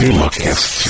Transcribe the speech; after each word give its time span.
TemaCast. 0.00 0.80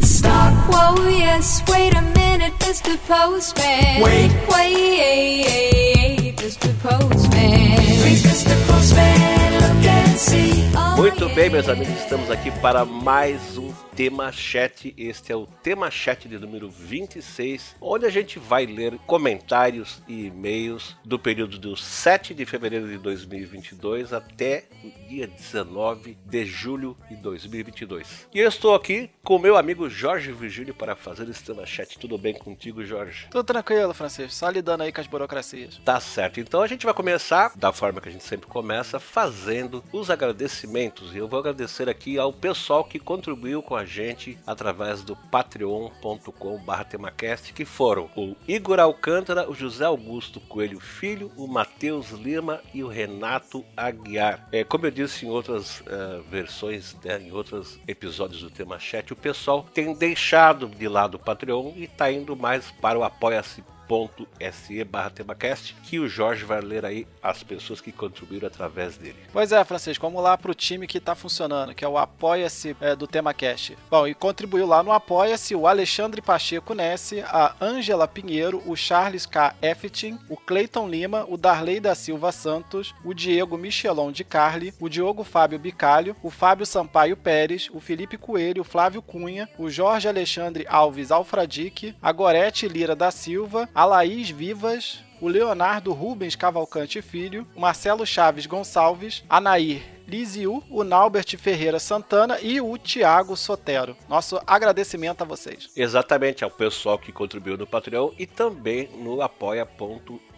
Stop, 0.00 0.54
whoa, 0.70 1.08
yes, 1.08 1.60
wait 1.68 1.92
a 1.92 2.02
minute, 2.14 2.52
Mr. 2.60 2.96
Postman. 3.08 4.00
Wait. 4.00 4.30
Wait, 4.48 6.36
Mr. 6.36 6.70
Postman. 6.78 7.76
Please, 8.02 8.22
Mr. 8.22 8.54
Postman, 8.68 9.52
look 9.54 9.84
and 9.84 10.16
see. 10.16 10.70
Oh, 10.76 10.94
Muito 10.98 11.28
bem, 11.34 11.50
meus 11.50 11.68
amigos, 11.68 11.98
estamos 11.98 12.30
aqui 12.30 12.52
para 12.62 12.84
mais 12.84 13.58
um 13.58 13.73
Tema 13.96 14.32
Chat. 14.32 14.92
Este 14.98 15.30
é 15.30 15.36
o 15.36 15.46
Tema 15.46 15.88
Chat 15.88 16.28
de 16.28 16.36
número 16.36 16.68
26, 16.68 17.76
onde 17.80 18.04
a 18.04 18.10
gente 18.10 18.40
vai 18.40 18.66
ler 18.66 18.98
comentários 19.06 20.02
e 20.08 20.26
e-mails 20.26 20.96
do 21.04 21.16
período 21.16 21.60
do 21.60 21.76
7 21.76 22.34
de 22.34 22.44
fevereiro 22.44 22.88
de 22.88 22.98
2022 22.98 24.12
até 24.12 24.64
o 24.82 25.08
dia 25.08 25.28
19 25.28 26.18
de 26.26 26.44
julho 26.44 26.96
de 27.08 27.14
2022. 27.16 28.26
E 28.34 28.40
eu 28.40 28.48
estou 28.48 28.74
aqui 28.74 29.10
com 29.22 29.36
o 29.36 29.38
meu 29.38 29.56
amigo 29.56 29.88
Jorge 29.88 30.32
Virgílio 30.32 30.74
para 30.74 30.96
fazer 30.96 31.28
esse 31.28 31.44
Tema 31.44 31.64
Chat. 31.64 31.96
Tudo 31.96 32.18
bem 32.18 32.34
contigo, 32.34 32.84
Jorge? 32.84 33.28
Tudo 33.30 33.44
tranquilo, 33.44 33.94
Francisco. 33.94 34.32
Só 34.32 34.50
lidando 34.50 34.82
aí 34.82 34.92
com 34.92 35.00
as 35.00 35.06
burocracias. 35.06 35.80
Tá 35.84 36.00
certo. 36.00 36.40
Então 36.40 36.62
a 36.62 36.66
gente 36.66 36.84
vai 36.84 36.94
começar 36.94 37.52
da 37.54 37.72
forma 37.72 38.00
que 38.00 38.08
a 38.08 38.12
gente 38.12 38.24
sempre 38.24 38.48
começa, 38.48 38.98
fazendo 38.98 39.84
os 39.92 40.10
agradecimentos. 40.10 41.14
E 41.14 41.18
eu 41.18 41.28
vou 41.28 41.38
agradecer 41.38 41.88
aqui 41.88 42.18
ao 42.18 42.32
pessoal 42.32 42.82
que 42.82 42.98
contribuiu 42.98 43.62
com 43.62 43.76
a 43.76 43.83
gente 43.84 44.38
através 44.46 45.02
do 45.02 45.16
patreon.com/temacast, 45.16 47.52
que 47.52 47.64
foram 47.64 48.08
o 48.16 48.36
Igor 48.46 48.78
Alcântara, 48.80 49.50
o 49.50 49.54
José 49.54 49.84
Augusto 49.84 50.40
Coelho 50.40 50.80
Filho, 50.80 51.30
o 51.36 51.46
Matheus 51.46 52.10
Lima 52.10 52.60
e 52.72 52.82
o 52.82 52.88
Renato 52.88 53.62
Aguiar. 53.76 54.48
É, 54.52 54.64
como 54.64 54.86
eu 54.86 54.90
disse 54.90 55.26
em 55.26 55.30
outras 55.30 55.82
eh, 55.86 56.22
versões, 56.30 56.96
né, 57.04 57.20
em 57.20 57.32
outros 57.32 57.78
episódios 57.86 58.40
do 58.42 58.50
Tema 58.50 58.78
Chat, 58.78 59.12
o 59.12 59.16
pessoal 59.16 59.66
tem 59.74 59.94
deixado 59.94 60.68
de 60.68 60.88
lado 60.88 61.16
o 61.16 61.18
Patreon 61.18 61.72
e 61.76 61.84
está 61.84 62.10
indo 62.10 62.34
mais 62.36 62.70
para 62.80 62.98
o 62.98 63.04
Apoia-se 63.04 63.62
apoia.se 63.84 64.84
barra 64.84 65.10
temacast 65.10 65.74
que 65.82 65.98
o 65.98 66.08
Jorge 66.08 66.44
vai 66.44 66.60
ler 66.60 66.84
aí 66.84 67.06
as 67.22 67.42
pessoas 67.42 67.80
que 67.80 67.92
contribuíram 67.92 68.48
através 68.48 68.96
dele. 68.96 69.16
Pois 69.32 69.52
é, 69.52 69.62
Francisco, 69.64 70.06
vamos 70.06 70.22
lá 70.22 70.36
pro 70.36 70.54
time 70.54 70.86
que 70.86 71.00
tá 71.00 71.14
funcionando, 71.14 71.74
que 71.74 71.84
é 71.84 71.88
o 71.88 71.98
Apoia-se 71.98 72.76
é, 72.80 72.96
do 72.96 73.06
TemaCast. 73.06 73.76
Bom, 73.90 74.06
e 74.06 74.14
contribuiu 74.14 74.66
lá 74.66 74.82
no 74.82 74.92
Apoia-se 74.92 75.54
o 75.54 75.66
Alexandre 75.66 76.22
Pacheco 76.22 76.74
Nesse, 76.74 77.20
a 77.20 77.54
Ângela 77.60 78.08
Pinheiro, 78.08 78.62
o 78.66 78.74
Charles 78.74 79.26
K. 79.26 79.54
Effetin, 79.62 80.18
o 80.28 80.36
Cleiton 80.36 80.88
Lima, 80.88 81.26
o 81.28 81.36
Darley 81.36 81.80
da 81.80 81.94
Silva 81.94 82.32
Santos, 82.32 82.94
o 83.04 83.14
Diego 83.14 83.56
Michelon 83.56 84.10
de 84.10 84.24
Carli, 84.24 84.74
o 84.80 84.88
Diogo 84.88 85.24
Fábio 85.24 85.58
Bicalho, 85.58 86.16
o 86.22 86.30
Fábio 86.30 86.66
Sampaio 86.66 87.16
Pérez, 87.16 87.68
o 87.72 87.80
Felipe 87.80 88.16
Coelho, 88.16 88.62
o 88.62 88.64
Flávio 88.64 89.02
Cunha, 89.02 89.48
o 89.58 89.68
Jorge 89.68 90.08
Alexandre 90.08 90.66
Alves 90.68 91.10
Alfradique, 91.10 91.94
a 92.00 92.12
Gorete 92.12 92.68
Lira 92.68 92.96
da 92.96 93.10
Silva, 93.10 93.68
a 93.74 93.84
Laís 93.84 94.30
Vivas, 94.30 95.02
o 95.20 95.28
Leonardo 95.28 95.92
Rubens 95.92 96.36
Cavalcante 96.36 97.02
Filho, 97.02 97.46
o 97.56 97.60
Marcelo 97.60 98.06
Chaves 98.06 98.46
Gonçalves, 98.46 99.24
a 99.28 99.40
Nair 99.40 99.82
Liziu, 100.06 100.62
o 100.70 100.84
Naubert 100.84 101.36
Ferreira 101.38 101.78
Santana 101.78 102.38
e 102.40 102.60
o 102.60 102.76
Tiago 102.76 103.36
Sotero. 103.36 103.96
Nosso 104.08 104.40
agradecimento 104.46 105.22
a 105.22 105.24
vocês. 105.24 105.70
Exatamente 105.74 106.44
ao 106.44 106.50
pessoal 106.50 106.98
que 106.98 107.10
contribuiu 107.10 107.56
no 107.56 107.66
Patreon 107.66 108.10
e 108.18 108.26
também 108.26 108.88
no 108.98 109.22
apoia.se. 109.22 110.33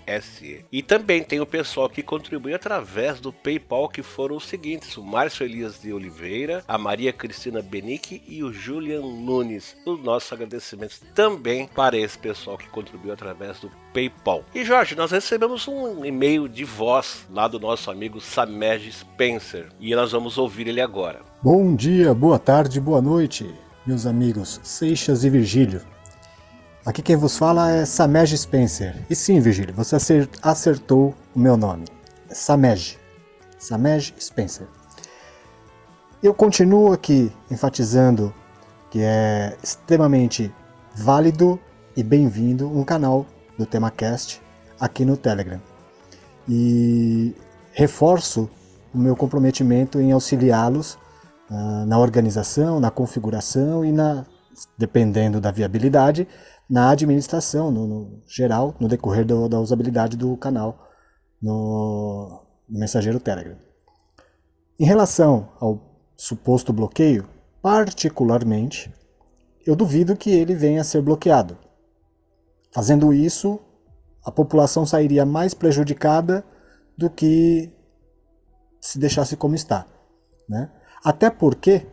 E 0.70 0.82
também 0.82 1.22
tem 1.22 1.40
o 1.40 1.46
pessoal 1.46 1.88
que 1.88 2.02
contribui 2.02 2.54
através 2.54 3.20
do 3.20 3.32
PayPal, 3.32 3.88
que 3.88 4.02
foram 4.02 4.36
os 4.36 4.46
seguintes: 4.46 4.96
o 4.96 5.02
Márcio 5.02 5.44
Elias 5.44 5.80
de 5.80 5.92
Oliveira, 5.92 6.62
a 6.68 6.78
Maria 6.78 7.12
Cristina 7.12 7.60
Benique 7.60 8.22
e 8.26 8.42
o 8.42 8.52
Julian 8.52 9.00
Nunes. 9.00 9.76
Os 9.84 10.02
nossos 10.02 10.32
agradecimentos 10.32 11.00
também 11.14 11.66
para 11.66 11.96
esse 11.96 12.16
pessoal 12.16 12.56
que 12.56 12.68
contribuiu 12.68 13.12
através 13.12 13.60
do 13.60 13.70
PayPal. 13.92 14.44
E 14.54 14.64
Jorge, 14.64 14.94
nós 14.94 15.10
recebemos 15.10 15.66
um 15.66 16.04
e-mail 16.04 16.48
de 16.48 16.64
voz 16.64 17.26
lá 17.30 17.48
do 17.48 17.58
nosso 17.58 17.90
amigo 17.90 18.20
Samed 18.20 18.92
Spencer 18.92 19.68
e 19.80 19.94
nós 19.94 20.12
vamos 20.12 20.38
ouvir 20.38 20.68
ele 20.68 20.80
agora. 20.80 21.20
Bom 21.42 21.74
dia, 21.74 22.14
boa 22.14 22.38
tarde, 22.38 22.80
boa 22.80 23.00
noite, 23.00 23.48
meus 23.86 24.06
amigos 24.06 24.60
Seixas 24.62 25.24
e 25.24 25.30
Virgílio. 25.30 25.95
Aqui 26.86 27.02
quem 27.02 27.16
vos 27.16 27.36
fala 27.36 27.68
é 27.72 27.84
Samej 27.84 28.36
Spencer. 28.38 28.94
E 29.10 29.16
sim, 29.16 29.40
Virgílio, 29.40 29.74
você 29.74 29.96
acer- 29.96 30.28
acertou 30.40 31.14
o 31.34 31.38
meu 31.38 31.56
nome. 31.56 31.84
Samej. 32.30 32.96
Samej 33.58 34.14
Spencer. 34.20 34.68
Eu 36.22 36.32
continuo 36.32 36.92
aqui 36.92 37.32
enfatizando 37.50 38.32
que 38.88 39.00
é 39.02 39.56
extremamente 39.64 40.54
válido 40.94 41.58
e 41.96 42.04
bem-vindo 42.04 42.68
um 42.68 42.84
canal 42.84 43.26
do 43.58 43.66
TemaCast 43.66 44.40
aqui 44.78 45.04
no 45.04 45.16
Telegram. 45.16 45.60
E 46.48 47.34
reforço 47.72 48.48
o 48.94 48.98
meu 48.98 49.16
comprometimento 49.16 50.00
em 50.00 50.12
auxiliá-los 50.12 50.96
ah, 51.50 51.84
na 51.84 51.98
organização, 51.98 52.78
na 52.78 52.92
configuração 52.92 53.84
e 53.84 53.90
na, 53.90 54.24
dependendo 54.78 55.40
da 55.40 55.50
viabilidade, 55.50 56.28
na 56.68 56.90
administração, 56.90 57.70
no, 57.70 57.86
no 57.86 58.22
geral, 58.26 58.74
no 58.80 58.88
decorrer 58.88 59.24
do- 59.24 59.48
da 59.48 59.60
usabilidade 59.60 60.16
do 60.16 60.36
canal 60.36 60.88
no, 61.40 62.42
no 62.68 62.78
mensageiro 62.78 63.20
Telegram. 63.20 63.56
Em 64.78 64.84
relação 64.84 65.52
ao 65.60 65.80
suposto 66.16 66.72
bloqueio, 66.72 67.28
particularmente, 67.62 68.92
eu 69.66 69.74
duvido 69.76 70.16
que 70.16 70.30
ele 70.30 70.54
venha 70.54 70.80
a 70.80 70.84
ser 70.84 71.02
bloqueado. 71.02 71.56
Fazendo 72.72 73.12
isso, 73.12 73.58
a 74.24 74.30
população 74.30 74.84
sairia 74.84 75.24
mais 75.24 75.54
prejudicada 75.54 76.44
do 76.96 77.08
que 77.08 77.72
se 78.80 78.98
deixasse 78.98 79.36
como 79.36 79.54
está. 79.54 79.86
Né? 80.48 80.70
Até 81.04 81.30
porque 81.30 81.86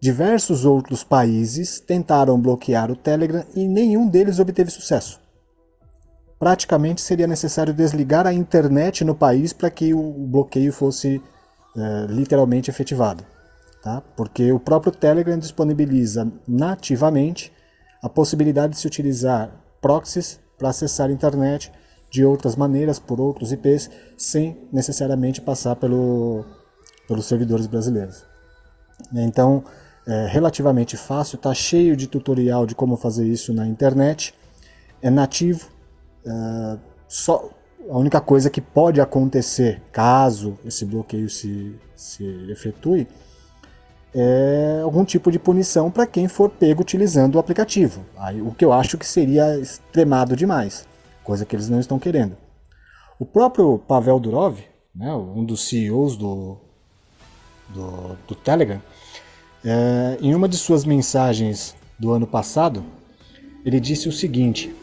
diversos 0.00 0.64
outros 0.64 1.02
países 1.02 1.80
tentaram 1.80 2.40
bloquear 2.40 2.90
o 2.90 2.96
Telegram 2.96 3.44
e 3.54 3.66
nenhum 3.66 4.08
deles 4.08 4.38
obteve 4.38 4.70
sucesso. 4.70 5.20
Praticamente 6.38 7.00
seria 7.00 7.26
necessário 7.26 7.72
desligar 7.72 8.26
a 8.26 8.32
internet 8.32 9.04
no 9.04 9.14
país 9.14 9.52
para 9.52 9.70
que 9.70 9.94
o 9.94 10.12
bloqueio 10.12 10.72
fosse 10.72 11.22
eh, 11.76 12.06
literalmente 12.08 12.70
efetivado. 12.70 13.24
Tá? 13.82 14.02
Porque 14.16 14.52
o 14.52 14.60
próprio 14.60 14.92
Telegram 14.92 15.38
disponibiliza 15.38 16.30
nativamente 16.46 17.52
a 18.02 18.08
possibilidade 18.08 18.74
de 18.74 18.78
se 18.78 18.86
utilizar 18.86 19.50
proxies 19.80 20.38
para 20.58 20.70
acessar 20.70 21.08
a 21.08 21.12
internet 21.12 21.72
de 22.10 22.24
outras 22.24 22.56
maneiras, 22.56 22.98
por 22.98 23.20
outros 23.20 23.50
IPs, 23.50 23.90
sem 24.16 24.68
necessariamente 24.72 25.40
passar 25.40 25.76
pelo, 25.76 26.44
pelos 27.08 27.26
servidores 27.26 27.66
brasileiros. 27.66 28.33
Então, 29.12 29.64
é 30.06 30.26
relativamente 30.26 30.96
fácil, 30.96 31.36
está 31.36 31.54
cheio 31.54 31.96
de 31.96 32.06
tutorial 32.06 32.66
de 32.66 32.74
como 32.74 32.96
fazer 32.96 33.26
isso 33.26 33.52
na 33.52 33.66
internet, 33.66 34.34
é 35.00 35.10
nativo, 35.10 35.68
é, 36.26 36.78
só, 37.08 37.50
a 37.90 37.98
única 37.98 38.20
coisa 38.20 38.50
que 38.50 38.60
pode 38.60 39.00
acontecer 39.00 39.82
caso 39.92 40.58
esse 40.64 40.84
bloqueio 40.84 41.28
se, 41.28 41.74
se 41.94 42.24
efetue 42.50 43.06
é 44.14 44.80
algum 44.82 45.04
tipo 45.04 45.30
de 45.32 45.38
punição 45.38 45.90
para 45.90 46.06
quem 46.06 46.28
for 46.28 46.48
pego 46.48 46.82
utilizando 46.82 47.34
o 47.34 47.38
aplicativo. 47.38 48.04
Aí, 48.16 48.40
o 48.40 48.52
que 48.52 48.64
eu 48.64 48.72
acho 48.72 48.96
que 48.96 49.06
seria 49.06 49.58
extremado 49.58 50.36
demais, 50.36 50.86
coisa 51.24 51.44
que 51.44 51.56
eles 51.56 51.68
não 51.68 51.80
estão 51.80 51.98
querendo. 51.98 52.36
O 53.18 53.26
próprio 53.26 53.78
Pavel 53.78 54.20
Durov, 54.20 54.58
né, 54.94 55.12
um 55.14 55.44
dos 55.44 55.68
CEOs 55.68 56.16
do, 56.16 56.58
do, 57.68 58.16
do 58.28 58.34
Telegram, 58.34 58.80
é, 59.64 60.18
em 60.20 60.34
uma 60.34 60.48
de 60.48 60.56
suas 60.56 60.84
mensagens 60.84 61.74
do 61.98 62.12
ano 62.12 62.26
passado, 62.26 62.84
ele 63.64 63.80
disse 63.80 64.08
o 64.08 64.12
seguinte: 64.12 64.74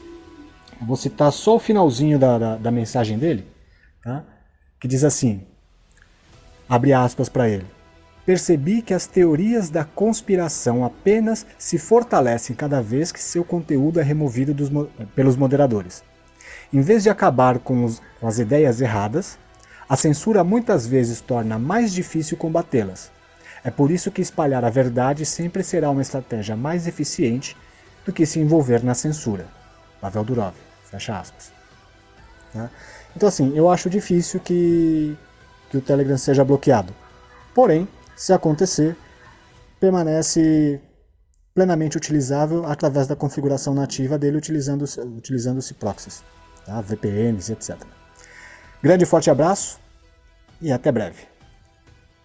vou 0.81 0.95
citar 0.95 1.31
só 1.31 1.55
o 1.55 1.59
finalzinho 1.59 2.17
da, 2.17 2.37
da, 2.37 2.55
da 2.57 2.71
mensagem 2.71 3.17
dele, 3.17 3.45
tá? 4.03 4.23
que 4.79 4.87
diz 4.87 5.03
assim: 5.03 5.41
abre 6.67 6.93
aspas 6.93 7.29
para 7.29 7.47
ele. 7.49 7.65
Percebi 8.25 8.81
que 8.83 8.93
as 8.93 9.07
teorias 9.07 9.69
da 9.69 9.83
conspiração 9.83 10.85
apenas 10.85 11.45
se 11.57 11.77
fortalecem 11.79 12.55
cada 12.55 12.79
vez 12.81 13.11
que 13.11 13.19
seu 13.19 13.43
conteúdo 13.43 13.99
é 13.99 14.03
removido 14.03 14.53
dos 14.53 14.69
pelos 15.15 15.35
moderadores. 15.35 16.03
Em 16.71 16.81
vez 16.81 17.03
de 17.03 17.09
acabar 17.09 17.57
com, 17.59 17.83
os- 17.83 18.01
com 18.19 18.27
as 18.27 18.37
ideias 18.37 18.79
erradas, 18.79 19.37
a 19.91 19.97
censura 19.97 20.41
muitas 20.41 20.87
vezes 20.87 21.19
torna 21.19 21.59
mais 21.59 21.91
difícil 21.91 22.37
combatê-las. 22.37 23.11
É 23.61 23.69
por 23.69 23.91
isso 23.91 24.09
que 24.09 24.21
espalhar 24.21 24.63
a 24.63 24.69
verdade 24.69 25.25
sempre 25.25 25.65
será 25.65 25.89
uma 25.89 26.01
estratégia 26.01 26.55
mais 26.55 26.87
eficiente 26.87 27.57
do 28.05 28.13
que 28.13 28.25
se 28.25 28.39
envolver 28.39 28.85
na 28.85 28.93
censura. 28.93 29.45
Pavel 29.99 30.23
Durov, 30.23 30.53
fecha 30.89 31.19
aspas. 31.19 31.51
Tá? 32.53 32.69
Então 33.13 33.27
assim, 33.27 33.51
eu 33.53 33.69
acho 33.69 33.89
difícil 33.89 34.39
que, 34.39 35.17
que 35.69 35.75
o 35.75 35.81
Telegram 35.81 36.17
seja 36.17 36.45
bloqueado. 36.45 36.95
Porém, 37.53 37.85
se 38.15 38.31
acontecer, 38.31 38.95
permanece 39.77 40.79
plenamente 41.53 41.97
utilizável 41.97 42.65
através 42.65 43.07
da 43.07 43.15
configuração 43.17 43.73
nativa 43.73 44.17
dele 44.17 44.37
utilizando 44.37 44.85
utilizando-se 45.17 45.73
proxies, 45.73 46.23
tá? 46.65 46.79
VPNs, 46.79 47.51
etc. 47.51 47.75
Grande 48.81 49.03
e 49.03 49.05
forte 49.05 49.29
abraço 49.29 49.80
e 50.61 50.71
até 50.71 50.91
breve. 50.91 51.23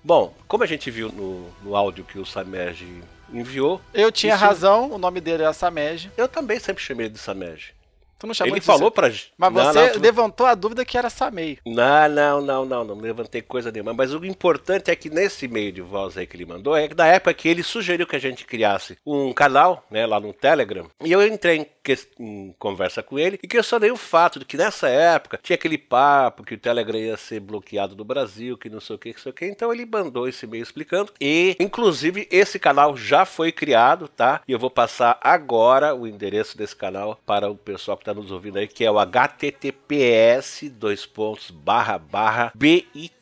Bom, 0.04 0.32
como 0.46 0.62
a 0.62 0.66
gente 0.66 0.90
viu 0.90 1.10
no, 1.10 1.48
no 1.62 1.74
áudio 1.74 2.04
que 2.04 2.18
o 2.18 2.24
Samed 2.26 3.02
enviou, 3.32 3.80
Eu 3.92 4.12
tinha 4.12 4.34
Isso- 4.34 4.44
razão, 4.44 4.90
o 4.92 4.98
nome 4.98 5.20
dele 5.20 5.42
é 5.42 5.52
Samej. 5.52 6.10
eu 6.16 6.28
também 6.28 6.60
sempre 6.60 6.82
chamei 6.82 7.06
ele 7.06 7.14
de 7.14 7.18
Samed. 7.18 7.74
Tu 8.18 8.26
não 8.26 8.32
chamou 8.34 8.54
Ele 8.54 8.60
falou 8.62 8.90
pra. 8.90 9.08
Mas 9.36 9.52
Não, 9.52 9.64
você 9.72 9.86
não, 9.86 9.92
tu- 9.92 10.00
levantou 10.00 10.46
a 10.46 10.54
dúvida 10.54 10.84
que 10.84 10.96
era 10.96 11.10
Samei. 11.10 11.58
Não, 11.66 12.08
não, 12.08 12.40
não, 12.40 12.64
não, 12.64 12.84
não 12.84 12.94
levantei 12.96 13.42
coisa 13.42 13.70
nenhuma. 13.70 13.92
Mas 13.92 14.14
o 14.14 14.24
importante 14.24 14.90
é 14.90 14.96
que 14.96 15.10
nesse 15.10 15.44
e-mail 15.44 15.70
de 15.70 15.82
voz 15.82 16.16
aí 16.16 16.26
que 16.26 16.34
ele 16.36 16.46
mandou, 16.46 16.74
é 16.76 16.88
que 16.88 16.94
na 16.94 17.06
época 17.06 17.34
que 17.34 17.48
ele 17.48 17.62
sugeriu 17.62 18.06
que 18.06 18.16
a 18.16 18.20
gente 18.20 18.44
criasse 18.46 18.96
um 19.06 19.32
canal, 19.34 19.84
né, 19.90 20.06
lá 20.06 20.18
no 20.18 20.32
Telegram, 20.32 20.86
e 21.04 21.12
eu 21.12 21.26
entrei 21.26 21.58
em, 21.58 21.66
que- 21.84 21.98
em 22.18 22.54
conversa 22.58 23.02
com 23.02 23.18
ele 23.18 23.38
e 23.42 23.46
questionei 23.46 23.90
o 23.90 23.96
fato 23.96 24.38
de 24.38 24.44
que 24.46 24.56
nessa 24.56 24.88
época 24.88 25.38
tinha 25.42 25.54
aquele 25.54 25.76
papo 25.76 26.42
que 26.42 26.54
o 26.54 26.58
Telegram 26.58 26.98
ia 26.98 27.16
ser 27.18 27.40
bloqueado 27.40 27.94
do 27.94 28.04
Brasil, 28.04 28.56
que 28.56 28.70
não 28.70 28.80
sei 28.80 28.96
o 28.96 28.98
que, 28.98 29.12
que 29.12 29.20
sei 29.20 29.30
o 29.30 29.34
que. 29.34 29.44
Então 29.46 29.70
ele 29.72 29.84
mandou 29.84 30.26
esse 30.26 30.46
e-mail 30.46 30.62
explicando. 30.62 31.12
E, 31.20 31.54
inclusive, 31.60 32.26
esse 32.30 32.58
canal 32.58 32.96
já 32.96 33.26
foi 33.26 33.52
criado, 33.52 34.08
tá? 34.08 34.40
E 34.48 34.52
eu 34.52 34.58
vou 34.58 34.70
passar 34.70 35.18
agora 35.20 35.94
o 35.94 36.06
endereço 36.06 36.56
desse 36.56 36.74
canal 36.74 37.20
para 37.26 37.50
o 37.50 37.56
pessoal 37.56 37.96
que 37.96 38.05
está 38.06 38.14
nos 38.14 38.30
ouvindo 38.30 38.58
aí, 38.58 38.68
que 38.68 38.84
é 38.84 38.90
o 38.90 38.98
https 39.00 40.70
dois 40.70 41.04
pontos 41.04 41.50
barra 41.50 41.98
barra 41.98 42.52
bit.ly 42.54 43.18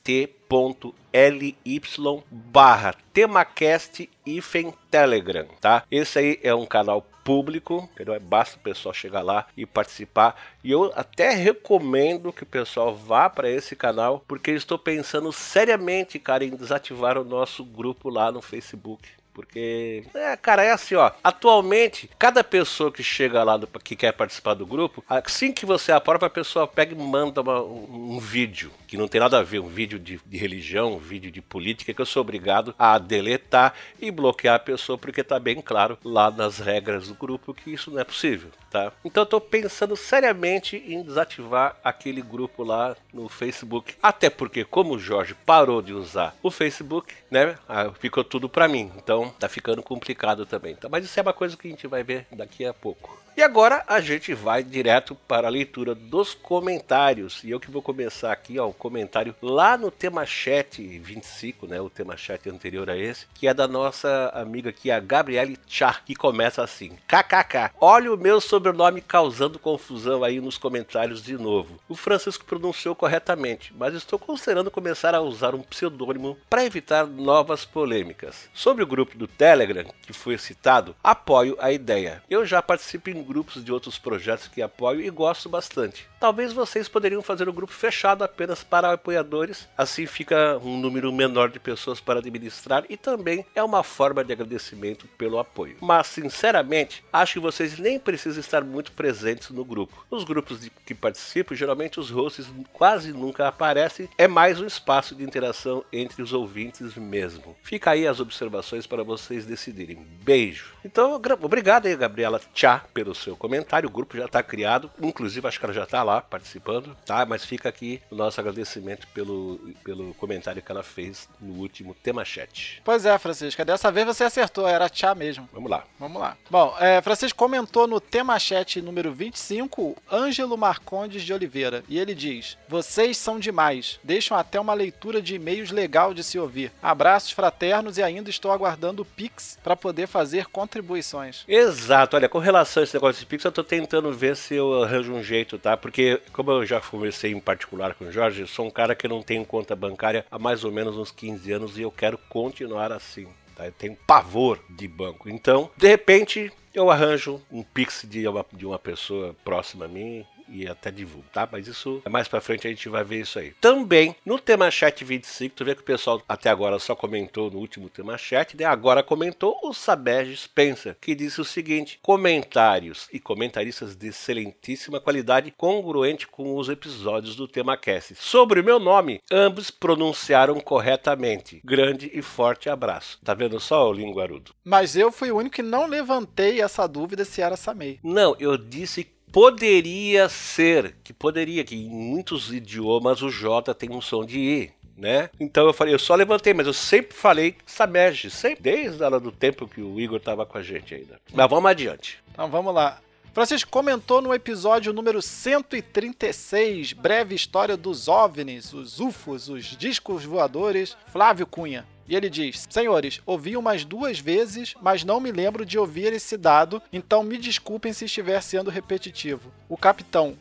barra 2.31 2.95
temacast 3.15 4.11
hífen 4.27 4.75
telegram, 4.91 5.47
tá? 5.59 5.85
Esse 5.91 6.19
aí 6.19 6.39
é 6.43 6.55
um 6.55 6.67
canal 6.67 7.01
público, 7.25 7.89
entendeu? 7.95 8.21
Basta 8.21 8.59
o 8.59 8.61
pessoal 8.61 8.93
chegar 8.93 9.23
lá 9.23 9.47
e 9.57 9.65
participar. 9.65 10.37
E 10.63 10.71
eu 10.71 10.93
até 10.95 11.31
recomendo 11.31 12.31
que 12.31 12.43
o 12.43 12.47
pessoal 12.47 12.95
vá 12.95 13.31
para 13.31 13.49
esse 13.49 13.75
canal, 13.75 14.23
porque 14.29 14.51
eu 14.51 14.57
estou 14.57 14.79
pensando 14.79 15.33
seriamente, 15.33 16.19
cara, 16.19 16.45
em 16.45 16.55
desativar 16.55 17.17
o 17.17 17.25
nosso 17.25 17.65
grupo 17.65 18.11
lá 18.11 18.31
no 18.31 18.43
Facebook. 18.43 19.09
Porque, 19.35 20.05
é, 20.15 20.37
cara, 20.37 20.63
é 20.63 20.71
assim, 20.71 20.95
ó. 20.95 21.11
Atualmente, 21.23 22.09
cada 22.19 22.45
pessoa 22.45 22.93
que 22.93 23.03
chega 23.03 23.43
lá, 23.43 23.57
do, 23.57 23.67
que 23.67 23.97
quer 23.97 24.13
participar 24.13 24.55
do 24.55 24.65
grupo, 24.65 25.05
assim 25.09 25.53
que 25.53 25.67
você 25.67 25.91
aprova, 25.91 26.27
a 26.27 26.31
pessoa 26.31 26.67
pega 26.69 26.95
e 26.95 26.97
manda 26.97 27.41
uma- 27.41 27.61
um, 27.61 28.15
um 28.15 28.19
vídeo, 28.21 28.71
que 28.95 28.99
não 28.99 29.09
tem 29.09 29.21
nada 29.21 29.41
a 29.41 29.43
ver, 29.43 29.59
um 29.59 29.67
vídeo 29.67 29.99
de, 29.99 30.21
de 30.25 30.37
religião, 30.37 30.95
um 30.95 30.99
vídeo 30.99 31.29
de 31.29 31.43
política, 31.43 31.93
que 31.93 32.01
eu 32.01 32.07
sou 32.07 32.21
obrigado 32.21 32.73
a 32.79 32.97
deletar 32.97 33.75
e 34.01 34.09
bloquear 34.09 34.55
a 34.55 34.59
pessoa, 34.61 34.97
porque 34.97 35.25
tá 35.25 35.37
bem 35.41 35.61
claro 35.61 35.99
lá 36.05 36.31
nas 36.31 36.61
regras 36.61 37.09
do 37.09 37.15
grupo 37.15 37.53
que 37.53 37.73
isso 37.73 37.91
não 37.91 37.99
é 37.99 38.05
possível, 38.05 38.51
tá? 38.71 38.93
Então 39.05 39.25
eu 39.25 39.27
tô 39.27 39.41
pensando 39.41 39.97
seriamente 39.97 40.77
em 40.77 41.03
desativar 41.03 41.77
aquele 41.83 42.23
grupo 42.23 42.63
lá 42.63 42.97
no 43.13 43.29
Facebook. 43.29 43.97
Até 44.01 44.31
porque, 44.31 44.65
como 44.65 44.95
o 44.95 44.99
Jorge 44.99 45.35
parou 45.45 45.83
de 45.83 45.93
usar 45.93 46.37
o 46.41 46.49
Facebook, 46.49 47.13
né? 47.29 47.59
ah, 47.69 47.91
Ficou 47.99 48.23
tudo 48.23 48.49
pra 48.49 48.69
mim. 48.69 48.93
Então 48.97 49.35
tá 49.41 49.49
ficando 49.49 49.83
complicado 49.83 50.47
também. 50.47 50.77
Tá? 50.77 50.89
Mas 50.89 51.05
isso 51.05 51.19
é 51.19 51.23
uma 51.23 51.33
coisa 51.33 51.57
que 51.57 51.67
a 51.67 51.71
gente 51.71 51.89
vai 51.89 52.05
ver 52.05 52.29
daqui 52.31 52.65
a 52.65 52.73
pouco. 52.73 53.24
E 53.37 53.43
agora 53.43 53.83
a 53.89 54.01
gente 54.01 54.33
vai 54.33 54.63
direto 54.63 55.17
para 55.27 55.49
a 55.49 55.51
leitura 55.51 55.93
dos 55.93 56.35
comentários. 56.35 57.43
E 57.43 57.51
eu 57.51 57.59
que 57.59 57.69
vou 57.69 57.83
começar 57.83 58.31
aqui, 58.31 58.61
ó, 58.61 58.69
o 58.69 58.73
comentário 58.73 59.35
lá 59.43 59.77
no 59.77 59.91
tema 59.91 60.25
chat 60.25 60.81
25, 60.81 61.67
né? 61.67 61.81
O 61.81 61.91
tema 61.91 62.17
chat 62.17 62.49
anterior 62.49 62.89
a 62.89 62.97
esse, 62.97 63.27
que 63.35 63.49
é 63.49 63.53
da 63.53 63.67
nossa 63.67 64.31
amiga 64.33 64.71
aqui, 64.71 64.89
a 64.89 65.01
Gabriele 65.01 65.59
Chá, 65.67 66.01
que 66.07 66.15
começa 66.15 66.63
assim: 66.63 66.91
KKK. 67.09 67.73
Olha 67.81 68.15
o 68.15 68.17
meu 68.17 68.41
sobrenome 68.41 69.01
causando 69.01 69.59
confusão 69.59 70.23
aí 70.23 70.41
nos 70.41 70.57
comentários 70.57 71.21
de 71.21 71.37
novo. 71.37 71.81
O 71.89 71.97
Francisco 71.97 72.45
pronunciou 72.45 72.95
corretamente, 72.95 73.75
mas 73.77 73.95
estou 73.95 74.17
considerando 74.17 74.71
começar 74.71 75.13
a 75.13 75.21
usar 75.21 75.57
um 75.57 75.63
pseudônimo 75.63 76.39
para 76.49 76.65
evitar 76.65 77.05
novas 77.05 77.65
polêmicas. 77.65 78.49
Sobre 78.55 78.85
o 78.85 78.87
grupo 78.87 79.19
do 79.19 79.27
Telegram, 79.27 79.87
que 80.03 80.13
foi 80.13 80.39
citado, 80.39 80.95
apoio 81.03 81.57
a 81.59 81.73
ideia. 81.73 82.23
Eu 82.31 82.47
já 82.47 82.63
participo 82.63 83.11
em 83.11 83.24
grupos 83.25 83.65
de 83.65 83.73
outros 83.73 83.99
projetos 83.99 84.49
que 84.49 84.63
apoio 84.63 85.01
e 85.01 85.11
gosto 85.11 85.49
bastante. 85.49 86.07
Talvez 86.21 86.53
vocês 86.53 86.89
poderiam 86.89 87.23
fazer 87.23 87.49
um 87.49 87.53
grupo 87.53 87.73
fechado 87.73 88.23
apenas 88.25 88.63
para 88.63 88.93
apoiadores, 88.93 89.69
assim 89.77 90.07
fica 90.07 90.59
um 90.63 90.79
número 90.79 91.13
menor 91.13 91.51
de 91.51 91.59
pessoas 91.59 92.01
para 92.01 92.21
administrar 92.21 92.85
e 92.89 92.97
também 92.97 93.45
é 93.55 93.63
uma 93.63 93.83
forma 93.83 94.25
de 94.25 94.33
agradecimento 94.33 95.07
pelo 95.19 95.39
apoio. 95.39 95.77
Mas, 95.81 96.07
sinceramente, 96.07 97.05
acho 97.13 97.35
que 97.35 97.41
vocês 97.41 97.79
nem 97.79 97.99
precisam 97.99 98.41
estar 98.41 98.63
muito 98.63 98.93
presentes 98.93 99.51
no 99.51 99.65
grupo. 99.65 100.07
Nos 100.11 100.25
grupos 100.25 100.61
de 100.61 100.71
que 100.71 100.95
participo, 100.95 101.55
geralmente 101.55 102.01
os 102.01 102.11
hosts 102.11 102.47
quase 102.73 103.13
nunca 103.13 103.49
aparecem, 103.49 104.09
é 104.17 104.27
mais 104.27 104.61
um 104.61 104.67
espaço 104.67 105.15
de 105.15 105.25
interação 105.25 105.85
entre 105.93 106.23
os 106.23 106.33
ouvintes 106.33 106.95
mesmo. 106.95 107.57
Fica 107.63 107.91
aí 107.91 108.07
as 108.07 108.21
observações 108.21 108.87
para 108.87 109.03
vocês 109.03 109.45
decidirem. 109.45 109.97
Beijo. 110.23 110.73
Então, 110.85 111.21
obrigado 111.41 111.87
aí, 111.87 111.97
Gabriela 111.97 112.41
Tchá, 112.53 112.85
pelo 112.93 113.14
seu 113.15 113.37
comentário. 113.37 113.89
O 113.89 113.93
grupo 113.93 114.17
já 114.17 114.27
está 114.27 114.43
criado, 114.43 114.91
inclusive 115.01 115.47
acho 115.47 115.59
que 115.59 115.67
ela 115.67 115.75
já 115.75 115.85
está 115.85 116.03
lá 116.03 116.21
participando, 116.21 116.97
tá? 117.05 117.25
Mas 117.27 117.45
fica 117.45 117.69
aqui 117.69 118.01
o 118.11 118.15
nosso 118.15 118.41
agradecimento 118.41 119.07
pelo, 119.09 119.61
pelo 119.83 120.15
comentário 120.15 120.63
que 120.63 120.71
ela 120.71 120.83
fez 120.83 121.29
no 121.41 121.55
último 121.55 121.95
tema 121.95 122.25
chat. 122.25 122.81
Pois 122.85 123.05
é, 123.05 123.17
Francisca, 123.19 123.65
dessa 123.65 123.91
vez 123.91 124.07
você 124.07 124.25
acertou, 124.25 124.67
era 124.67 124.89
Tchá 124.89 125.15
mesmo. 125.15 125.49
Vamos 125.53 125.71
lá. 125.71 125.85
Vamos 125.99 126.21
lá. 126.21 126.37
Bom, 126.51 126.75
é, 126.79 127.01
Francisco 127.03 127.39
comentou 127.39 127.87
no 127.87 128.01
tema 128.01 128.39
chat 128.39 128.81
número 128.81 129.13
25, 129.13 129.97
Ângelo 130.11 130.57
Marcondes 130.57 131.23
de 131.23 131.33
Oliveira, 131.33 131.85
e 131.89 131.99
ele 131.99 132.15
diz: 132.15 132.57
Vocês 132.69 133.17
são 133.17 133.39
demais, 133.39 133.99
deixam 134.03 134.37
até 134.37 134.59
uma 134.59 134.75
leitura 134.75 135.21
de 135.21 135.35
e-mails 135.35 135.71
legal 135.71 136.15
de 136.15 136.25
se 136.25 136.39
ouvir. 136.39 136.73
Abraços 136.83 137.31
fraternos 137.31 137.99
e 137.99 138.03
ainda 138.03 138.31
estou 138.31 138.51
aguardando 138.51 139.03
o 139.03 139.05
Pix 139.05 139.59
para 139.63 139.77
poder 139.77 140.07
fazer 140.07 140.47
contribuições. 140.47 141.45
Exato, 141.47 142.17
olha, 142.17 142.29
com 142.29 142.39
relação 142.39 142.81
a 142.81 142.85
esse 142.85 142.95
negócio 142.95 143.04
de 143.13 143.27
Pix, 143.27 143.45
eu 143.45 143.53
tô 143.53 143.63
tentando 143.63 144.13
ver 144.13 144.37
se 144.37 144.55
eu 144.55 144.83
arranjo 144.83 145.13
um 145.13 145.23
jeito, 145.23 145.59
tá? 145.59 145.77
Porque, 145.77 146.21
como 146.33 146.51
eu 146.51 146.67
já 146.67 146.81
conversei 146.81 147.33
em 147.33 147.41
particular 147.41 147.95
com 147.95 148.07
o 148.07 148.13
Jorge, 148.13 148.43
eu 148.43 148.47
sou 148.47 148.67
um 148.67 148.71
cara 148.71 148.95
que 148.95 149.09
não 149.09 149.23
tem 149.23 149.45
conta 149.45 149.77
bancária 149.77 150.25
há 150.31 150.39
mais 150.39 150.65
ou 150.65 150.73
menos 150.73 150.97
uns 150.97 151.11
15 151.11 151.53
anos 151.53 151.79
e 151.79 151.83
eu 151.83 151.91
quero 151.91 152.19
continuar 152.29 152.93
assim, 152.93 153.27
tá? 153.55 153.67
Eu 153.67 153.73
tenho 153.73 153.97
pavor 154.07 154.61
de 154.71 154.89
banco. 154.89 155.29
Então, 155.29 155.71
de 155.77 155.89
repente, 155.89 156.53
eu 156.75 156.91
arranjo 156.91 157.41
um 157.51 157.63
Pix 157.63 158.05
de 158.09 158.27
uma, 158.27 158.45
de 158.53 158.67
uma 158.67 158.79
pessoa 158.79 159.35
próxima 159.45 159.85
a 159.85 159.89
mim 159.89 160.25
e 160.49 160.67
até 160.67 160.91
divulgo, 160.91 161.27
tá? 161.33 161.49
Mas 161.51 161.67
isso 161.67 162.03
mais 162.09 162.29
pra 162.29 162.41
frente 162.41 162.67
a 162.67 162.71
gente 162.71 162.89
vai 162.89 163.05
ver 163.05 163.21
isso 163.21 163.39
aí. 163.39 163.53
Também 163.61 164.15
no 164.25 164.39
tema 164.39 164.71
chat 164.71 165.05
25, 165.05 165.55
tu 165.55 165.65
vê 165.65 165.75
que 165.75 165.81
o 165.81 165.85
pessoal 165.85 166.23
até 166.29 166.51
agora 166.51 166.79
só 166.79 166.95
comentou 166.95 167.51
no 167.51 167.59
último 167.59 167.89
tema 167.89 168.17
chat, 168.19 168.57
né? 168.57 168.65
Agora 168.65 169.03
comentou 169.03 169.59
o 169.63 169.73
Sabege 169.73 170.37
Spencer, 170.37 170.97
que 171.01 171.15
disse 171.15 171.41
o 171.41 171.45
seguinte: 171.45 171.99
comentários 172.03 173.09
e 173.13 173.19
comentaristas 173.19 173.97
de 173.97 174.09
excelentíssima 174.09 175.01
qualidade, 175.01 175.53
congruente 175.57 176.27
com 176.27 176.57
os 176.57 176.69
episódios 176.69 177.37
do 177.37 177.49
tema 177.49 177.77
cast. 177.77 178.15
Sobre 178.17 178.61
o 178.61 178.65
meu 178.65 178.79
nome, 178.79 179.21
ambos 179.31 179.71
pronunciaram 179.71 180.61
corretamente. 180.61 181.61
Grande 181.65 182.11
e 182.13 182.23
forte 182.23 182.69
abraço. 182.69 183.19
Tá 183.25 183.35
vendo 183.35 183.59
só, 183.61 183.89
o 183.89 183.93
linguarudo? 183.93 184.53
Mas 184.65 184.97
eu 184.97 185.11
fui 185.13 185.31
o 185.31 185.37
único 185.37 185.57
que 185.57 185.63
não 185.63 185.87
levantei 185.87 186.61
essa 186.61 186.87
dúvida 186.87 187.25
se 187.25 187.41
era 187.41 187.57
Samei. 187.57 187.99
Não, 188.03 188.37
eu 188.39 188.57
disse 188.57 189.09
poderia 189.35 190.29
ser, 190.29 190.95
que 191.03 191.13
poderia, 191.13 191.65
que 191.65 191.75
em 191.75 191.89
muitos 191.89 192.53
idiomas 192.53 193.21
o 193.21 193.29
J 193.29 193.75
tem 193.75 193.91
um 193.91 194.01
som 194.01 194.25
de 194.25 194.39
I, 194.39 194.73
né? 194.97 195.29
Então 195.41 195.67
eu 195.67 195.73
falei, 195.73 195.93
eu 195.93 195.99
só 195.99 196.15
levantei, 196.15 196.55
mas 196.55 196.69
eu 196.69 196.73
sempre 196.73 197.17
falei 197.17 197.57
Samej, 197.67 198.31
sempre, 198.31 198.63
desde 198.63 199.03
a 199.03 199.11
do 199.11 199.33
tempo 199.33 199.67
que 199.67 199.81
o 199.81 199.99
Igor 199.99 200.21
tava 200.21 200.47
com 200.47 200.57
a 200.57 200.63
gente 200.63 200.95
ainda. 200.95 201.21
Mas 201.33 201.51
vamos 201.51 201.69
adiante. 201.69 202.23
Então 202.31 202.49
vamos 202.49 202.73
lá. 202.73 203.01
Francisco 203.33 203.69
comentou 203.69 204.23
no 204.23 204.33
episódio 204.33 204.93
número 204.93 205.21
136, 205.21 206.93
breve 206.93 207.35
história 207.35 207.77
dos 207.77 208.07
OVNIs, 208.07 208.73
os 208.73 209.01
UFOs, 209.01 209.49
os 209.49 209.65
discos 209.77 210.25
voadores, 210.25 210.97
Flávio 211.09 211.45
Cunha. 211.45 211.85
E 212.09 212.15
ele 212.15 212.29
diz: 212.29 212.67
Senhores, 212.69 213.21
ouvi 213.25 213.57
umas 213.57 213.85
duas 213.85 214.19
vezes, 214.19 214.75
mas 214.81 215.05
não 215.05 215.21
me 215.21 215.33
lembro 215.33 215.65
de 215.65 215.79
ouvir 215.79 216.13
esse 216.13 216.37
dado, 216.37 216.83
então 216.93 217.23
me 217.23 217.39
desculpem 217.39 217.93
se 217.93 218.05
estiver 218.05 218.41
sendo 218.43 218.71
repetitivo. 218.71 219.53
O 219.69 219.77
capitão 219.77 220.37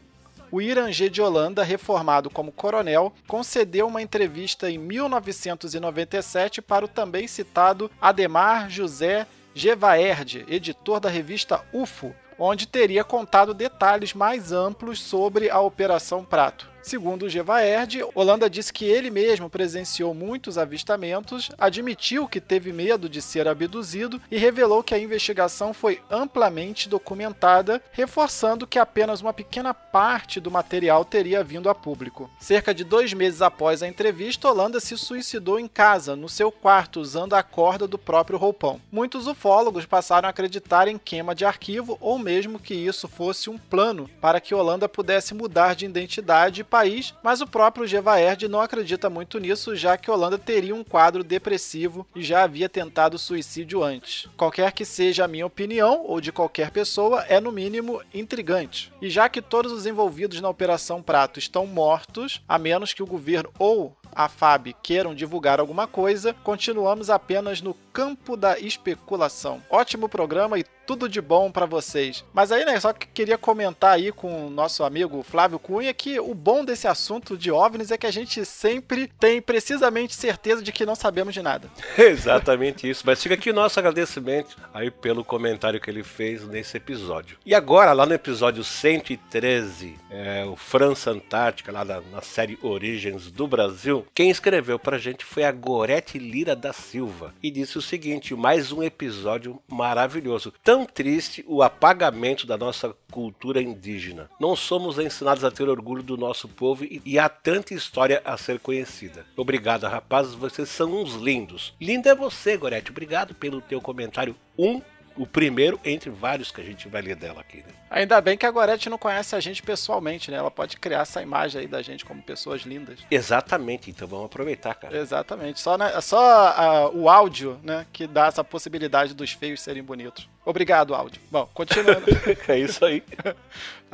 o 0.54 0.62
Irangê 0.62 1.10
de 1.10 1.20
Holanda, 1.20 1.64
reformado 1.64 2.30
como 2.30 2.52
coronel, 2.52 3.12
concedeu 3.28 3.88
uma 3.88 4.04
entrevista 4.04 4.70
em 4.70 4.78
1997 4.78 6.62
para 6.62 6.86
o 6.86 6.88
também 6.88 7.28
citado 7.28 7.90
Ademar 8.00 8.70
José 8.70 9.26
Gevaerd, 9.56 10.46
editor 10.48 11.00
da 11.00 11.10
revista 11.10 11.66
UFO, 11.74 12.14
onde 12.38 12.68
teria 12.68 13.04
contado 13.04 13.52
detalhes 13.52 14.14
mais 14.14 14.52
amplos 14.52 15.02
sobre 15.02 15.50
a 15.50 15.60
Operação 15.60 16.24
Prato. 16.24 16.73
Segundo 16.84 17.24
o 17.24 17.30
Gevaerd, 17.30 18.04
Holanda 18.14 18.50
disse 18.50 18.74
que 18.74 18.84
ele 18.84 19.10
mesmo 19.10 19.50
presenciou 19.50 20.14
muitos 20.14 20.58
avistamentos, 20.58 21.50
admitiu 21.58 22.28
que 22.28 22.42
teve 22.42 22.74
medo 22.74 23.08
de 23.08 23.22
ser 23.22 23.48
abduzido 23.48 24.22
e 24.30 24.38
revelou 24.38 24.84
que 24.84 24.94
a 24.94 25.00
investigação 25.00 25.74
foi 25.74 26.02
amplamente 26.12 26.90
documentada, 26.90 27.82
reforçando 27.94 28.68
que 28.68 28.78
apenas 28.78 29.22
uma 29.22 29.32
pequena 29.32 29.74
parte 29.74 30.42
do 30.42 30.52
material 30.52 31.06
teria 31.06 31.42
vindo 31.42 31.70
a 31.70 31.74
público. 31.74 32.30
Cerca 32.38 32.74
de 32.74 32.84
dois 32.84 33.14
meses 33.14 33.42
após 33.42 33.82
a 33.82 33.88
entrevista, 33.88 34.50
Holanda 34.50 34.82
se 34.82 34.98
suicidou 34.98 35.58
em 35.58 35.70
casa, 35.70 36.18
no 36.18 36.28
seu 36.28 36.52
quarto, 36.52 37.00
usando 37.00 37.34
a 37.34 37.42
corda 37.42 37.88
do 37.88 37.98
próprio 37.98 38.38
roupão. 38.38 38.82
Muitos 38.92 39.26
ufólogos 39.26 39.86
passaram 39.86 40.28
a 40.28 40.32
acreditar 40.32 40.90
em 40.90 40.98
queima 40.98 41.34
de 41.34 41.46
arquivo 41.46 41.98
ou 42.02 42.20
mesmo 42.20 42.60
que 42.60 42.74
isso 42.74 43.08
fosse 43.08 43.50
um 43.50 43.58
plano 43.58 44.10
para 44.20 44.42
que 44.42 44.54
Holanda 44.54 44.90
pudesse 44.90 45.34
mudar 45.34 45.76
de 45.76 45.86
identidade 45.86 46.62
país, 46.74 47.14
mas 47.22 47.40
o 47.40 47.46
próprio 47.46 47.86
Gevaerd 47.86 48.48
não 48.48 48.60
acredita 48.60 49.08
muito 49.08 49.38
nisso, 49.38 49.76
já 49.76 49.96
que 49.96 50.10
Holanda 50.10 50.40
teria 50.40 50.74
um 50.74 50.84
quadro 50.84 51.24
depressivo 51.24 52.04
e 52.16 52.24
já 52.24 52.42
havia 52.42 52.68
tentado 52.68 53.20
suicídio 53.20 53.84
antes. 53.84 54.28
Qualquer 54.36 54.72
que 54.72 54.84
seja 54.84 55.24
a 55.24 55.28
minha 55.28 55.46
opinião, 55.46 56.04
ou 56.04 56.20
de 56.20 56.32
qualquer 56.32 56.72
pessoa, 56.72 57.26
é 57.30 57.40
no 57.40 57.52
mínimo 57.52 58.02
intrigante. 58.12 58.92
E 59.00 59.08
já 59.08 59.30
que 59.30 59.40
todos 59.40 59.72
os 59.72 59.86
envolvidos 59.86 60.42
na 60.42 60.50
Operação 60.50 61.00
Prato 61.00 61.38
estão 61.38 61.68
mortos, 61.68 62.42
a 62.50 62.58
menos 62.58 62.92
que 62.92 63.04
o 63.04 63.08
governo 63.08 63.52
ou 63.60 63.96
a 64.16 64.28
FAB 64.30 64.74
queiram 64.82 65.16
divulgar 65.16 65.60
alguma 65.60 65.88
coisa, 65.88 66.34
continuamos 66.44 67.10
apenas 67.10 67.62
no 67.62 67.74
campo 67.94 68.36
da 68.36 68.58
especulação. 68.60 69.62
Ótimo 69.70 70.10
programa 70.10 70.58
e 70.58 70.66
tudo 70.86 71.08
de 71.08 71.22
bom 71.22 71.52
para 71.52 71.66
vocês. 71.66 72.26
Mas 72.34 72.52
aí, 72.52 72.66
né, 72.66 72.80
só 72.80 72.92
que 72.92 73.08
queria 73.08 73.38
comentar 73.38 73.94
aí 73.94 74.12
com 74.12 74.48
o 74.48 74.50
nosso 74.50 74.84
amigo 74.84 75.24
Flávio 75.24 75.60
Cunha 75.60 75.94
que 75.94 76.20
o 76.20 76.34
bom 76.34 76.66
desse 76.66 76.88
assunto 76.88 77.38
de 77.38 77.52
OVNIs 77.52 77.92
é 77.92 77.98
que 77.98 78.08
a 78.08 78.12
gente 78.12 78.44
sempre 78.46 79.08
tem 79.20 79.42
precisamente 79.42 80.16
certeza 80.16 80.62
de 80.62 80.72
que 80.72 80.86
não 80.86 80.96
sabemos 80.96 81.34
de 81.34 81.42
nada. 81.42 81.70
Exatamente 81.98 82.90
isso. 82.90 83.04
Mas 83.06 83.22
fica 83.22 83.36
aqui 83.36 83.50
o 83.50 83.54
nosso 83.54 83.80
agradecimento 83.80 84.58
aí 84.74 84.92
pelo 84.92 85.24
comentário 85.24 85.80
que 85.80 85.90
ele 85.90 86.04
fez 86.04 86.46
nesse 86.48 86.78
episódio. 86.78 87.38
E 87.46 87.56
agora, 87.56 87.94
lá 87.94 88.06
no 88.06 88.14
episódio 88.14 88.64
113, 88.64 89.96
é, 90.10 90.46
o 90.46 90.56
França 90.56 91.12
Antártica, 91.12 91.72
lá 91.72 91.84
da, 91.84 92.02
na 92.12 92.22
série 92.22 92.58
Origens 92.62 93.32
do 93.32 93.48
Brasil, 93.48 94.03
quem 94.14 94.30
escreveu 94.30 94.78
pra 94.80 94.98
gente 94.98 95.26
foi 95.26 95.44
a 95.44 95.52
Gorete 95.52 96.18
Lira 96.18 96.56
da 96.56 96.74
Silva 96.74 97.34
e 97.42 97.50
disse 97.50 97.78
o 97.78 97.82
seguinte: 97.82 98.36
mais 98.36 98.72
um 98.72 98.84
episódio 98.84 99.60
maravilhoso. 99.68 100.54
Tão 100.64 100.86
triste 100.86 101.44
o 101.48 101.62
apagamento 101.62 102.46
da 102.46 102.58
nossa 102.58 102.96
cultura 103.12 103.62
indígena. 103.62 104.30
Não 104.40 104.56
somos 104.56 104.98
ensinados 104.98 105.44
a 105.44 105.52
ter 105.52 105.70
orgulho 105.70 106.02
do 106.02 106.18
nosso 106.18 106.48
povo 106.48 106.84
e, 106.84 107.20
há 107.20 107.30
tanta 107.30 107.74
história 107.74 108.22
a 108.26 108.38
ser 108.38 108.60
conhecida. 108.60 109.26
Obrigado, 109.38 109.84
rapazes, 109.84 110.34
vocês 110.34 110.70
são 110.70 111.02
uns 111.02 111.14
lindos. 111.16 111.74
Lindo 111.80 112.10
é 112.10 112.16
você, 112.16 112.58
Gorete. 112.58 112.92
Obrigado 112.92 113.34
pelo 113.36 113.62
teu 113.62 113.80
comentário. 113.80 114.36
Um 114.58 114.82
o 115.16 115.26
primeiro 115.26 115.80
entre 115.84 116.10
vários 116.10 116.52
que 116.52 116.62
a 116.62 116.64
gente 116.64 116.88
vai 116.88 117.02
ler 117.02 117.16
dela 117.16 117.42
aqui. 117.42 117.58
Né? 117.58 117.74
Ainda 117.90 118.20
bem 118.20 118.38
que 118.38 118.46
a 118.46 118.52
Gorete 118.52 118.90
não 118.90 118.98
conhece 118.98 119.36
a 119.36 119.40
gente 119.40 119.62
pessoalmente, 119.62 120.32
né? 120.32 120.38
Ela 120.38 120.50
pode 120.50 120.78
criar 120.78 121.02
essa 121.02 121.22
imagem 121.22 121.62
aí 121.62 121.68
da 121.68 121.82
gente 121.82 122.04
como 122.04 122.22
pessoas 122.24 122.62
lindas. 122.62 123.00
Exatamente, 123.12 123.92
então 123.92 124.08
vamos 124.08 124.26
aproveitar, 124.26 124.74
cara. 124.74 124.98
Exatamente. 124.98 125.60
Só, 125.60 125.78
né, 125.78 126.02
só 126.02 126.20
ah, 126.20 126.90
o 126.92 127.08
áudio, 127.08 127.60
né, 127.62 127.86
que 127.94 128.08
dá 128.08 128.28
essa 128.28 128.44
possibilidade 128.44 129.14
dos 129.14 129.32
feios 129.32 129.62
serem 129.62 129.84
bonitos. 129.84 130.28
Obrigado, 130.44 130.96
áudio. 130.96 131.22
Bom, 131.30 131.48
continuando. 131.54 132.06
é 132.48 132.60
isso 132.60 132.84
aí. 132.84 133.04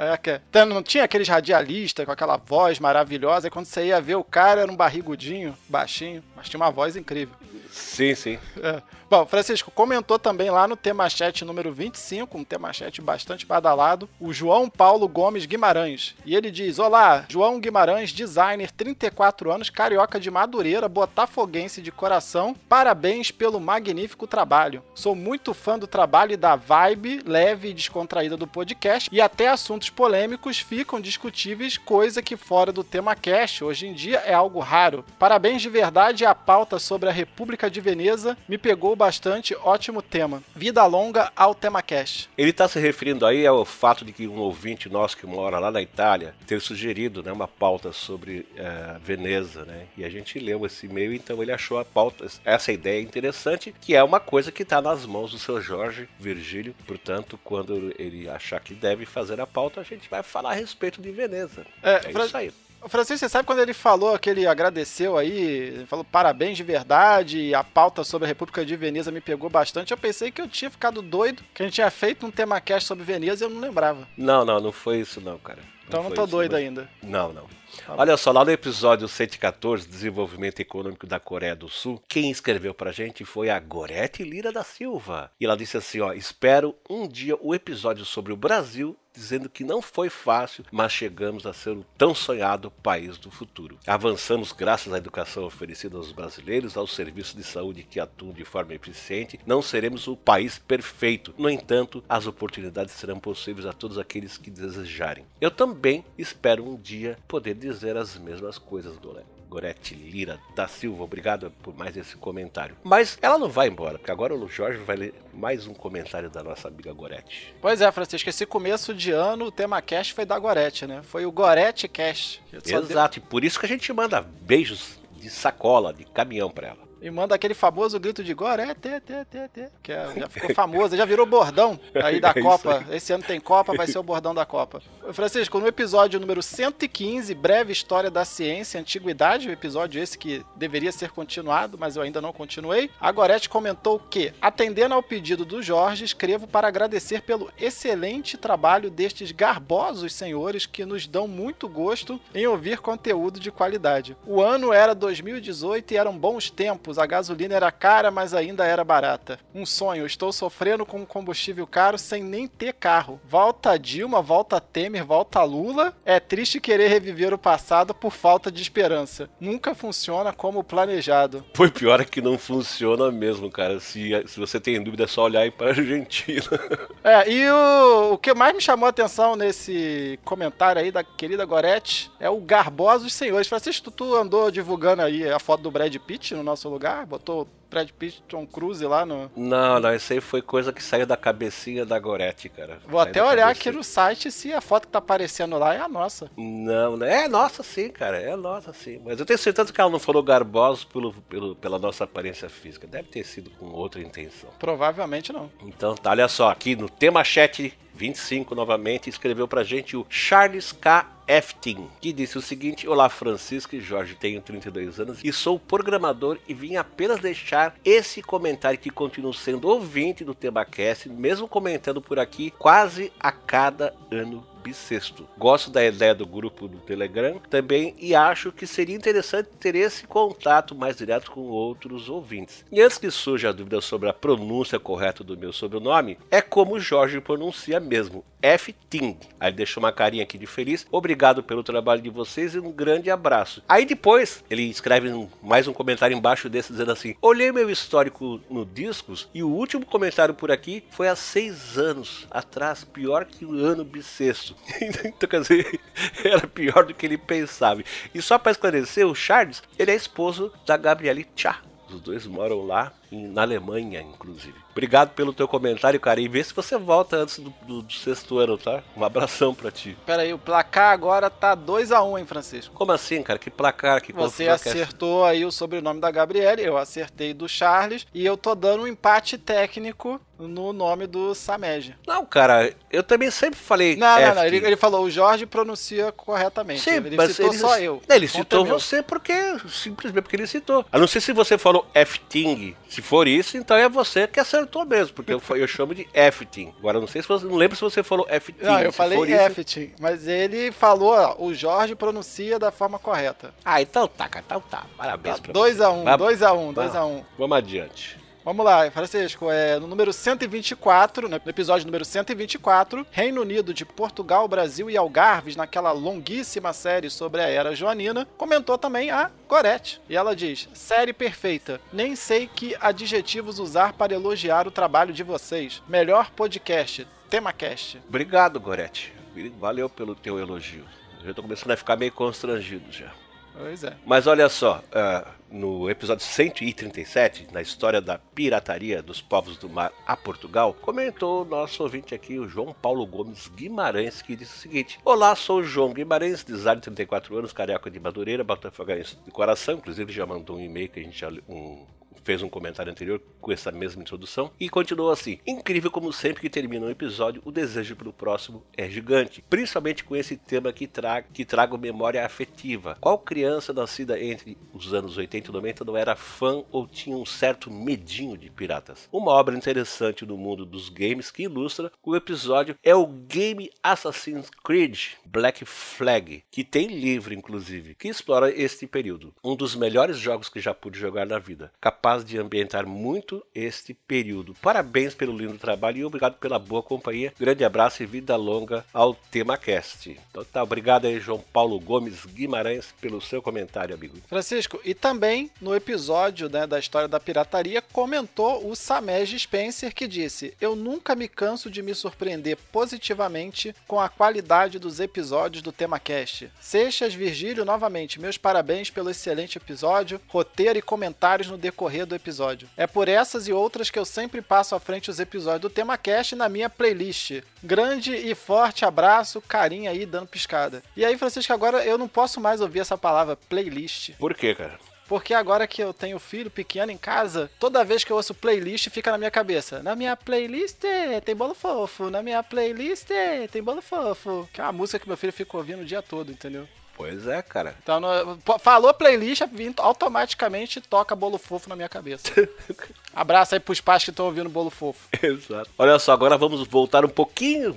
É, 0.01 0.15
que, 0.15 0.39
então, 0.49 0.65
não 0.65 0.81
tinha 0.81 1.03
aqueles 1.03 1.27
radialistas 1.27 2.05
com 2.05 2.11
aquela 2.13 2.37
voz 2.37 2.79
maravilhosa, 2.79 3.47
e 3.47 3.51
quando 3.51 3.65
você 3.65 3.87
ia 3.87 3.99
ver 3.99 4.15
o 4.15 4.23
cara 4.23 4.61
era 4.61 4.71
um 4.71 4.75
barrigudinho, 4.75 5.53
baixinho, 5.67 6.23
mas 6.37 6.47
tinha 6.47 6.57
uma 6.57 6.71
voz 6.71 6.95
incrível. 6.95 7.35
Sim, 7.71 8.15
sim. 8.15 8.39
É. 8.61 8.81
Bom, 9.09 9.25
Francisco 9.25 9.71
comentou 9.71 10.19
também 10.19 10.51
lá 10.51 10.67
no 10.67 10.75
tema 10.75 11.09
chat 11.09 11.43
número 11.43 11.73
25, 11.73 12.37
um 12.37 12.43
tema 12.43 12.71
chat 12.71 13.01
bastante 13.01 13.43
badalado, 13.43 14.07
o 14.19 14.31
João 14.31 14.69
Paulo 14.69 15.07
Gomes 15.07 15.47
Guimarães. 15.47 16.13
E 16.23 16.35
ele 16.35 16.51
diz: 16.51 16.77
Olá, 16.77 17.25
João 17.27 17.59
Guimarães, 17.59 18.11
designer, 18.11 18.69
34 18.69 19.51
anos, 19.51 19.71
carioca 19.71 20.19
de 20.19 20.29
Madureira, 20.29 20.87
botafoguense 20.87 21.81
de 21.81 21.91
coração. 21.91 22.55
Parabéns 22.69 23.31
pelo 23.31 23.59
magnífico 23.59 24.27
trabalho. 24.27 24.83
Sou 24.93 25.15
muito 25.15 25.55
fã 25.55 25.79
do 25.79 25.87
trabalho 25.87 26.33
e 26.33 26.37
da 26.37 26.55
vibe 26.55 27.21
leve 27.25 27.69
e 27.69 27.73
descontraída 27.73 28.37
do 28.37 28.45
podcast, 28.45 29.09
e 29.11 29.19
até 29.19 29.47
assuntos 29.47 29.89
polêmicos 29.89 30.59
ficam 30.59 31.01
discutíveis, 31.01 31.79
coisa 31.79 32.21
que 32.21 32.37
fora 32.37 32.71
do 32.71 32.83
tema 32.83 33.15
cast 33.15 33.63
hoje 33.63 33.87
em 33.87 33.93
dia 33.93 34.19
é 34.19 34.35
algo 34.35 34.59
raro. 34.59 35.03
Parabéns 35.17 35.63
de 35.63 35.69
verdade, 35.69 36.25
a 36.25 36.35
pauta 36.35 36.77
sobre 36.77 37.09
a 37.09 37.11
República 37.11 37.58
de 37.67 37.81
Veneza 37.81 38.37
me 38.47 38.59
pegou 38.59 38.95
bastante, 38.95 39.55
ótimo 39.55 40.03
tema. 40.03 40.43
Vida 40.55 40.85
longa 40.85 41.31
ao 41.35 41.55
tema 41.55 41.81
cast. 41.81 42.29
Ele 42.37 42.51
está 42.51 42.67
se 42.67 42.79
referindo 42.79 43.25
aí 43.25 43.47
ao 43.47 43.65
fato 43.65 44.05
de 44.05 44.13
que 44.13 44.27
um 44.27 44.37
ouvinte 44.37 44.87
nosso 44.87 45.17
que 45.17 45.25
mora 45.25 45.57
lá 45.57 45.71
na 45.71 45.81
Itália 45.81 46.35
ter 46.45 46.61
sugerido 46.61 47.23
né, 47.23 47.31
uma 47.31 47.47
pauta 47.47 47.91
sobre 47.91 48.41
uh, 48.51 48.99
Veneza, 49.03 49.65
né? 49.65 49.85
E 49.97 50.05
a 50.05 50.09
gente 50.09 50.37
leu 50.39 50.63
esse 50.65 50.85
e-mail, 50.85 51.13
então 51.13 51.41
ele 51.41 51.51
achou 51.51 51.79
a 51.79 51.85
pauta, 51.85 52.27
essa 52.45 52.71
ideia 52.71 53.01
interessante, 53.01 53.73
que 53.81 53.95
é 53.95 54.03
uma 54.03 54.19
coisa 54.19 54.51
que 54.51 54.61
está 54.61 54.79
nas 54.81 55.05
mãos 55.05 55.31
do 55.31 55.39
seu 55.39 55.59
Jorge 55.59 56.07
Virgílio. 56.19 56.75
Portanto, 56.85 57.39
quando 57.43 57.93
ele 57.97 58.29
achar 58.29 58.59
que 58.59 58.73
deve 58.75 59.05
fazer 59.05 59.41
a 59.41 59.47
pauta, 59.47 59.81
a 59.81 59.83
gente 59.83 60.07
vai 60.09 60.21
falar 60.21 60.51
a 60.51 60.53
respeito 60.53 61.01
de 61.01 61.09
Veneza. 61.11 61.65
É, 61.81 61.95
É 61.95 61.99
Fra- 62.11 62.25
isso 62.25 62.37
aí. 62.37 62.51
Ô, 62.81 62.87
Francisco, 62.87 63.19
você 63.19 63.29
sabe 63.29 63.45
quando 63.45 63.59
ele 63.59 63.73
falou 63.73 64.17
que 64.17 64.29
ele 64.29 64.47
agradeceu 64.47 65.17
aí, 65.17 65.31
ele 65.37 65.85
falou 65.85 66.05
parabéns 66.05 66.55
de 66.55 66.63
verdade, 66.63 67.39
e 67.39 67.53
a 67.53 67.63
pauta 67.63 68.03
sobre 68.03 68.25
a 68.25 68.27
República 68.27 68.65
de 68.65 68.75
Veneza 68.75 69.11
me 69.11 69.19
pegou 69.21 69.49
bastante. 69.49 69.91
Eu 69.91 69.97
pensei 69.97 70.31
que 70.31 70.41
eu 70.41 70.47
tinha 70.47 70.71
ficado 70.71 71.01
doido, 71.01 71.43
que 71.53 71.61
a 71.61 71.65
gente 71.65 71.75
tinha 71.75 71.91
feito 71.91 72.25
um 72.25 72.31
tema 72.31 72.59
cast 72.61 72.87
sobre 72.87 73.03
Veneza 73.03 73.43
e 73.43 73.47
eu 73.47 73.49
não 73.49 73.59
lembrava. 73.59 74.07
Não, 74.17 74.45
não, 74.45 74.59
não 74.61 74.71
foi 74.71 74.99
isso 74.99 75.19
não, 75.19 75.37
cara. 75.37 75.59
Então 75.87 76.03
não 76.03 76.09
foi 76.09 76.15
tô 76.15 76.23
isso, 76.23 76.31
doido 76.31 76.51
mas- 76.53 76.61
ainda. 76.61 76.89
Não, 77.03 77.33
não. 77.33 77.47
Tá 77.85 77.95
Olha 77.97 78.15
só, 78.17 78.31
lá 78.31 78.43
no 78.45 78.51
episódio 78.51 79.07
114, 79.07 79.87
Desenvolvimento 79.87 80.59
Econômico 80.59 81.05
da 81.05 81.19
Coreia 81.19 81.55
do 81.55 81.67
Sul, 81.69 82.01
quem 82.07 82.29
escreveu 82.31 82.73
pra 82.73 82.91
gente 82.91 83.25
foi 83.25 83.49
a 83.49 83.59
Gorete 83.59 84.23
Lira 84.23 84.51
da 84.51 84.63
Silva. 84.63 85.31
E 85.39 85.45
ela 85.45 85.57
disse 85.57 85.77
assim, 85.77 85.99
ó, 85.99 86.13
espero 86.13 86.75
um 86.89 87.07
dia 87.07 87.35
o 87.41 87.53
episódio 87.53 88.05
sobre 88.05 88.31
o 88.33 88.37
Brasil, 88.37 88.95
dizendo 89.19 89.49
que 89.49 89.63
não 89.63 89.81
foi 89.81 90.09
fácil, 90.09 90.65
mas 90.71 90.91
chegamos 90.91 91.45
a 91.45 91.53
ser 91.53 91.71
o 91.71 91.85
tão 91.97 92.15
sonhado 92.15 92.71
país 92.71 93.17
do 93.17 93.29
futuro. 93.29 93.77
Avançamos 93.85 94.51
graças 94.51 94.93
à 94.93 94.97
educação 94.97 95.43
oferecida 95.43 95.97
aos 95.97 96.11
brasileiros, 96.11 96.77
aos 96.77 96.95
serviços 96.95 97.35
de 97.35 97.43
saúde 97.43 97.83
que 97.83 97.99
atuam 97.99 98.31
de 98.31 98.45
forma 98.45 98.73
eficiente. 98.73 99.39
Não 99.45 99.61
seremos 99.61 100.07
o 100.07 100.15
país 100.15 100.57
perfeito. 100.57 101.33
No 101.37 101.49
entanto, 101.49 102.03
as 102.07 102.27
oportunidades 102.27 102.93
serão 102.93 103.19
possíveis 103.19 103.65
a 103.65 103.73
todos 103.73 103.97
aqueles 103.97 104.37
que 104.37 104.49
desejarem. 104.49 105.25
Eu 105.41 105.51
também 105.51 106.05
espero 106.17 106.67
um 106.67 106.75
dia 106.75 107.17
poder 107.27 107.55
dizer 107.55 107.97
as 107.97 108.17
mesmas 108.17 108.57
coisas, 108.57 108.97
Gorete. 108.97 109.38
Gorete 109.49 109.95
Lira 109.95 110.39
da 110.55 110.67
Silva, 110.67 111.03
obrigado 111.03 111.51
por 111.63 111.75
mais 111.75 111.97
esse 111.97 112.15
comentário. 112.15 112.77
Mas 112.83 113.17
ela 113.21 113.37
não 113.37 113.49
vai 113.49 113.67
embora, 113.67 113.97
porque 113.97 114.11
agora 114.11 114.35
o 114.35 114.47
Jorge 114.47 114.79
vai 114.83 114.95
ler 114.95 115.13
mais 115.33 115.65
um 115.65 115.73
comentário 115.73 116.29
da 116.29 116.43
nossa 116.43 116.67
amiga 116.67 116.93
Gorete. 116.93 117.53
Pois 117.61 117.81
é, 117.81 117.91
Francisco, 117.91 118.29
esse 118.29 118.45
começo 118.45 118.93
de 118.93 119.11
ano 119.11 119.45
o 119.45 119.51
tema 119.51 119.81
cast 119.81 120.13
foi 120.13 120.25
da 120.25 120.37
Gorete, 120.37 120.85
né? 120.85 121.01
Foi 121.03 121.25
o 121.25 121.31
Gorete 121.31 121.87
Cast. 121.87 122.41
Exato, 122.53 123.17
e 123.17 123.21
por 123.21 123.43
isso 123.43 123.59
que 123.59 123.65
a 123.65 123.69
gente 123.69 123.91
manda 123.91 124.21
beijos 124.21 124.99
de 125.13 125.29
sacola, 125.29 125.93
de 125.93 126.05
caminhão 126.05 126.49
pra 126.49 126.69
ela. 126.69 126.88
E 127.01 127.09
manda 127.09 127.33
aquele 127.35 127.53
famoso 127.53 127.99
grito 127.99 128.23
de 128.23 128.33
Gorete, 128.33 128.75
te, 128.81 128.99
te, 128.99 129.47
te, 129.53 129.67
que 129.81 129.91
é- 129.91 130.13
já 130.17 130.27
ficou 130.29 130.53
famoso, 130.53 130.95
já 130.97 131.05
virou 131.05 131.25
bordão 131.25 131.79
aí 131.95 132.19
da 132.21 132.31
É 132.35 132.41
Copa. 132.41 132.83
Esse 132.91 133.13
ano 133.13 133.23
tem 133.23 133.39
Copa, 133.39 133.73
vai 133.75 133.87
ser 133.87 133.97
o 133.99 134.03
bordão 134.03 134.33
da 134.33 134.45
Copa. 134.45 134.81
Francisco, 135.13 135.59
no 135.59 135.67
episódio 135.67 136.19
número 136.19 136.41
115, 136.43 137.33
Breve 137.33 137.71
História 137.71 138.11
da 138.11 138.25
Ciência 138.25 138.77
e 138.77 138.81
Antiguidade, 138.81 139.47
o 139.47 139.51
episódio 139.51 140.01
esse 140.01 140.17
que 140.17 140.43
deveria 140.55 140.91
ser 140.91 141.09
continuado, 141.11 141.77
mas 141.79 141.95
eu 141.95 142.01
ainda 142.01 142.21
não 142.21 142.33
continuei, 142.33 142.89
a 142.99 143.11
Gorete 143.11 143.49
comentou 143.49 143.99
que, 143.99 144.33
atendendo 144.41 144.93
ao 144.93 145.01
pedido 145.03 145.45
do 145.45 145.61
Jorge, 145.61 146.03
escrevo 146.05 146.47
para 146.47 146.67
agradecer 146.67 147.21
pelo 147.21 147.51
excelente 147.57 148.37
trabalho 148.37 148.89
destes 148.89 149.31
garbosos 149.31 150.13
senhores 150.13 150.65
que 150.65 150.85
nos 150.85 151.07
dão 151.07 151.27
muito 151.27 151.67
gosto 151.67 152.19
em 152.35 152.45
ouvir 152.45 152.79
conteúdo 152.79 153.39
de 153.39 153.51
qualidade. 153.51 154.15
O 154.25 154.41
ano 154.41 154.71
era 154.73 154.93
2018 154.93 155.93
e 155.93 155.97
eram 155.97 156.17
bons 156.17 156.49
tempos 156.49 156.88
tempos 156.89 156.97
a 156.97 157.05
gasolina 157.05 157.55
era 157.55 157.71
cara, 157.71 158.09
mas 158.09 158.33
ainda 158.33 158.65
era 158.65 158.83
barata. 158.83 159.39
Um 159.53 159.65
sonho, 159.65 160.05
estou 160.05 160.31
sofrendo 160.31 160.85
com 160.85 161.05
combustível 161.05 161.67
caro 161.67 161.97
sem 161.97 162.23
nem 162.23 162.47
ter 162.47 162.73
carro. 162.73 163.19
Volta 163.25 163.77
Dilma, 163.77 164.21
volta 164.21 164.59
Temer, 164.59 165.05
volta 165.05 165.43
Lula. 165.43 165.93
É 166.03 166.19
triste 166.19 166.59
querer 166.59 166.87
reviver 166.87 167.33
o 167.33 167.37
passado 167.37 167.93
por 167.93 168.11
falta 168.11 168.51
de 168.51 168.61
esperança. 168.61 169.29
Nunca 169.39 169.75
funciona 169.75 170.33
como 170.33 170.63
planejado. 170.63 171.45
Foi 171.53 171.69
pior 171.69 172.01
é 172.01 172.05
que 172.05 172.21
não 172.21 172.37
funciona 172.37 173.11
mesmo, 173.11 173.51
cara. 173.51 173.79
Se, 173.79 174.11
se 174.25 174.39
você 174.39 174.59
tem 174.59 174.81
dúvida, 174.81 175.03
é 175.03 175.07
só 175.07 175.23
olhar 175.23 175.41
aí 175.41 175.51
pra 175.51 175.69
Argentina. 175.69 176.39
É, 177.01 177.31
e 177.31 177.49
o, 177.49 178.13
o 178.13 178.17
que 178.17 178.33
mais 178.33 178.53
me 178.53 178.61
chamou 178.61 178.85
a 178.85 178.89
atenção 178.89 179.35
nesse 179.35 180.19
comentário 180.23 180.81
aí 180.81 180.91
da 180.91 181.03
querida 181.03 181.45
Gorete 181.45 182.11
é 182.19 182.29
o 182.29 182.39
Garbosos 182.39 183.13
Senhores. 183.13 183.47
Francisco, 183.47 183.89
tu, 183.89 183.91
tu 183.91 184.15
andou 184.15 184.51
divulgando 184.51 185.01
aí 185.01 185.27
a 185.27 185.39
foto 185.39 185.63
do 185.63 185.71
Brad 185.71 185.95
Pitt 185.95 186.35
no 186.35 186.43
nosso 186.43 186.69
lugar? 186.79 187.05
Botou 187.05 187.45
Brad 187.69 187.89
Pitt, 187.91 188.23
Tom 188.27 188.47
Cruise 188.47 188.83
lá 188.83 189.05
no... 189.05 189.29
Não, 189.35 189.79
não, 189.79 189.93
isso 189.93 190.11
aí 190.13 190.21
foi 190.21 190.41
coisa 190.41 190.73
que 190.73 190.81
saiu 190.81 191.05
da 191.05 191.15
cabecinha 191.15 191.85
da 191.85 191.99
Gorete, 191.99 192.49
cara. 192.49 192.79
Vou 192.87 192.99
Saiu 192.99 193.11
até 193.11 193.21
olhar 193.23 193.47
cabecinha. 193.47 193.69
aqui 193.69 193.77
no 193.77 193.83
site 193.83 194.31
se 194.31 194.51
a 194.51 194.59
foto 194.61 194.87
que 194.87 194.93
tá 194.93 194.97
aparecendo 194.99 195.57
lá 195.59 195.75
é 195.75 195.79
a 195.79 195.87
nossa. 195.87 196.31
Não, 196.35 196.97
não, 196.97 197.05
é 197.05 197.27
nossa 197.27 197.61
sim, 197.61 197.89
cara, 197.89 198.17
é 198.17 198.35
nossa 198.35 198.73
sim. 198.73 198.99
Mas 199.05 199.19
eu 199.19 199.25
tenho 199.25 199.37
certeza 199.37 199.71
que 199.71 199.79
ela 199.79 199.89
não 199.89 199.99
falou 199.99 200.23
garboso 200.23 200.87
pelo, 200.87 201.13
pelo, 201.13 201.55
pela 201.55 201.77
nossa 201.77 202.05
aparência 202.05 202.49
física. 202.49 202.87
Deve 202.87 203.09
ter 203.09 203.23
sido 203.23 203.51
com 203.51 203.67
outra 203.67 204.01
intenção. 204.01 204.49
Provavelmente 204.57 205.31
não. 205.31 205.51
Então 205.61 205.93
tá, 205.93 206.09
olha 206.09 206.27
só, 206.27 206.49
aqui 206.49 206.75
no 206.75 206.89
tema 206.89 207.23
chat 207.23 207.77
25 207.99 208.55
novamente, 208.55 209.09
escreveu 209.09 209.45
pra 209.45 209.61
gente 209.61 209.97
o 209.97 210.05
Charles 210.09 210.71
K. 210.71 211.19
Eftin, 211.27 211.87
que 212.01 212.11
disse 212.11 212.39
o 212.39 212.41
seguinte: 212.41 212.87
Olá 212.87 213.07
Francisco 213.07 213.75
e 213.75 213.81
Jorge, 213.81 214.15
tenho 214.15 214.41
32 214.41 214.99
anos 214.99 215.19
e 215.23 215.31
sou 215.31 215.59
programador 215.59 216.39
e 216.47 216.55
vim 216.55 216.75
apenas 216.75 217.19
deixar 217.19 217.75
esse 217.85 218.23
comentário 218.23 218.79
que 218.79 218.89
continuo 218.89 219.33
sendo 219.33 219.67
ouvinte 219.67 220.23
do 220.23 220.33
TemaCast, 220.33 221.07
mesmo 221.09 221.47
comentando 221.47 222.01
por 222.01 222.17
aqui 222.17 222.51
quase 222.57 223.13
a 223.19 223.31
cada 223.31 223.93
ano 224.09 224.43
bissexto. 224.63 225.27
Gosto 225.37 225.69
da 225.69 225.83
ideia 225.83 226.13
do 226.13 226.25
grupo 226.25 226.67
do 226.67 226.77
Telegram 226.79 227.39
também 227.49 227.95
e 227.97 228.15
acho 228.15 228.51
que 228.51 228.67
seria 228.67 228.95
interessante 228.95 229.49
ter 229.59 229.75
esse 229.75 230.05
contato 230.05 230.75
mais 230.75 230.97
direto 230.97 231.31
com 231.31 231.41
outros 231.41 232.09
ouvintes. 232.09 232.65
E 232.71 232.81
antes 232.81 232.97
que 232.97 233.09
surja 233.11 233.49
a 233.49 233.53
dúvida 233.53 233.81
sobre 233.81 234.09
a 234.09 234.13
pronúncia 234.13 234.79
correta 234.79 235.23
do 235.23 235.37
meu 235.37 235.53
sobrenome, 235.53 236.17
é 236.29 236.41
como 236.41 236.79
Jorge 236.79 237.19
pronuncia 237.21 237.79
mesmo, 237.79 238.23
F-Ting. 238.41 239.17
Aí 239.39 239.49
ele 239.49 239.57
deixou 239.57 239.83
uma 239.83 239.91
carinha 239.91 240.23
aqui 240.23 240.37
de 240.37 240.45
feliz. 240.45 240.85
Obrigado 240.91 241.43
pelo 241.43 241.63
trabalho 241.63 242.01
de 242.01 242.09
vocês 242.09 242.55
e 242.55 242.59
um 242.59 242.71
grande 242.71 243.09
abraço. 243.11 243.61
Aí 243.67 243.85
depois 243.85 244.43
ele 244.49 244.63
escreve 244.63 245.09
mais 245.41 245.67
um 245.67 245.73
comentário 245.73 246.15
embaixo 246.15 246.49
desse 246.49 246.71
dizendo 246.71 246.91
assim: 246.91 247.15
Olhei 247.21 247.51
meu 247.51 247.69
histórico 247.69 248.39
no 248.49 248.65
Discos 248.65 249.27
e 249.33 249.43
o 249.43 249.49
último 249.49 249.85
comentário 249.85 250.33
por 250.33 250.51
aqui 250.51 250.83
foi 250.91 251.07
há 251.07 251.15
seis 251.15 251.77
anos 251.77 252.27
atrás, 252.31 252.83
pior 252.83 253.25
que 253.25 253.45
o 253.45 253.53
ano 253.53 253.83
bissexto. 253.83 254.48
então 255.05 255.29
quer 255.29 255.41
dizer, 255.41 255.79
era 256.23 256.47
pior 256.47 256.85
do 256.85 256.93
que 256.93 257.05
ele 257.05 257.17
pensava. 257.17 257.83
E 258.13 258.21
só 258.21 258.37
para 258.37 258.51
esclarecer, 258.51 259.07
o 259.07 259.15
Charles, 259.15 259.61
ele 259.77 259.91
é 259.91 259.95
esposo 259.95 260.51
da 260.65 260.77
Gabriele 260.77 261.25
Tchá. 261.35 261.61
Os 261.89 262.01
dois 262.01 262.25
moram 262.25 262.65
lá, 262.65 262.93
na 263.11 263.41
Alemanha, 263.41 264.01
inclusive. 264.01 264.55
Obrigado 264.71 265.09
pelo 265.09 265.33
teu 265.33 265.47
comentário, 265.47 265.99
cara. 265.99 266.21
E 266.21 266.27
vê 266.27 266.43
se 266.43 266.53
você 266.53 266.77
volta 266.77 267.17
antes 267.17 267.39
do, 267.39 267.53
do- 267.63 267.81
do 267.81 267.93
sexto 267.93 268.37
ano, 268.37 268.57
tá? 268.57 268.81
Um 268.95 269.03
abração 269.03 269.53
pra 269.53 269.71
ti. 269.71 269.97
Pera 270.05 270.21
aí, 270.21 270.33
o 270.33 270.37
placar 270.37 270.91
agora 270.93 271.29
tá 271.29 271.55
2x1, 271.55 272.19
hein, 272.19 272.25
Francisco? 272.25 272.73
Como 272.75 272.91
assim, 272.91 273.21
cara? 273.23 273.37
Que 273.39 273.49
placar, 273.49 274.01
que 274.01 274.13
Você 274.13 274.45
é 274.45 274.49
acertou 274.51 275.25
aí 275.25 275.43
o 275.43 275.51
sobrenome 275.51 275.99
da 275.99 276.09
Gabriele, 276.11 276.63
eu 276.63 276.77
acertei 276.77 277.33
do 277.33 277.47
Charles, 277.49 278.05
e 278.13 278.25
eu 278.25 278.37
tô 278.37 278.55
dando 278.55 278.83
um 278.83 278.87
empate 278.87 279.37
técnico 279.37 280.21
no 280.37 280.71
nome 280.71 281.05
do 281.05 281.35
Samed. 281.35 281.97
Não, 282.07 282.25
cara, 282.25 282.73
eu 282.89 283.03
também 283.03 283.29
sempre 283.29 283.59
falei. 283.59 283.97
Não, 283.97 284.07
não, 284.07 284.17
F, 284.27 284.35
não, 284.35 284.45
ele, 284.45 284.57
ele 284.57 284.77
falou, 284.77 285.03
o 285.03 285.11
Jorge 285.11 285.45
pronuncia 285.45 286.13
corretamente. 286.13 286.79
Sim, 286.79 286.91
ele 286.91 287.17
mas 287.17 287.31
citou 287.31 287.49
ele, 287.51 287.57
só 287.57 287.77
eu. 287.79 288.01
Ele 288.09 288.27
citou 288.27 288.63
meu. 288.63 288.79
você 288.79 289.03
porque. 289.03 289.33
Simplesmente 289.67 290.23
porque 290.23 290.37
ele 290.37 290.47
citou. 290.47 290.85
A 290.89 290.97
não 290.97 291.07
ser 291.07 291.19
se 291.19 291.33
você 291.33 291.57
falou 291.57 291.85
F-Ting. 291.93 292.73
Se 292.87 292.98
for 293.01 293.27
isso, 293.27 293.57
então 293.57 293.75
é 293.77 293.87
você 293.89 294.27
que 294.27 294.39
acertou 294.39 294.85
mesmo. 294.85 295.13
Porque 295.13 295.33
eu, 295.33 295.41
eu 295.55 295.67
chamo 295.67 295.93
de 295.95 296.07
F-Ting. 296.13 296.73
Agora, 296.79 296.99
não 296.99 297.07
sei 297.07 297.21
se 297.21 297.27
você. 297.27 297.45
Não 297.45 297.55
lembro 297.55 297.75
se 297.75 297.81
você 297.81 298.01
falou 298.03 298.25
F-Ting. 298.29 298.63
Não, 298.65 298.81
eu 298.81 298.91
Se 298.91 298.97
falei 298.97 299.17
for 299.17 299.29
isso- 299.29 299.39
Efting, 299.61 299.91
mas 299.99 300.27
ele 300.27 300.71
falou, 300.71 301.11
ó, 301.13 301.35
o 301.39 301.53
Jorge 301.53 301.95
pronuncia 301.95 302.57
da 302.59 302.71
forma 302.71 302.99
correta. 302.99 303.53
Ah, 303.63 303.81
então 303.81 304.07
tá, 304.07 304.27
cara. 304.27 304.43
Então 304.45 304.61
tá. 304.61 304.85
Parabéns 304.97 305.39
pra 305.39 305.53
2x1, 305.53 306.03
Vai- 306.03 306.17
2x1, 306.17 306.73
vai- 306.73 306.87
2x1. 306.87 307.23
Vamos 307.37 307.57
adiante. 307.57 308.17
Vamos 308.49 308.65
lá, 308.65 308.89
Francisco, 308.89 309.51
é, 309.51 309.79
no 309.79 309.85
número 309.85 310.11
124, 310.11 311.29
né, 311.29 311.39
no 311.45 311.51
episódio 311.51 311.85
número 311.85 312.03
124, 312.03 313.05
Reino 313.11 313.41
Unido 313.41 313.71
de 313.71 313.85
Portugal, 313.85 314.47
Brasil 314.47 314.89
e 314.89 314.97
Algarves, 314.97 315.55
naquela 315.55 315.91
longuíssima 315.91 316.73
série 316.73 317.11
sobre 317.11 317.41
a 317.41 317.47
Era 317.47 317.75
Joanina, 317.75 318.27
comentou 318.39 318.75
também 318.75 319.11
a 319.11 319.29
Gorete. 319.47 320.01
E 320.09 320.15
ela 320.15 320.35
diz: 320.35 320.67
Série 320.73 321.13
perfeita. 321.13 321.79
Nem 321.93 322.15
sei 322.15 322.47
que 322.47 322.75
adjetivos 322.81 323.59
usar 323.59 323.93
para 323.93 324.15
elogiar 324.15 324.67
o 324.67 324.71
trabalho 324.71 325.13
de 325.13 325.21
vocês. 325.21 325.83
Melhor 325.87 326.31
podcast, 326.31 327.05
TemaCast. 327.29 328.01
Obrigado, 328.07 328.59
Gorete. 328.59 329.13
Valeu 329.59 329.87
pelo 329.87 330.15
teu 330.15 330.39
elogio. 330.39 330.85
Eu 331.19 331.27
já 331.27 331.33
tô 331.35 331.43
começando 331.43 331.69
a 331.69 331.77
ficar 331.77 331.97
meio 331.97 332.11
constrangido 332.11 332.91
já. 332.91 333.11
Pois 333.55 333.83
é. 333.83 333.95
Mas 334.07 334.25
olha 334.25 334.49
só, 334.49 334.81
ah, 334.91 335.27
no 335.51 335.89
episódio 335.89 336.23
137, 336.23 337.47
na 337.51 337.61
história 337.61 338.01
da 338.01 338.17
pirataria 338.17 339.01
dos 339.01 339.21
povos 339.21 339.57
do 339.57 339.69
mar 339.69 339.91
a 340.05 340.15
Portugal, 340.15 340.73
comentou 340.73 341.41
o 341.41 341.45
nosso 341.45 341.83
ouvinte 341.83 342.13
aqui, 342.13 342.37
o 342.37 342.47
João 342.47 342.73
Paulo 342.73 343.05
Gomes 343.05 343.47
Guimarães, 343.47 344.21
que 344.21 344.35
disse 344.35 344.55
o 344.55 344.59
seguinte: 344.59 344.99
Olá, 345.03 345.35
sou 345.35 345.59
o 345.59 345.63
João 345.63 345.93
Guimarães, 345.93 346.43
design 346.43 346.79
de 346.79 346.85
34 346.85 347.37
anos, 347.37 347.53
carioca 347.53 347.89
de 347.89 347.99
Madureira, 347.99 348.43
botafogaense 348.43 349.17
de 349.23 349.31
coração. 349.31 349.75
Inclusive, 349.75 350.11
já 350.11 350.25
mandou 350.25 350.57
um 350.57 350.61
e-mail 350.61 350.89
que 350.89 350.99
a 350.99 351.03
gente 351.03 351.19
já 351.19 351.29
um, 351.47 351.85
fez 352.29 352.43
um 352.43 352.47
comentário 352.49 352.91
anterior 352.91 353.19
com 353.41 353.51
essa 353.51 353.71
mesma 353.71 354.03
introdução 354.03 354.51
e 354.59 354.69
continuou 354.69 355.09
assim: 355.09 355.39
incrível 355.47 355.89
como 355.89 356.13
sempre 356.13 356.41
que 356.41 356.49
termina 356.49 356.85
um 356.85 356.89
episódio, 356.91 357.41
o 357.43 357.51
desejo 357.51 357.95
pelo 357.95 358.13
próximo 358.13 358.63
é 358.77 358.87
gigante, 358.87 359.43
principalmente 359.49 360.03
com 360.03 360.15
esse 360.15 360.37
tema 360.37 360.71
que 360.71 360.85
traga 360.85 361.25
que 361.33 361.43
trago 361.43 361.75
memória 361.75 362.23
afetiva. 362.23 362.95
Qual 363.01 363.17
criança 363.17 363.73
nascida 363.73 364.21
entre 364.21 364.55
os 364.71 364.93
anos 364.93 365.17
80 365.17 365.49
e 365.49 365.53
90 365.53 365.83
não 365.83 365.97
era 365.97 366.15
fã 366.15 366.63
ou 366.71 366.85
tinha 366.85 367.17
um 367.17 367.25
certo 367.25 367.71
medinho 367.71 368.37
de 368.37 368.51
piratas? 368.51 369.09
Uma 369.11 369.31
obra 369.31 369.57
interessante 369.57 370.23
no 370.23 370.37
mundo 370.37 370.67
dos 370.67 370.89
games 370.89 371.31
que 371.31 371.43
ilustra 371.43 371.91
o 372.03 372.15
episódio 372.15 372.77
é 372.83 372.93
o 372.93 373.07
game 373.07 373.71
Assassin's 373.81 374.51
Creed 374.63 375.13
Black 375.25 375.65
Flag, 375.65 376.43
que 376.51 376.63
tem 376.63 376.87
livro 376.87 377.33
inclusive, 377.33 377.95
que 377.95 378.07
explora 378.07 378.51
este 378.51 378.85
período. 378.85 379.33
Um 379.43 379.55
dos 379.55 379.75
melhores 379.75 380.17
jogos 380.17 380.47
que 380.47 380.59
já 380.59 380.75
pude 380.75 380.99
jogar 380.99 381.25
na 381.25 381.39
vida, 381.39 381.71
capaz 381.81 382.18
de 382.23 382.37
ambientar 382.37 382.85
muito 382.85 383.45
este 383.53 383.93
período. 383.93 384.53
Parabéns 384.61 385.13
pelo 385.13 385.37
lindo 385.37 385.57
trabalho 385.57 385.97
e 385.97 386.05
obrigado 386.05 386.37
pela 386.37 386.59
boa 386.59 386.81
companhia. 386.81 387.33
Grande 387.39 387.63
abraço 387.63 388.03
e 388.03 388.05
vida 388.05 388.35
longa 388.35 388.85
ao 388.93 389.13
TemaCast. 389.13 390.19
Então 390.29 390.43
tá, 390.43 390.63
obrigado 390.63 391.05
aí 391.05 391.19
João 391.19 391.43
Paulo 391.53 391.79
Gomes 391.79 392.25
Guimarães 392.25 392.93
pelo 392.99 393.21
seu 393.21 393.41
comentário, 393.41 393.95
amigo. 393.95 394.17
Francisco, 394.27 394.79
e 394.83 394.93
também 394.93 395.49
no 395.61 395.75
episódio 395.75 396.49
né, 396.49 396.65
da 396.65 396.79
história 396.79 397.07
da 397.07 397.19
pirataria 397.19 397.81
comentou 397.81 398.69
o 398.69 398.75
Samej 398.75 399.37
Spencer 399.37 399.93
que 399.93 400.07
disse: 400.07 400.53
Eu 400.59 400.75
nunca 400.75 401.15
me 401.15 401.27
canso 401.27 401.69
de 401.69 401.81
me 401.81 401.93
surpreender 401.93 402.57
positivamente 402.71 403.75
com 403.87 403.99
a 403.99 404.09
qualidade 404.09 404.79
dos 404.79 404.99
episódios 404.99 405.61
do 405.61 405.71
TemaCast. 405.71 406.51
Seixas 406.59 407.13
Virgílio, 407.13 407.65
novamente, 407.65 408.19
meus 408.19 408.37
parabéns 408.37 408.89
pelo 408.89 409.09
excelente 409.09 409.57
episódio, 409.57 410.19
roteiro 410.27 410.79
e 410.79 410.81
comentários 410.81 411.49
no 411.49 411.57
decorrer 411.57 412.05
do 412.09 412.15
episódio. 412.15 412.67
É 412.75 412.85
por 412.85 413.07
essas 413.07 413.47
e 413.47 413.53
outras 413.53 413.89
que 413.89 413.97
eu 413.97 414.05
sempre 414.05 414.41
passo 414.41 414.75
à 414.75 414.79
frente 414.79 415.09
os 415.09 415.19
episódios 415.19 415.61
do 415.61 415.69
TemaCast 415.69 416.35
na 416.35 416.49
minha 416.49 416.69
playlist. 416.69 417.41
Grande 417.63 418.13
e 418.13 418.35
forte 418.35 418.83
abraço, 418.83 419.41
carinha 419.41 419.91
aí 419.91 420.05
dando 420.05 420.27
piscada. 420.27 420.83
E 420.97 421.05
aí, 421.05 421.17
Francisco, 421.17 421.53
agora 421.53 421.85
eu 421.85 421.97
não 421.97 422.07
posso 422.07 422.41
mais 422.41 422.59
ouvir 422.59 422.79
essa 422.79 422.97
palavra 422.97 423.35
playlist. 423.35 424.11
Por 424.17 424.33
quê, 424.33 424.53
cara? 424.53 424.77
Porque 425.09 425.33
agora 425.33 425.65
que 425.65 425.81
eu 425.81 425.91
tenho 425.91 426.19
filho 426.19 426.51
pequeno 426.51 426.91
em 426.91 426.97
casa, 426.97 427.49
toda 427.59 427.83
vez 427.83 428.03
que 428.03 428.11
eu 428.11 428.15
ouço 428.15 428.35
playlist 428.35 428.89
fica 428.89 429.11
na 429.11 429.17
minha 429.17 429.31
cabeça. 429.31 429.81
Na 429.81 429.95
minha 429.95 430.15
playlist 430.15 430.77
tem 431.25 431.35
bolo 431.35 431.55
fofo, 431.55 432.11
na 432.11 432.21
minha 432.21 432.43
playlist 432.43 433.07
tem 433.51 433.63
bolo 433.63 433.81
fofo. 433.81 434.47
Que 434.53 434.61
é 434.61 434.63
uma 434.63 434.71
música 434.71 434.99
que 434.99 435.07
meu 435.07 435.17
filho 435.17 435.33
fica 435.33 435.57
ouvindo 435.57 435.81
o 435.81 435.85
dia 435.85 436.03
todo, 436.03 436.31
entendeu? 436.31 436.67
Pois 436.99 437.25
é, 437.27 437.41
cara. 437.41 437.73
Então, 437.81 437.97
no- 438.01 438.37
falou 438.59 438.93
playlist, 438.93 439.41
automaticamente 439.77 440.81
toca 440.81 441.15
bolo 441.15 441.37
fofo 441.37 441.69
na 441.69 441.75
minha 441.77 441.87
cabeça. 441.87 442.23
Abraço 443.15 443.55
aí 443.55 443.59
pros 443.61 443.79
pais 443.79 444.03
que 444.03 444.09
estão 444.09 444.25
ouvindo 444.25 444.49
bolo 444.49 444.69
fofo. 444.69 445.07
Exato. 445.23 445.69
Olha 445.77 445.97
só, 445.97 446.11
agora 446.11 446.37
vamos 446.37 446.67
voltar 446.67 447.05
um 447.05 447.09
pouquinho 447.09 447.73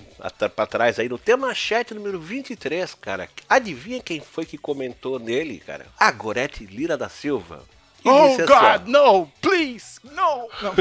pra 0.57 0.67
trás 0.67 0.99
aí 0.99 1.09
no 1.09 1.19
tema 1.19 1.55
chat 1.55 1.95
número 1.95 2.19
23, 2.21 2.95
cara. 2.95 3.29
Adivinha 3.49 4.03
quem 4.03 4.19
foi 4.21 4.45
que 4.45 4.59
comentou 4.59 5.21
nele, 5.21 5.61
cara? 5.61 5.87
A 5.97 6.11
Gorete 6.11 6.67
Lira 6.67 6.97
da 6.99 7.09
Silva. 7.09 7.63
Oh 8.05 8.11
ó, 8.11 8.37
God, 8.37 8.89
no, 8.89 9.27
please, 9.41 9.99
no. 10.05 10.13
Não. 10.13 10.75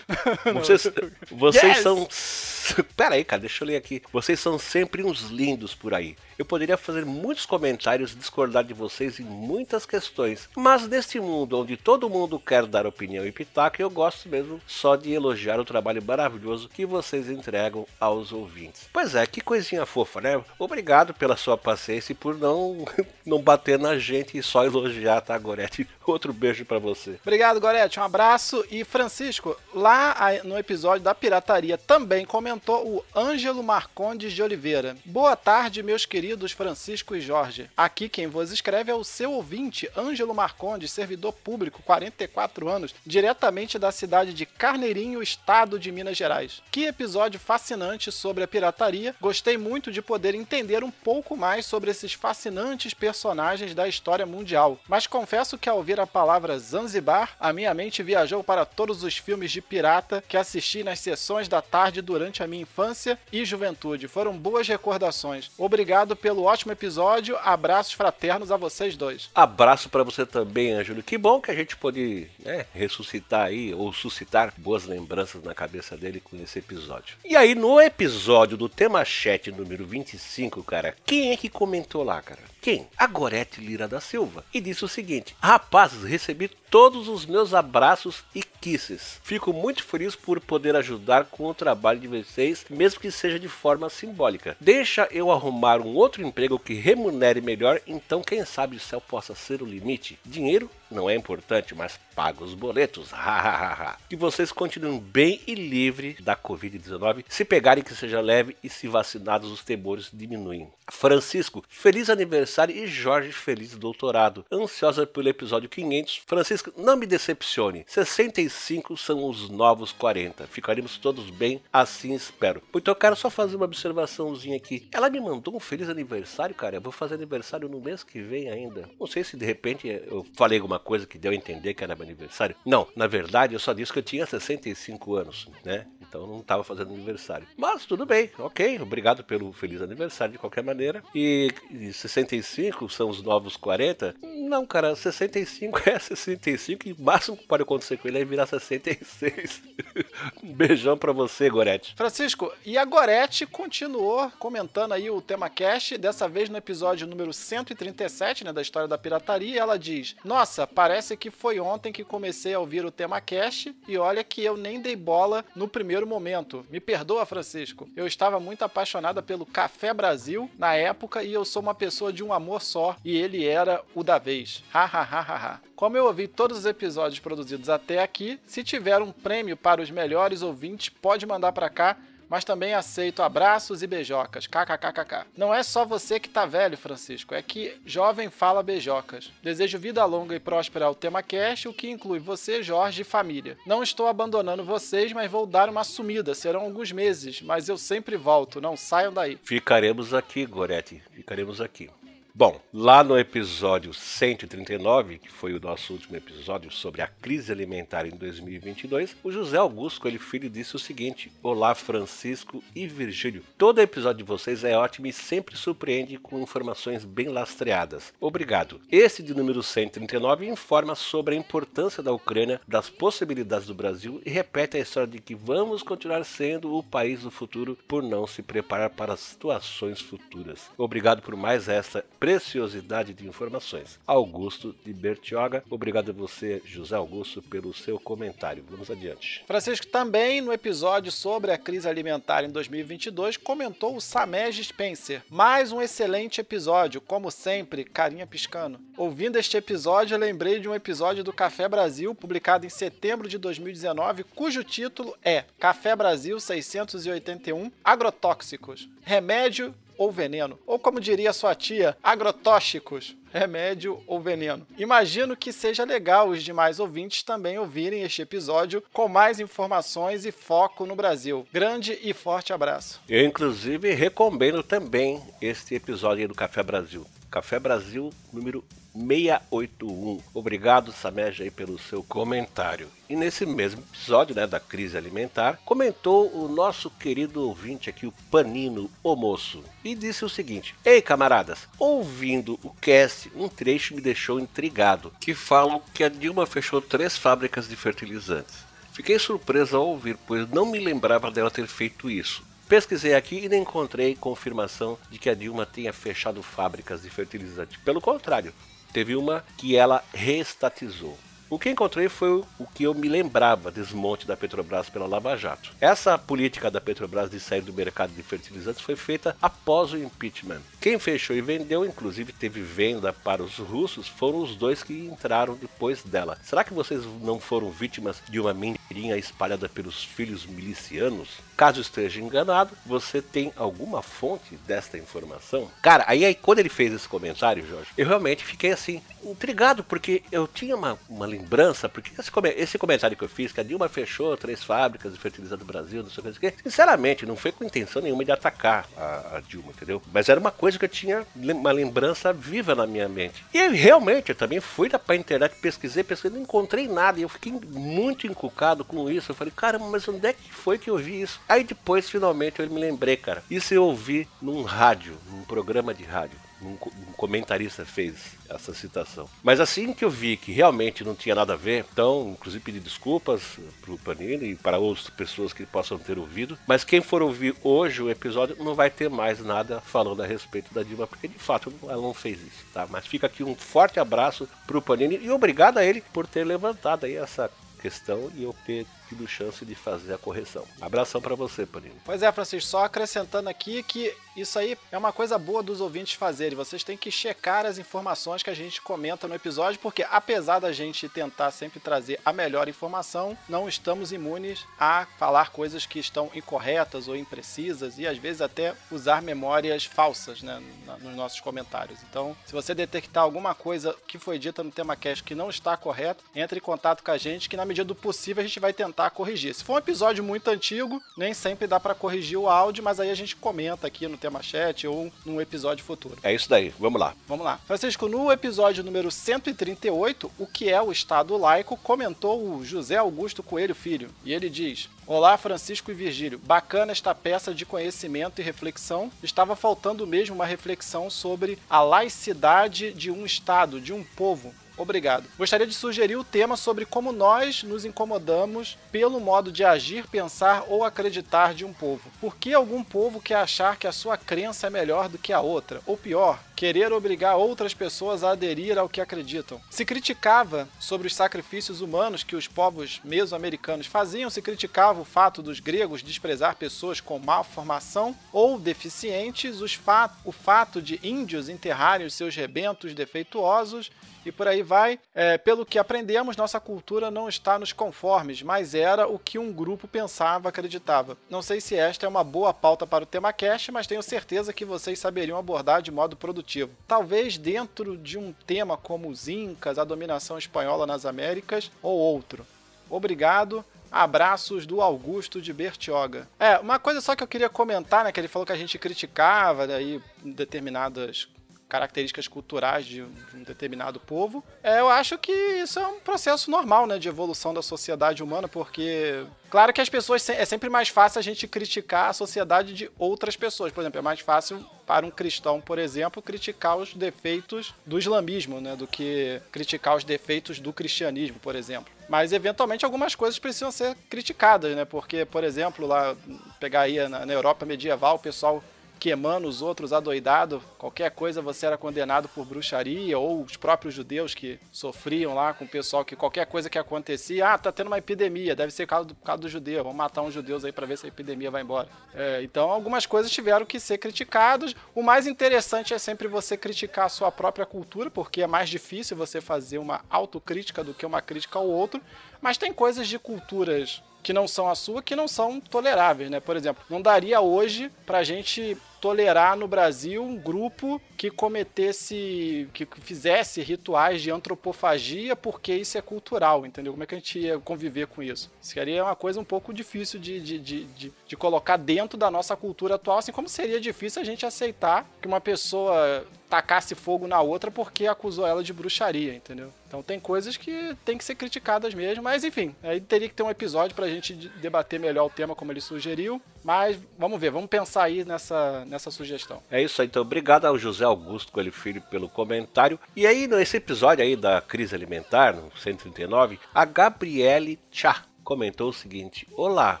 Vocês, 0.60 0.90
vocês 1.30 1.76
Yes! 1.76 1.82
são. 1.82 2.08
Pera 2.96 3.14
aí, 3.14 3.24
cara, 3.24 3.40
deixa 3.40 3.64
eu 3.64 3.68
ler 3.68 3.76
aqui. 3.76 4.02
Vocês 4.12 4.38
são 4.38 4.58
sempre 4.58 5.02
uns 5.02 5.22
lindos 5.30 5.74
por 5.74 5.94
aí. 5.94 6.16
Eu 6.38 6.44
poderia 6.44 6.76
fazer 6.76 7.04
muitos 7.04 7.46
comentários 7.46 8.12
e 8.12 8.16
discordar 8.16 8.62
de 8.62 8.74
vocês 8.74 9.18
em 9.18 9.24
muitas 9.24 9.86
questões, 9.86 10.48
mas 10.56 10.86
neste 10.86 11.18
mundo 11.18 11.58
onde 11.60 11.76
todo 11.76 12.08
mundo 12.10 12.38
quer 12.38 12.66
dar 12.66 12.86
opinião 12.86 13.26
e 13.26 13.32
pitaco, 13.32 13.80
eu 13.80 13.90
gosto 13.90 14.28
mesmo 14.28 14.60
só 14.66 14.94
de 14.96 15.12
elogiar 15.12 15.58
o 15.58 15.64
trabalho 15.64 16.02
maravilhoso 16.02 16.68
que 16.68 16.86
vocês 16.86 17.28
entregam 17.28 17.86
aos 17.98 18.32
ouvintes. 18.32 18.88
Pois 18.92 19.14
é, 19.14 19.26
que 19.26 19.40
coisinha 19.40 19.86
fofa, 19.86 20.20
né? 20.20 20.40
Obrigado 20.58 21.12
pela 21.14 21.36
sua 21.36 21.56
paciência 21.56 22.12
e 22.12 22.16
por 22.16 22.36
não, 22.38 22.84
não 23.26 23.40
bater 23.40 23.78
na 23.78 23.98
gente 23.98 24.36
e 24.38 24.42
só 24.42 24.64
elogiar, 24.64 25.20
tá, 25.22 25.36
Gorete? 25.38 25.88
Outro 26.10 26.32
beijo 26.32 26.64
pra 26.64 26.78
você. 26.78 27.18
Obrigado, 27.20 27.60
Gorete. 27.60 28.00
Um 28.00 28.02
abraço. 28.02 28.64
E 28.70 28.82
Francisco, 28.82 29.56
lá 29.74 30.16
no 30.42 30.56
episódio 30.56 31.02
da 31.02 31.14
pirataria 31.14 31.76
também 31.76 32.24
comentou 32.24 32.86
o 32.86 33.04
Ângelo 33.14 33.62
Marcondes 33.62 34.32
de 34.32 34.42
Oliveira. 34.42 34.96
Boa 35.04 35.36
tarde, 35.36 35.82
meus 35.82 36.06
queridos 36.06 36.52
Francisco 36.52 37.14
e 37.14 37.20
Jorge. 37.20 37.70
Aqui 37.76 38.08
quem 38.08 38.26
vos 38.26 38.50
escreve 38.50 38.90
é 38.90 38.94
o 38.94 39.04
seu 39.04 39.32
ouvinte, 39.32 39.90
Ângelo 39.96 40.34
Marcondes, 40.34 40.90
servidor 40.90 41.32
público, 41.32 41.82
44 41.82 42.68
anos, 42.68 42.94
diretamente 43.04 43.78
da 43.78 43.92
cidade 43.92 44.32
de 44.32 44.46
Carneirinho, 44.46 45.22
estado 45.22 45.78
de 45.78 45.92
Minas 45.92 46.16
Gerais. 46.16 46.62
Que 46.70 46.86
episódio 46.86 47.38
fascinante 47.38 48.10
sobre 48.10 48.42
a 48.42 48.48
pirataria. 48.48 49.14
Gostei 49.20 49.58
muito 49.58 49.92
de 49.92 50.00
poder 50.00 50.34
entender 50.34 50.82
um 50.82 50.90
pouco 50.90 51.36
mais 51.36 51.66
sobre 51.66 51.90
esses 51.90 52.14
fascinantes 52.14 52.94
personagens 52.94 53.74
da 53.74 53.86
história 53.86 54.24
mundial. 54.24 54.80
Mas 54.88 55.06
confesso 55.06 55.58
que 55.58 55.68
ao 55.68 55.76
ouvir 55.76 55.97
a 56.00 56.06
palavra 56.06 56.58
Zanzibar, 56.58 57.36
a 57.38 57.52
minha 57.52 57.72
mente 57.74 58.02
viajou 58.02 58.42
para 58.42 58.64
todos 58.64 59.02
os 59.02 59.16
filmes 59.16 59.50
de 59.50 59.60
pirata 59.60 60.22
que 60.26 60.36
assisti 60.36 60.82
nas 60.82 61.00
sessões 61.00 61.48
da 61.48 61.60
tarde 61.60 62.00
durante 62.00 62.42
a 62.42 62.46
minha 62.46 62.62
infância 62.62 63.18
e 63.32 63.44
juventude. 63.44 64.08
Foram 64.08 64.36
boas 64.36 64.66
recordações. 64.66 65.50
Obrigado 65.58 66.14
pelo 66.16 66.44
ótimo 66.44 66.72
episódio. 66.72 67.36
Abraços 67.42 67.92
fraternos 67.92 68.50
a 68.50 68.56
vocês 68.56 68.96
dois. 68.96 69.30
Abraço 69.34 69.88
pra 69.88 70.02
você 70.02 70.24
também, 70.24 70.72
Ângelo. 70.72 71.02
Que 71.02 71.18
bom 71.18 71.40
que 71.40 71.50
a 71.50 71.54
gente 71.54 71.76
pôde 71.76 72.28
né, 72.38 72.66
ressuscitar 72.74 73.46
aí, 73.46 73.74
ou 73.74 73.92
suscitar 73.92 74.52
boas 74.56 74.84
lembranças 74.84 75.42
na 75.42 75.54
cabeça 75.54 75.96
dele 75.96 76.20
com 76.20 76.36
esse 76.42 76.58
episódio. 76.58 77.16
E 77.24 77.36
aí, 77.36 77.54
no 77.54 77.80
episódio 77.80 78.56
do 78.56 78.68
tema 78.68 79.04
chat 79.04 79.50
número 79.50 79.86
25, 79.86 80.62
cara, 80.62 80.96
quem 81.04 81.32
é 81.32 81.36
que 81.36 81.48
comentou 81.48 82.02
lá, 82.02 82.20
cara? 82.20 82.40
Quem? 82.60 82.86
A 82.96 83.06
Gorete 83.06 83.60
Lira 83.60 83.86
da 83.86 84.00
Silva. 84.00 84.44
E 84.52 84.60
disse 84.60 84.84
o 84.84 84.88
seguinte: 84.88 85.36
Rapazes, 85.40 86.02
recebi 86.02 86.48
todos 86.48 87.08
os 87.08 87.24
meus 87.24 87.54
abraços 87.54 88.24
e 88.34 88.42
kisses. 88.42 89.20
Fico 89.22 89.52
muito 89.52 89.84
feliz 89.84 90.14
por 90.14 90.40
poder 90.40 90.76
ajudar 90.76 91.26
com 91.26 91.46
o 91.46 91.54
trabalho 91.54 92.00
de 92.00 92.08
vocês, 92.08 92.66
mesmo 92.68 93.00
que 93.00 93.10
seja 93.10 93.38
de 93.38 93.48
forma 93.48 93.88
simbólica. 93.88 94.56
Deixa 94.60 95.08
eu 95.10 95.30
arrumar 95.30 95.80
um 95.80 95.94
outro 95.94 96.22
emprego 96.22 96.58
que 96.58 96.74
remunere 96.74 97.40
melhor, 97.40 97.80
então 97.86 98.22
quem 98.22 98.44
sabe 98.44 98.76
o 98.76 98.80
céu 98.80 99.00
possa 99.00 99.34
ser 99.34 99.62
o 99.62 99.66
limite. 99.66 100.18
Dinheiro 100.24 100.70
não 100.90 101.08
é 101.08 101.14
importante, 101.14 101.74
mas 101.74 101.98
paga 102.14 102.42
os 102.42 102.54
boletos. 102.54 103.10
Hahaha. 103.10 103.96
que 104.08 104.16
vocês 104.16 104.50
continuem 104.50 104.98
bem 104.98 105.40
e 105.46 105.54
livre 105.54 106.16
da 106.20 106.36
Covid-19. 106.36 107.24
Se 107.28 107.44
pegarem 107.44 107.84
que 107.84 107.94
seja 107.94 108.20
leve 108.20 108.56
e 108.62 108.68
se 108.68 108.88
vacinados 108.88 109.50
os 109.50 109.62
temores 109.62 110.10
diminuem. 110.12 110.68
Francisco, 110.90 111.62
feliz 111.68 112.08
aniversário 112.10 112.74
e 112.74 112.86
Jorge, 112.86 113.30
feliz 113.30 113.76
doutorado. 113.76 114.44
Ansiosa 114.50 115.06
pelo 115.06 115.28
episódio 115.28 115.68
500. 115.68 116.22
Francisco, 116.26 116.72
não 116.76 116.96
me 116.96 117.06
decepcione. 117.06 117.84
65 117.86 118.96
são 118.96 119.28
os 119.28 119.48
novos 119.48 119.92
40. 119.92 120.46
Ficaremos 120.46 120.96
todos 120.96 121.30
bem, 121.30 121.62
assim 121.72 122.14
espero. 122.14 122.62
Então 122.74 122.92
eu 122.92 122.98
quero 122.98 123.16
só 123.16 123.30
fazer 123.30 123.56
uma 123.56 123.66
observaçãozinha 123.66 124.56
aqui. 124.56 124.88
Ela 124.92 125.10
me 125.10 125.20
mandou 125.20 125.54
um 125.54 125.60
feliz 125.60 125.88
aniversário, 125.88 126.54
cara. 126.54 126.76
Eu 126.76 126.80
vou 126.80 126.92
fazer 126.92 127.14
aniversário 127.14 127.68
no 127.68 127.80
mês 127.80 128.02
que 128.02 128.20
vem 128.20 128.50
ainda. 128.50 128.88
Não 128.98 129.06
sei 129.06 129.22
se 129.22 129.36
de 129.36 129.44
repente 129.44 129.86
eu 129.86 130.26
falei 130.34 130.58
alguma 130.58 130.77
coisa 130.78 131.06
que 131.06 131.18
deu 131.18 131.32
a 131.32 131.34
entender 131.34 131.74
que 131.74 131.84
era 131.84 131.94
meu 131.94 132.04
aniversário. 132.04 132.56
Não, 132.64 132.86
na 132.94 133.06
verdade 133.06 133.54
eu 133.54 133.60
só 133.60 133.72
disse 133.72 133.92
que 133.92 133.98
eu 133.98 134.02
tinha 134.02 134.26
65 134.26 135.14
anos, 135.14 135.48
né? 135.64 135.86
Então 136.08 136.26
não 136.26 136.40
estava 136.40 136.64
fazendo 136.64 136.94
aniversário. 136.94 137.46
Mas 137.56 137.84
tudo 137.84 138.06
bem, 138.06 138.30
ok. 138.38 138.80
Obrigado 138.80 139.22
pelo 139.22 139.52
feliz 139.52 139.82
aniversário 139.82 140.32
de 140.32 140.38
qualquer 140.38 140.62
maneira. 140.64 141.02
E, 141.14 141.52
e 141.70 141.92
65 141.92 142.88
são 142.88 143.10
os 143.10 143.22
novos 143.22 143.56
40? 143.56 144.14
Não, 144.22 144.66
cara, 144.66 144.96
65 144.96 145.80
é 145.86 145.98
65 145.98 146.88
e 146.88 146.92
o 146.92 147.00
máximo 147.00 147.36
que 147.36 147.46
pode 147.46 147.62
acontecer 147.62 147.98
com 147.98 148.08
ele 148.08 148.20
é 148.20 148.24
virar 148.24 148.46
66. 148.46 149.62
um 150.42 150.52
beijão 150.52 150.96
pra 150.96 151.12
você, 151.12 151.50
Gorete. 151.50 151.94
Francisco, 151.94 152.52
e 152.64 152.78
a 152.78 152.84
Gorete 152.84 153.46
continuou 153.46 154.30
comentando 154.38 154.92
aí 154.92 155.10
o 155.10 155.20
tema 155.20 155.50
cast, 155.50 155.98
dessa 155.98 156.28
vez 156.28 156.48
no 156.48 156.56
episódio 156.56 157.06
número 157.06 157.32
137, 157.32 158.44
né, 158.44 158.52
da 158.52 158.62
história 158.62 158.88
da 158.88 158.96
pirataria, 158.96 159.60
ela 159.60 159.78
diz: 159.78 160.16
"Nossa, 160.24 160.67
parece 160.74 161.16
que 161.16 161.30
foi 161.30 161.58
ontem 161.60 161.92
que 161.92 162.04
comecei 162.04 162.54
a 162.54 162.60
ouvir 162.60 162.84
o 162.84 162.90
tema 162.90 163.20
cast 163.20 163.74
e 163.86 163.96
olha 163.96 164.22
que 164.22 164.42
eu 164.42 164.56
nem 164.56 164.80
dei 164.80 164.96
bola 164.96 165.44
no 165.54 165.68
primeiro 165.68 166.06
momento. 166.06 166.64
Me 166.70 166.80
perdoa, 166.80 167.26
Francisco. 167.26 167.88
Eu 167.96 168.06
estava 168.06 168.38
muito 168.38 168.62
apaixonada 168.62 169.22
pelo 169.22 169.46
Café 169.46 169.92
Brasil 169.92 170.50
na 170.58 170.74
época 170.74 171.22
e 171.22 171.32
eu 171.32 171.44
sou 171.44 171.62
uma 171.62 171.74
pessoa 171.74 172.12
de 172.12 172.22
um 172.22 172.32
amor 172.32 172.62
só 172.62 172.96
e 173.04 173.16
ele 173.16 173.44
era 173.44 173.82
o 173.94 174.02
da 174.02 174.18
vez. 174.18 174.62
Ha 174.72 174.84
ha 174.84 175.02
ha 175.02 175.20
ha. 175.20 175.36
ha. 175.36 175.60
Como 175.74 175.96
eu 175.96 176.06
ouvi 176.06 176.26
todos 176.26 176.58
os 176.58 176.66
episódios 176.66 177.20
produzidos 177.20 177.68
até 177.68 178.02
aqui, 178.02 178.40
se 178.46 178.64
tiver 178.64 179.00
um 179.00 179.12
prêmio 179.12 179.56
para 179.56 179.80
os 179.80 179.90
melhores 179.90 180.42
ouvintes, 180.42 180.88
pode 180.88 181.24
mandar 181.24 181.52
para 181.52 181.70
cá 181.70 181.96
mas 182.28 182.44
também 182.44 182.74
aceito 182.74 183.22
abraços 183.22 183.82
e 183.82 183.86
beijocas. 183.86 184.46
KKKKK. 184.46 185.26
Não 185.36 185.52
é 185.52 185.62
só 185.62 185.84
você 185.84 186.20
que 186.20 186.28
tá 186.28 186.46
velho, 186.46 186.76
Francisco, 186.76 187.34
é 187.34 187.42
que 187.42 187.76
jovem 187.84 188.30
fala 188.30 188.62
beijocas. 188.62 189.32
Desejo 189.42 189.78
vida 189.78 190.04
longa 190.04 190.34
e 190.34 190.40
próspera 190.40 190.86
ao 190.86 190.94
tema 190.94 191.22
cast, 191.22 191.68
o 191.68 191.72
que 191.72 191.90
inclui 191.90 192.18
você, 192.18 192.62
Jorge 192.62 193.02
e 193.02 193.04
família. 193.04 193.56
Não 193.66 193.82
estou 193.82 194.06
abandonando 194.06 194.64
vocês, 194.64 195.12
mas 195.12 195.30
vou 195.30 195.46
dar 195.46 195.68
uma 195.68 195.84
sumida. 195.84 196.34
Serão 196.34 196.62
alguns 196.62 196.92
meses, 196.92 197.42
mas 197.42 197.68
eu 197.68 197.76
sempre 197.76 198.16
volto. 198.16 198.60
Não 198.60 198.76
saiam 198.76 199.12
daí. 199.12 199.38
Ficaremos 199.42 200.14
aqui, 200.14 200.44
Gorete. 200.44 201.02
Ficaremos 201.12 201.60
aqui. 201.60 201.90
Bom, 202.38 202.60
lá 202.72 203.02
no 203.02 203.18
episódio 203.18 203.92
139, 203.92 205.18
que 205.18 205.28
foi 205.28 205.54
o 205.54 205.60
nosso 205.60 205.92
último 205.92 206.16
episódio 206.16 206.70
sobre 206.70 207.02
a 207.02 207.08
crise 207.08 207.50
alimentar 207.50 208.06
em 208.06 208.10
2022, 208.10 209.16
o 209.24 209.32
José 209.32 209.56
Augusto 209.56 210.02
Coelho 210.02 210.20
Filho 210.20 210.48
disse 210.48 210.76
o 210.76 210.78
seguinte: 210.78 211.32
Olá, 211.42 211.74
Francisco 211.74 212.62
e 212.76 212.86
Virgílio. 212.86 213.42
Todo 213.58 213.80
episódio 213.80 214.18
de 214.18 214.22
vocês 214.22 214.62
é 214.62 214.78
ótimo 214.78 215.08
e 215.08 215.12
sempre 215.12 215.56
surpreende 215.56 216.16
com 216.16 216.38
informações 216.38 217.04
bem 217.04 217.26
lastreadas. 217.26 218.14
Obrigado. 218.20 218.80
Esse 218.88 219.20
de 219.20 219.34
número 219.34 219.60
139 219.60 220.46
informa 220.46 220.94
sobre 220.94 221.34
a 221.34 221.38
importância 221.38 222.04
da 222.04 222.12
Ucrânia, 222.12 222.60
das 222.68 222.88
possibilidades 222.88 223.66
do 223.66 223.74
Brasil 223.74 224.22
e 224.24 224.30
repete 224.30 224.76
a 224.76 224.80
história 224.80 225.08
de 225.08 225.18
que 225.18 225.34
vamos 225.34 225.82
continuar 225.82 226.22
sendo 226.22 226.72
o 226.72 226.84
país 226.84 227.22
do 227.22 227.32
futuro 227.32 227.76
por 227.88 228.00
não 228.00 228.28
se 228.28 228.42
preparar 228.42 228.90
para 228.90 229.16
situações 229.16 230.00
futuras. 230.00 230.70
Obrigado 230.78 231.20
por 231.20 231.34
mais 231.34 231.68
essa 231.68 232.04
preciosidade 232.28 233.14
de 233.14 233.26
informações. 233.26 233.98
Augusto 234.06 234.76
de 234.84 234.92
Bertioga, 234.92 235.64
obrigado 235.70 236.10
a 236.10 236.12
você, 236.12 236.60
José 236.62 236.94
Augusto, 236.94 237.40
pelo 237.40 237.72
seu 237.72 237.98
comentário. 237.98 238.62
Vamos 238.68 238.90
adiante. 238.90 239.42
Francisco 239.46 239.86
também, 239.86 240.42
no 240.42 240.52
episódio 240.52 241.10
sobre 241.10 241.52
a 241.52 241.56
crise 241.56 241.88
alimentar 241.88 242.44
em 242.44 242.50
2022, 242.50 243.38
comentou 243.38 243.96
o 243.96 244.00
Samej 244.00 244.62
Spencer. 244.62 245.22
Mais 245.30 245.72
um 245.72 245.80
excelente 245.80 246.38
episódio, 246.38 247.00
como 247.00 247.30
sempre, 247.30 247.82
carinha 247.82 248.26
piscando. 248.26 248.78
Ouvindo 248.94 249.38
este 249.38 249.56
episódio, 249.56 250.18
lembrei 250.18 250.60
de 250.60 250.68
um 250.68 250.74
episódio 250.74 251.24
do 251.24 251.32
Café 251.32 251.66
Brasil, 251.66 252.14
publicado 252.14 252.66
em 252.66 252.68
setembro 252.68 253.26
de 253.26 253.38
2019, 253.38 254.24
cujo 254.34 254.62
título 254.62 255.16
é 255.24 255.44
Café 255.58 255.96
Brasil 255.96 256.38
681 256.38 257.72
Agrotóxicos. 257.82 258.86
Remédio 259.02 259.74
ou 259.98 260.10
veneno. 260.10 260.58
Ou 260.64 260.78
como 260.78 261.00
diria 261.00 261.32
sua 261.32 261.54
tia, 261.54 261.96
agrotóxicos. 262.02 263.16
Remédio 263.30 264.02
ou 264.06 264.18
veneno. 264.18 264.66
Imagino 264.78 265.36
que 265.36 265.52
seja 265.52 265.84
legal 265.84 266.30
os 266.30 266.42
demais 266.42 266.80
ouvintes 266.80 267.22
também 267.22 267.58
ouvirem 267.58 268.02
este 268.02 268.22
episódio 268.22 268.82
com 268.90 269.06
mais 269.06 269.38
informações 269.38 270.24
e 270.24 270.32
foco 270.32 270.86
no 270.86 270.96
Brasil. 270.96 271.46
Grande 271.52 271.98
e 272.02 272.14
forte 272.14 272.54
abraço. 272.54 273.02
Eu, 273.06 273.26
inclusive, 273.26 273.92
recomendo 273.92 274.62
também 274.62 275.22
este 275.42 275.74
episódio 275.74 276.26
do 276.26 276.34
Café 276.34 276.62
Brasil. 276.62 277.06
Café 277.30 277.58
Brasil 277.58 278.10
número 278.32 278.64
681. 278.98 280.20
Obrigado, 280.34 280.92
Sameja, 280.92 281.44
aí 281.44 281.50
pelo 281.50 281.78
seu 281.78 282.02
comentário. 282.02 282.88
E 283.08 283.14
nesse 283.14 283.46
mesmo 283.46 283.80
episódio, 283.80 284.34
né, 284.34 284.46
da 284.46 284.58
crise 284.58 284.96
alimentar, 284.96 285.58
comentou 285.64 286.30
o 286.34 286.48
nosso 286.48 286.90
querido 286.90 287.46
ouvinte 287.46 287.88
aqui, 287.88 288.06
o 288.06 288.14
Panino, 288.30 288.90
o 289.02 289.14
moço, 289.14 289.62
e 289.84 289.94
disse 289.94 290.24
o 290.24 290.28
seguinte: 290.28 290.74
Ei, 290.84 291.00
camaradas, 291.00 291.68
ouvindo 291.78 292.58
o 292.62 292.70
cast, 292.70 293.30
um 293.34 293.48
trecho 293.48 293.94
me 293.94 294.00
deixou 294.00 294.40
intrigado, 294.40 295.12
que 295.20 295.34
falam 295.34 295.80
que 295.94 296.02
a 296.02 296.08
Dilma 296.08 296.46
fechou 296.46 296.80
três 296.80 297.16
fábricas 297.16 297.68
de 297.68 297.76
fertilizantes. 297.76 298.66
Fiquei 298.92 299.18
surpreso 299.18 299.76
ao 299.76 299.86
ouvir, 299.86 300.18
pois 300.26 300.50
não 300.50 300.66
me 300.66 300.80
lembrava 300.80 301.30
dela 301.30 301.50
ter 301.50 301.68
feito 301.68 302.10
isso. 302.10 302.42
Pesquisei 302.68 303.14
aqui 303.14 303.44
e 303.44 303.48
não 303.48 303.56
encontrei 303.56 304.14
confirmação 304.14 304.98
de 305.10 305.18
que 305.18 305.30
a 305.30 305.34
Dilma 305.34 305.64
tenha 305.64 305.92
fechado 305.92 306.42
fábricas 306.42 307.00
de 307.00 307.08
fertilizante. 307.08 307.78
Pelo 307.78 308.00
contrário, 308.00 308.52
teve 308.92 309.16
uma 309.16 309.44
que 309.56 309.76
ela 309.76 310.02
reestatizou. 310.12 311.16
O 311.50 311.58
que 311.58 311.70
encontrei 311.70 312.10
foi 312.10 312.44
o 312.58 312.66
que 312.74 312.84
eu 312.84 312.92
me 312.92 313.08
lembrava 313.08 313.70
desmonte 313.70 314.26
da 314.26 314.36
Petrobras 314.36 314.90
pela 314.90 315.06
Lava 315.06 315.34
Jato. 315.34 315.72
Essa 315.80 316.18
política 316.18 316.70
da 316.70 316.78
Petrobras 316.78 317.30
de 317.30 317.40
sair 317.40 317.62
do 317.62 317.72
mercado 317.72 318.12
de 318.12 318.22
fertilizantes 318.22 318.82
foi 318.82 318.94
feita 318.96 319.34
após 319.40 319.94
o 319.94 319.96
impeachment. 319.96 320.60
Quem 320.78 320.98
fechou 320.98 321.34
e 321.34 321.40
vendeu, 321.40 321.86
inclusive 321.86 322.34
teve 322.34 322.60
venda 322.60 323.14
para 323.14 323.42
os 323.42 323.56
russos, 323.56 324.06
foram 324.06 324.42
os 324.42 324.54
dois 324.54 324.82
que 324.82 324.92
entraram 324.92 325.54
depois 325.54 326.02
dela. 326.02 326.36
Será 326.42 326.62
que 326.62 326.74
vocês 326.74 327.02
não 327.22 327.40
foram 327.40 327.70
vítimas 327.70 328.22
de 328.28 328.38
uma 328.38 328.52
mentirinha 328.52 329.16
espalhada 329.16 329.70
pelos 329.70 330.04
filhos 330.04 330.44
milicianos? 330.44 331.38
Caso 331.56 331.80
esteja 331.80 332.20
enganado, 332.20 332.76
você 332.84 333.22
tem 333.22 333.52
alguma 333.56 334.02
fonte 334.02 334.54
desta 334.66 334.98
informação? 334.98 335.70
Cara, 335.80 336.04
aí, 336.06 336.26
aí 336.26 336.34
quando 336.34 336.58
ele 336.58 336.68
fez 336.68 336.92
esse 336.92 337.08
comentário, 337.08 337.66
Jorge, 337.66 337.90
eu 337.96 338.06
realmente 338.06 338.44
fiquei 338.44 338.70
assim, 338.70 339.02
intrigado, 339.24 339.82
porque 339.82 340.22
eu 340.30 340.46
tinha 340.46 340.76
uma, 340.76 340.98
uma 341.08 341.26
lembrança, 341.38 341.88
porque 341.88 342.10
esse, 342.18 342.30
come- 342.30 342.54
esse 342.56 342.78
comentário 342.78 343.16
que 343.16 343.24
eu 343.24 343.28
fiz, 343.28 343.52
que 343.52 343.60
a 343.60 343.64
Dilma 343.64 343.88
fechou 343.88 344.36
três 344.36 344.62
fábricas 344.62 345.12
de 345.12 345.18
fertilizante 345.18 345.60
do 345.60 345.64
Brasil, 345.64 346.02
não 346.02 346.10
sei 346.10 346.24
o 346.24 346.32
que, 346.34 346.54
sinceramente, 346.62 347.24
não 347.26 347.36
foi 347.36 347.52
com 347.52 347.64
intenção 347.64 348.02
nenhuma 348.02 348.24
de 348.24 348.32
atacar 348.32 348.86
a, 348.96 349.36
a 349.36 349.40
Dilma, 349.40 349.70
entendeu? 349.70 350.02
Mas 350.12 350.28
era 350.28 350.40
uma 350.40 350.50
coisa 350.50 350.78
que 350.78 350.84
eu 350.84 350.88
tinha 350.88 351.26
uma 351.36 351.72
lembrança 351.72 352.32
viva 352.32 352.74
na 352.74 352.86
minha 352.86 353.08
mente. 353.08 353.44
E 353.54 353.58
aí, 353.58 353.74
realmente, 353.76 354.30
eu 354.30 354.34
também 354.34 354.60
fui 354.60 354.88
pra 354.88 355.14
internet, 355.16 355.54
pesquisei, 355.60 356.02
pesquisei, 356.02 356.36
não 356.36 356.42
encontrei 356.42 356.88
nada, 356.88 357.18
e 357.18 357.22
eu 357.22 357.28
fiquei 357.28 357.52
muito 357.52 358.26
encucado 358.26 358.84
com 358.84 359.08
isso. 359.10 359.30
Eu 359.30 359.36
falei, 359.36 359.52
caramba, 359.54 359.86
mas 359.86 360.08
onde 360.08 360.26
é 360.26 360.32
que 360.32 360.52
foi 360.52 360.78
que 360.78 360.90
eu 360.90 360.96
vi 360.96 361.20
isso? 361.22 361.40
Aí 361.48 361.62
depois, 361.64 362.08
finalmente, 362.10 362.60
eu 362.60 362.68
me 362.68 362.80
lembrei, 362.80 363.16
cara. 363.16 363.42
Isso 363.50 363.72
eu 363.74 363.84
ouvi 363.84 364.28
num 364.40 364.62
rádio, 364.62 365.16
num 365.30 365.42
programa 365.42 365.94
de 365.94 366.04
rádio. 366.04 366.38
Um, 366.60 366.76
co- 366.76 366.90
comentarista 367.16 367.84
fez 367.86 368.36
essa 368.48 368.74
citação. 368.74 369.28
Mas 369.44 369.60
assim 369.60 369.92
que 369.92 370.04
eu 370.04 370.10
vi 370.10 370.36
que 370.36 370.50
realmente 370.50 371.04
não 371.04 371.14
tinha 371.14 371.34
nada 371.34 371.52
a 371.52 371.56
ver, 371.56 371.86
então, 371.92 372.30
inclusive 372.32 372.64
pedi 372.64 372.80
desculpas 372.80 373.42
pro 373.80 373.96
Panini 373.98 374.50
e 374.50 374.56
para 374.56 374.78
outras 374.78 375.08
pessoas 375.08 375.52
que 375.52 375.64
possam 375.64 375.98
ter 375.98 376.18
ouvido. 376.18 376.58
Mas 376.66 376.82
quem 376.82 377.00
for 377.00 377.22
ouvir 377.22 377.54
hoje 377.62 378.02
o 378.02 378.10
episódio 378.10 378.56
não 378.58 378.74
vai 378.74 378.90
ter 378.90 379.08
mais 379.08 379.38
nada 379.38 379.80
falando 379.80 380.22
a 380.22 380.26
respeito 380.26 380.74
da 380.74 380.82
Dilma, 380.82 381.06
porque 381.06 381.28
de 381.28 381.38
fato 381.38 381.72
ela 381.84 382.02
não 382.02 382.12
fez 382.12 382.40
isso, 382.40 382.64
tá? 382.74 382.88
Mas 382.90 383.06
fica 383.06 383.26
aqui 383.28 383.44
um 383.44 383.54
forte 383.54 384.00
abraço 384.00 384.48
pro 384.66 384.82
Panini 384.82 385.18
e 385.22 385.30
obrigado 385.30 385.78
a 385.78 385.84
ele 385.84 386.02
por 386.12 386.26
ter 386.26 386.44
levantado 386.44 387.06
aí 387.06 387.14
essa 387.14 387.48
questão 387.80 388.32
e 388.34 388.42
eu 388.42 388.52
ter 388.66 388.84
tido 389.08 389.26
chance 389.26 389.64
de 389.64 389.74
fazer 389.74 390.14
a 390.14 390.18
correção. 390.18 390.64
Abração 390.80 391.20
para 391.20 391.34
você, 391.34 391.64
Panini. 391.64 391.96
Pois 392.04 392.22
é, 392.22 392.30
Francisco, 392.30 392.68
só 392.68 392.84
acrescentando 392.84 393.48
aqui 393.48 393.82
que 393.82 394.14
isso 394.36 394.58
aí 394.58 394.78
é 394.92 394.98
uma 394.98 395.12
coisa 395.12 395.36
boa 395.38 395.62
dos 395.62 395.80
ouvintes 395.80 396.14
fazerem. 396.14 396.56
Vocês 396.56 396.84
têm 396.84 396.96
que 396.96 397.10
checar 397.10 397.66
as 397.66 397.78
informações 397.78 398.42
que 398.42 398.50
a 398.50 398.54
gente 398.54 398.80
comenta 398.80 399.26
no 399.26 399.34
episódio, 399.34 399.80
porque 399.80 400.06
apesar 400.08 400.60
da 400.60 400.70
gente 400.72 401.08
tentar 401.08 401.50
sempre 401.50 401.80
trazer 401.80 402.20
a 402.24 402.32
melhor 402.32 402.68
informação, 402.68 403.36
não 403.48 403.68
estamos 403.68 404.12
imunes 404.12 404.64
a 404.78 405.06
falar 405.18 405.50
coisas 405.50 405.86
que 405.86 405.98
estão 405.98 406.30
incorretas 406.34 407.08
ou 407.08 407.16
imprecisas 407.16 407.98
e 407.98 408.06
às 408.06 408.18
vezes 408.18 408.40
até 408.40 408.74
usar 408.90 409.22
memórias 409.22 409.84
falsas 409.84 410.42
né, 410.42 410.62
nos 411.00 411.16
nossos 411.16 411.40
comentários. 411.40 412.00
Então, 412.08 412.36
se 412.46 412.52
você 412.52 412.74
detectar 412.74 413.24
alguma 413.24 413.54
coisa 413.54 413.94
que 414.06 414.18
foi 414.18 414.38
dita 414.38 414.62
no 414.62 414.70
tema 414.70 414.94
cast 414.94 415.24
que 415.24 415.34
não 415.34 415.50
está 415.50 415.76
correto, 415.76 416.22
entre 416.34 416.58
em 416.58 416.62
contato 416.62 417.02
com 417.02 417.10
a 417.10 417.18
gente 417.18 417.48
que 417.48 417.56
na 417.56 417.64
medida 417.64 417.84
do 417.84 417.94
possível 417.94 418.42
a 418.42 418.46
gente 418.46 418.60
vai 418.60 418.72
tentar 418.72 418.97
corrigir. 419.10 419.54
Se 419.54 419.62
for 419.62 419.74
um 419.74 419.78
episódio 419.78 420.24
muito 420.24 420.48
antigo, 420.48 421.02
nem 421.16 421.34
sempre 421.34 421.66
dá 421.66 421.78
para 421.78 421.94
corrigir 421.94 422.38
o 422.38 422.48
áudio, 422.48 422.82
mas 422.82 422.98
aí 422.98 423.10
a 423.10 423.14
gente 423.14 423.36
comenta 423.36 423.86
aqui 423.86 424.08
no 424.08 424.16
tema 424.16 424.42
chat 424.42 424.86
ou 424.86 425.12
num 425.24 425.40
episódio 425.40 425.84
futuro. 425.84 426.18
É 426.22 426.34
isso 426.34 426.48
daí, 426.48 426.72
vamos 426.78 427.00
lá. 427.00 427.14
Vamos 427.26 427.44
lá. 427.44 427.58
Francisco, 427.66 428.08
no 428.08 428.32
episódio 428.32 428.82
número 428.82 429.10
138, 429.10 430.30
o 430.38 430.46
que 430.46 430.68
é 430.68 430.80
o 430.80 430.90
Estado 430.90 431.36
laico, 431.36 431.76
comentou 431.76 432.42
o 432.42 432.64
José 432.64 432.96
Augusto 432.96 433.42
Coelho 433.42 433.74
Filho. 433.74 434.10
E 434.24 434.32
ele 434.32 434.48
diz: 434.48 434.88
Olá, 435.06 435.38
Francisco 435.38 435.90
e 435.90 435.94
Virgílio. 435.94 436.38
Bacana 436.38 436.92
esta 436.92 437.14
peça 437.14 437.54
de 437.54 437.64
conhecimento 437.64 438.40
e 438.40 438.44
reflexão. 438.44 439.10
Estava 439.22 439.56
faltando 439.56 440.06
mesmo 440.06 440.34
uma 440.34 440.44
reflexão 440.44 441.08
sobre 441.08 441.58
a 441.70 441.80
laicidade 441.80 442.92
de 442.92 443.10
um 443.10 443.24
Estado, 443.24 443.80
de 443.80 443.92
um 443.92 444.04
povo. 444.04 444.54
Obrigado. 444.78 445.26
Gostaria 445.36 445.66
de 445.66 445.74
sugerir 445.74 446.16
o 446.16 446.24
tema 446.24 446.56
sobre 446.56 446.86
como 446.86 447.12
nós 447.12 447.64
nos 447.64 447.84
incomodamos 447.84 448.78
pelo 448.92 449.18
modo 449.18 449.50
de 449.50 449.64
agir, 449.64 450.06
pensar 450.06 450.64
ou 450.68 450.84
acreditar 450.84 451.52
de 451.52 451.64
um 451.64 451.72
povo. 451.72 452.10
Por 452.20 452.36
que 452.36 452.54
algum 452.54 452.84
povo 452.84 453.20
quer 453.20 453.36
achar 453.36 453.76
que 453.76 453.86
a 453.86 453.92
sua 453.92 454.16
crença 454.16 454.68
é 454.68 454.70
melhor 454.70 455.08
do 455.08 455.18
que 455.18 455.32
a 455.32 455.40
outra? 455.40 455.80
Ou 455.84 455.96
pior, 455.96 456.38
querer 456.54 456.92
obrigar 456.92 457.36
outras 457.36 457.74
pessoas 457.74 458.22
a 458.22 458.30
aderir 458.30 458.78
ao 458.78 458.88
que 458.88 459.00
acreditam. 459.00 459.60
Se 459.70 459.84
criticava 459.84 460.68
sobre 460.80 461.06
os 461.06 461.14
sacrifícios 461.14 461.80
humanos 461.80 462.22
que 462.22 462.36
os 462.36 462.48
povos 462.48 463.00
mesoamericanos 463.04 463.86
faziam, 463.86 464.30
se 464.30 464.42
criticava 464.42 465.00
o 465.00 465.04
fato 465.04 465.42
dos 465.42 465.60
gregos 465.60 466.02
desprezar 466.02 466.56
pessoas 466.56 467.00
com 467.00 467.18
má 467.18 467.42
formação 467.42 468.14
ou 468.32 468.58
deficientes, 468.58 469.74
fa 469.74 470.10
o 470.24 470.32
fato 470.32 470.82
de 470.82 470.98
índios 471.02 471.48
enterrarem 471.48 472.06
os 472.06 472.14
seus 472.14 472.34
rebentos 472.34 472.94
defeituosos 472.94 473.90
e 474.28 474.32
por 474.32 474.46
aí 474.46 474.62
vai. 474.62 474.98
É, 475.14 475.38
pelo 475.38 475.66
que 475.66 475.78
aprendemos, 475.78 476.36
nossa 476.36 476.60
cultura 476.60 477.10
não 477.10 477.28
está 477.28 477.58
nos 477.58 477.72
conformes, 477.72 478.42
mas 478.42 478.74
era 478.74 479.06
o 479.08 479.18
que 479.18 479.38
um 479.38 479.52
grupo 479.52 479.88
pensava, 479.88 480.48
acreditava. 480.48 481.16
Não 481.28 481.42
sei 481.42 481.60
se 481.60 481.74
esta 481.74 482.06
é 482.06 482.08
uma 482.08 482.24
boa 482.24 482.52
pauta 482.52 482.86
para 482.86 483.04
o 483.04 483.06
tema 483.06 483.32
cast, 483.32 483.72
mas 483.72 483.86
tenho 483.86 484.02
certeza 484.02 484.52
que 484.52 484.64
vocês 484.64 484.98
saberiam 484.98 485.38
abordar 485.38 485.82
de 485.82 485.90
modo 485.90 486.16
produtivo. 486.16 486.70
Talvez 486.86 487.38
dentro 487.38 487.96
de 487.96 488.18
um 488.18 488.32
tema 488.46 488.76
como 488.76 489.08
os 489.08 489.28
Incas, 489.28 489.78
a 489.78 489.84
dominação 489.84 490.38
espanhola 490.38 490.86
nas 490.86 491.06
Américas 491.06 491.70
ou 491.82 491.96
outro. 491.96 492.46
Obrigado. 492.90 493.64
Abraços 493.90 494.66
do 494.66 494.82
Augusto 494.82 495.40
de 495.40 495.50
Bertioga. 495.50 496.28
É, 496.38 496.58
uma 496.58 496.78
coisa 496.78 497.00
só 497.00 497.16
que 497.16 497.22
eu 497.22 497.26
queria 497.26 497.48
comentar, 497.48 498.04
né? 498.04 498.12
Que 498.12 498.20
ele 498.20 498.28
falou 498.28 498.44
que 498.44 498.52
a 498.52 498.56
gente 498.56 498.78
criticava 498.78 499.66
daí 499.66 500.00
determinadas 500.22 501.26
características 501.68 502.26
culturais 502.26 502.86
de 502.86 503.02
um 503.02 503.10
de 503.34 503.44
determinado 503.44 504.00
povo. 504.00 504.44
É, 504.62 504.80
eu 504.80 504.88
acho 504.88 505.18
que 505.18 505.32
isso 505.32 505.78
é 505.78 505.86
um 505.86 506.00
processo 506.00 506.50
normal, 506.50 506.86
né, 506.86 506.98
de 506.98 507.08
evolução 507.08 507.52
da 507.52 507.62
sociedade 507.62 508.22
humana, 508.22 508.48
porque 508.48 509.24
claro 509.50 509.72
que 509.72 509.80
as 509.80 509.88
pessoas 509.88 510.28
é 510.28 510.44
sempre 510.44 510.68
mais 510.68 510.88
fácil 510.88 511.18
a 511.18 511.22
gente 511.22 511.46
criticar 511.46 512.10
a 512.10 512.12
sociedade 512.12 512.72
de 512.72 512.90
outras 512.98 513.36
pessoas. 513.36 513.72
Por 513.72 513.80
exemplo, 513.80 513.98
é 513.98 514.02
mais 514.02 514.20
fácil 514.20 514.64
para 514.86 515.04
um 515.04 515.10
cristão, 515.10 515.60
por 515.60 515.78
exemplo, 515.78 516.22
criticar 516.22 516.76
os 516.76 516.94
defeitos 516.94 517.74
do 517.84 517.98
islamismo, 517.98 518.60
né, 518.60 518.74
do 518.74 518.86
que 518.86 519.40
criticar 519.52 519.96
os 519.96 520.04
defeitos 520.04 520.58
do 520.60 520.72
cristianismo, 520.72 521.38
por 521.38 521.54
exemplo. 521.54 521.92
Mas 522.08 522.32
eventualmente 522.32 522.86
algumas 522.86 523.14
coisas 523.14 523.38
precisam 523.38 523.70
ser 523.70 523.94
criticadas, 524.08 524.74
né? 524.74 524.86
Porque, 524.86 525.26
por 525.26 525.44
exemplo, 525.44 525.86
lá 525.86 526.16
pegar 526.58 526.82
aí 526.82 527.06
na, 527.06 527.26
na 527.26 527.32
Europa 527.34 527.66
medieval, 527.66 528.16
o 528.16 528.18
pessoal 528.18 528.64
queimando 528.98 529.48
os 529.48 529.62
outros 529.62 529.92
adoidado, 529.92 530.62
qualquer 530.76 531.10
coisa 531.10 531.40
você 531.40 531.66
era 531.66 531.78
condenado 531.78 532.28
por 532.28 532.44
bruxaria, 532.44 533.18
ou 533.18 533.42
os 533.42 533.56
próprios 533.56 533.94
judeus 533.94 534.34
que 534.34 534.58
sofriam 534.72 535.34
lá 535.34 535.54
com 535.54 535.64
o 535.64 535.68
pessoal 535.68 536.04
que 536.04 536.16
qualquer 536.16 536.46
coisa 536.46 536.68
que 536.68 536.78
acontecia, 536.78 537.54
ah, 537.54 537.58
tá 537.58 537.70
tendo 537.70 537.86
uma 537.86 537.98
epidemia, 537.98 538.56
deve 538.56 538.72
ser 538.72 538.86
por 538.86 538.90
causa 538.90 539.08
do, 539.08 539.14
por 539.14 539.24
causa 539.24 539.42
do 539.42 539.48
judeu, 539.48 539.84
vamos 539.84 539.96
matar 539.96 540.22
uns 540.22 540.34
judeus 540.34 540.64
aí 540.64 540.72
para 540.72 540.86
ver 540.86 540.98
se 540.98 541.06
a 541.06 541.08
epidemia 541.08 541.50
vai 541.50 541.62
embora. 541.62 541.88
É, 542.14 542.42
então 542.42 542.70
algumas 542.70 543.06
coisas 543.06 543.30
tiveram 543.30 543.64
que 543.64 543.78
ser 543.78 543.98
criticadas. 543.98 544.74
O 544.94 545.02
mais 545.02 545.26
interessante 545.26 545.94
é 545.94 545.98
sempre 545.98 546.26
você 546.26 546.56
criticar 546.56 547.06
a 547.06 547.08
sua 547.08 547.30
própria 547.30 547.66
cultura, 547.66 548.10
porque 548.10 548.42
é 548.42 548.46
mais 548.46 548.68
difícil 548.68 549.16
você 549.16 549.40
fazer 549.40 549.78
uma 549.78 550.00
autocrítica 550.10 550.82
do 550.82 550.94
que 550.94 551.06
uma 551.06 551.22
crítica 551.22 551.58
ao 551.58 551.68
outro, 551.68 552.00
mas 552.40 552.58
tem 552.58 552.72
coisas 552.72 553.06
de 553.06 553.18
culturas 553.18 554.02
que 554.22 554.32
não 554.32 554.46
são 554.48 554.68
a 554.68 554.74
sua 554.74 555.02
que 555.02 555.16
não 555.16 555.28
são 555.28 555.60
toleráveis, 555.60 556.30
né? 556.30 556.40
Por 556.40 556.56
exemplo, 556.56 556.84
não 556.88 557.00
daria 557.00 557.40
hoje 557.40 557.90
pra 558.04 558.22
gente 558.22 558.76
tolerar 559.00 559.56
no 559.56 559.68
Brasil 559.68 560.22
um 560.22 560.36
grupo 560.36 561.00
que 561.16 561.30
cometesse, 561.30 562.68
que 562.72 562.86
fizesse 563.00 563.60
rituais 563.60 564.22
de 564.22 564.30
antropofagia 564.30 565.34
porque 565.34 565.74
isso 565.74 565.98
é 565.98 566.02
cultural, 566.02 566.64
entendeu? 566.64 566.92
Como 566.92 567.02
é 567.02 567.06
que 567.06 567.14
a 567.14 567.18
gente 567.18 567.38
ia 567.38 567.58
conviver 567.58 568.06
com 568.06 568.22
isso? 568.22 568.50
Seria 568.60 569.04
uma 569.04 569.16
coisa 569.16 569.40
um 569.40 569.44
pouco 569.44 569.72
difícil 569.72 570.20
de, 570.20 570.40
de, 570.40 570.58
de, 570.58 570.84
de, 570.84 571.12
de 571.26 571.36
colocar 571.36 571.76
dentro 571.76 572.18
da 572.18 572.30
nossa 572.30 572.56
cultura 572.56 572.96
atual, 572.96 573.18
assim 573.18 573.32
como 573.32 573.48
seria 573.48 573.80
difícil 573.80 574.22
a 574.22 574.24
gente 574.24 574.46
aceitar 574.46 575.08
que 575.20 575.28
uma 575.28 575.40
pessoa 575.40 576.24
tacasse 576.48 576.94
fogo 576.94 577.26
na 577.26 577.40
outra 577.40 577.70
porque 577.70 578.06
acusou 578.06 578.46
ela 578.46 578.62
de 578.62 578.72
bruxaria, 578.72 579.34
entendeu? 579.34 579.72
Então 579.86 580.02
tem 580.02 580.18
coisas 580.18 580.56
que 580.56 580.96
tem 581.04 581.16
que 581.16 581.24
ser 581.24 581.34
criticadas 581.34 581.94
mesmo, 581.94 582.22
mas 582.22 582.44
enfim, 582.44 582.74
aí 582.82 583.00
teria 583.00 583.28
que 583.28 583.34
ter 583.34 583.42
um 583.42 583.50
episódio 583.50 583.94
pra 583.94 584.08
gente 584.08 584.34
debater 584.34 584.98
melhor 584.98 585.26
o 585.26 585.30
tema 585.30 585.54
como 585.54 585.72
ele 585.72 585.80
sugeriu, 585.80 586.40
mas 586.64 586.98
vamos 587.18 587.40
ver, 587.40 587.50
vamos 587.50 587.68
pensar 587.68 588.04
aí 588.04 588.24
nessa, 588.24 588.84
nessa 588.86 589.10
sugestão. 589.10 589.62
É 589.70 589.82
isso 589.82 590.00
aí, 590.00 590.08
então 590.08 590.22
obrigado 590.22 590.64
ao 590.64 590.78
José 590.78 591.04
Augusto 591.04 591.52
Coelho 591.52 591.72
Filho 591.72 592.00
pelo 592.02 592.28
comentário. 592.28 592.98
E 593.16 593.26
aí, 593.26 593.46
nesse 593.46 593.76
episódio 593.76 594.24
aí 594.24 594.36
da 594.36 594.60
crise 594.60 594.94
alimentar, 594.94 595.54
no 595.54 595.70
139, 595.76 596.58
a 596.74 596.84
Gabriele 596.84 597.78
Chá 597.90 598.24
comentou 598.42 598.88
o 598.88 598.94
seguinte: 598.94 599.46
Olá, 599.52 600.00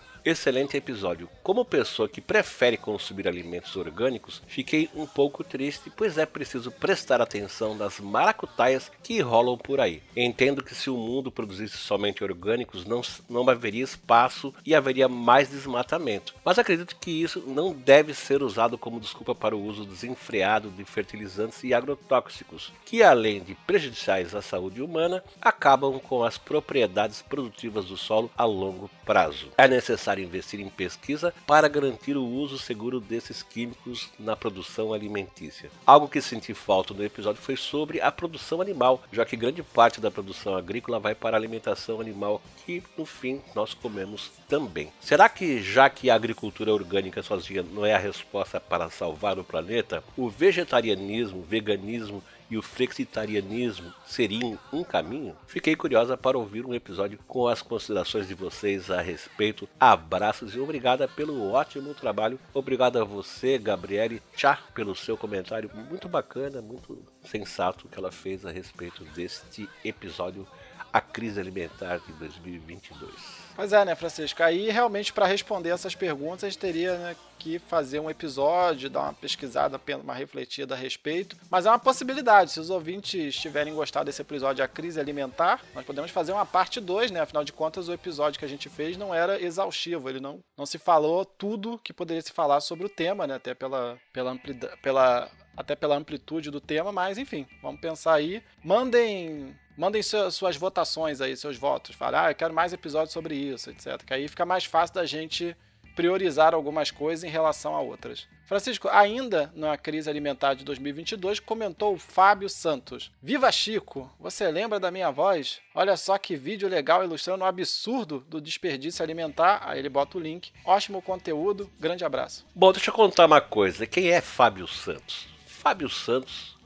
Excelente 0.24 0.76
episódio. 0.76 1.28
Como 1.42 1.64
pessoa 1.64 2.08
que 2.08 2.20
prefere 2.20 2.76
consumir 2.76 3.28
alimentos 3.28 3.76
orgânicos, 3.76 4.42
fiquei 4.46 4.90
um 4.94 5.06
pouco 5.06 5.44
triste, 5.44 5.90
pois 5.96 6.18
é 6.18 6.26
preciso 6.26 6.70
prestar 6.70 7.20
atenção 7.20 7.74
nas 7.74 8.00
maracutaias 8.00 8.90
que 9.02 9.20
rolam 9.20 9.56
por 9.56 9.80
aí. 9.80 10.02
Entendo 10.16 10.62
que 10.62 10.74
se 10.74 10.90
o 10.90 10.96
mundo 10.96 11.30
produzisse 11.30 11.76
somente 11.76 12.24
orgânicos, 12.24 12.84
não, 12.84 13.00
não 13.28 13.48
haveria 13.48 13.84
espaço 13.84 14.52
e 14.66 14.74
haveria 14.74 15.08
mais 15.08 15.48
desmatamento. 15.48 16.34
Mas 16.44 16.58
acredito 16.58 16.96
que 16.96 17.10
isso 17.10 17.44
não 17.46 17.72
deve 17.72 18.12
ser 18.12 18.42
usado 18.42 18.76
como 18.76 19.00
desculpa 19.00 19.34
para 19.34 19.56
o 19.56 19.64
uso 19.64 19.84
desenfreado 19.84 20.70
de 20.70 20.84
fertilizantes 20.84 21.62
e 21.62 21.72
agrotóxicos, 21.72 22.72
que 22.84 23.02
além 23.02 23.40
de 23.42 23.54
prejudiciais 23.54 24.34
à 24.34 24.42
saúde 24.42 24.82
humana, 24.82 25.22
acabam 25.40 25.98
com 26.00 26.24
as 26.24 26.36
propriedades 26.36 27.22
produtivas 27.22 27.86
do 27.86 27.96
solo 27.96 28.30
a 28.36 28.44
longo 28.44 28.90
prazo. 29.04 29.48
É 29.56 29.68
necessário 29.68 30.07
necessário 30.08 30.24
investir 30.24 30.60
em 30.60 30.68
pesquisa 30.68 31.34
para 31.46 31.68
garantir 31.68 32.16
o 32.16 32.24
uso 32.24 32.58
seguro 32.58 33.00
desses 33.00 33.42
químicos 33.42 34.08
na 34.18 34.34
produção 34.34 34.92
alimentícia. 34.92 35.70
Algo 35.84 36.08
que 36.08 36.20
senti 36.20 36.54
falta 36.54 36.94
no 36.94 37.04
episódio 37.04 37.42
foi 37.42 37.56
sobre 37.56 38.00
a 38.00 38.10
produção 38.10 38.60
animal, 38.60 39.02
já 39.12 39.24
que 39.24 39.36
grande 39.36 39.62
parte 39.62 40.00
da 40.00 40.10
produção 40.10 40.56
agrícola 40.56 40.98
vai 40.98 41.14
para 41.14 41.36
a 41.36 41.40
alimentação 41.40 42.00
animal, 42.00 42.40
que 42.64 42.82
no 42.96 43.04
fim 43.04 43.40
nós 43.54 43.74
comemos 43.74 44.30
também. 44.48 44.90
Será 45.00 45.28
que, 45.28 45.60
já 45.62 45.90
que 45.90 46.08
a 46.08 46.14
agricultura 46.14 46.72
orgânica 46.72 47.22
sozinha 47.22 47.62
não 47.62 47.84
é 47.84 47.94
a 47.94 47.98
resposta 47.98 48.58
para 48.58 48.90
salvar 48.90 49.38
o 49.38 49.44
planeta, 49.44 50.02
o 50.16 50.28
vegetarianismo, 50.28 51.42
veganismo 51.42 52.22
e 52.50 52.56
o 52.56 52.62
flexitarianismo 52.62 53.92
seriam 54.06 54.58
um 54.72 54.82
caminho? 54.82 55.36
Fiquei 55.46 55.76
curiosa 55.76 56.16
para 56.16 56.38
ouvir 56.38 56.64
um 56.64 56.74
episódio 56.74 57.18
com 57.26 57.46
as 57.46 57.62
considerações 57.62 58.28
de 58.28 58.34
vocês 58.34 58.90
a 58.90 59.00
respeito. 59.00 59.68
Abraços 59.78 60.54
e 60.54 60.60
obrigada 60.60 61.06
pelo 61.06 61.50
ótimo 61.52 61.94
trabalho. 61.94 62.38
Obrigado 62.54 62.98
a 62.98 63.04
você, 63.04 63.58
Gabriele 63.58 64.22
Tchá, 64.34 64.58
pelo 64.74 64.94
seu 64.94 65.16
comentário 65.16 65.70
muito 65.74 66.08
bacana, 66.08 66.62
muito 66.62 66.98
sensato 67.22 67.88
que 67.88 67.98
ela 67.98 68.10
fez 68.10 68.46
a 68.46 68.50
respeito 68.50 69.04
deste 69.04 69.68
episódio 69.84 70.46
A 70.92 71.00
Crise 71.00 71.40
Alimentar 71.40 71.98
de 71.98 72.12
2022. 72.14 73.12
Pois 73.54 73.72
é, 73.72 73.84
né, 73.84 73.94
Francisco? 73.96 74.40
Aí 74.42 74.70
realmente 74.70 75.12
para 75.12 75.26
responder 75.26 75.70
essas 75.70 75.94
perguntas 75.94 76.44
a 76.44 76.48
gente 76.48 76.60
teria 76.60 76.96
né, 76.96 77.16
que 77.38 77.58
fazer 77.58 77.98
um 77.98 78.08
episódio, 78.08 78.88
dar 78.88 79.00
uma 79.00 79.12
pesquisada, 79.12 79.80
uma 80.02 80.14
refletida 80.14 80.74
a 80.74 80.78
respeito. 80.78 81.36
Mas 81.50 81.66
é 81.66 81.70
uma 81.70 81.78
possibilidade. 81.78 82.52
Se 82.52 82.60
os 82.60 82.70
ouvintes 82.70 83.34
tiverem 83.36 83.74
gostado 83.74 84.06
desse 84.06 84.22
episódio 84.22 84.64
A 84.64 84.68
Crise 84.68 85.00
Alimentar, 85.00 85.60
nós 85.74 85.84
podemos 85.84 86.10
fazer 86.10 86.32
uma 86.32 86.46
parte 86.46 86.80
2, 86.80 87.10
né? 87.10 87.20
Afinal 87.20 87.42
de 87.42 87.52
contas, 87.52 87.88
o 87.88 87.92
episódio 87.92 88.38
que 88.38 88.44
a 88.44 88.48
gente 88.48 88.68
fez 88.68 88.96
não 88.96 89.14
era 89.14 89.42
exaustivo. 89.42 90.08
Ele 90.08 90.20
não, 90.20 90.38
não 90.56 90.64
se 90.64 90.78
falou 90.78 91.24
tudo 91.24 91.80
que 91.82 91.92
poderia 91.92 92.22
se 92.22 92.32
falar 92.32 92.60
sobre 92.60 92.86
o 92.86 92.88
tema, 92.88 93.26
né? 93.26 93.34
Até 93.34 93.54
pela, 93.54 93.98
pela, 94.12 94.38
pela, 94.82 95.28
até 95.58 95.74
pela 95.74 95.96
amplitude 95.96 96.52
do 96.52 96.60
tema, 96.60 96.92
mas 96.92 97.18
enfim, 97.18 97.44
vamos 97.60 97.80
pensar 97.80 98.14
aí. 98.14 98.40
Mandem 98.64 99.56
mandem 99.76 100.02
suas 100.02 100.56
votações 100.56 101.20
aí, 101.20 101.36
seus 101.36 101.56
votos. 101.56 101.96
Falem, 101.96 102.20
ah, 102.20 102.30
eu 102.30 102.34
quero 102.34 102.54
mais 102.54 102.72
episódios 102.72 103.12
sobre 103.12 103.34
isso, 103.34 103.70
etc. 103.70 104.02
Que 104.04 104.14
aí 104.14 104.28
fica 104.28 104.46
mais 104.46 104.64
fácil 104.64 104.94
da 104.94 105.04
gente 105.04 105.56
priorizar 105.96 106.54
algumas 106.54 106.92
coisas 106.92 107.24
em 107.24 107.28
relação 107.28 107.74
a 107.74 107.80
outras. 107.80 108.28
Francisco, 108.44 108.88
ainda 108.88 109.52
na 109.54 109.76
crise 109.76 110.08
alimentar 110.08 110.54
de 110.54 110.64
2022, 110.64 111.40
comentou 111.40 111.94
o 111.94 111.98
Fábio 111.98 112.48
Santos. 112.48 113.10
Viva 113.20 113.50
Chico! 113.50 114.10
Você 114.20 114.48
lembra 114.48 114.78
da 114.78 114.92
minha 114.92 115.10
voz? 115.10 115.60
Olha 115.74 115.96
só 115.96 116.16
que 116.16 116.36
vídeo 116.36 116.68
legal 116.68 117.02
ilustrando 117.02 117.42
o 117.42 117.46
absurdo 117.46 118.24
do 118.28 118.40
desperdício 118.40 119.02
alimentar. 119.02 119.60
Aí 119.64 119.80
ele 119.80 119.88
bota 119.88 120.16
o 120.16 120.20
link. 120.20 120.52
Ótimo 120.64 121.02
conteúdo. 121.02 121.68
Grande 121.80 122.04
abraço. 122.04 122.46
Bom, 122.54 122.72
deixa 122.72 122.90
eu 122.90 122.94
contar 122.94 123.26
uma 123.26 123.40
coisa. 123.40 123.86
Quem 123.86 124.10
é 124.10 124.20
Fábio 124.20 124.68
Santos? 124.68 125.37
Fábio 125.68 125.90
Santos 125.90 126.56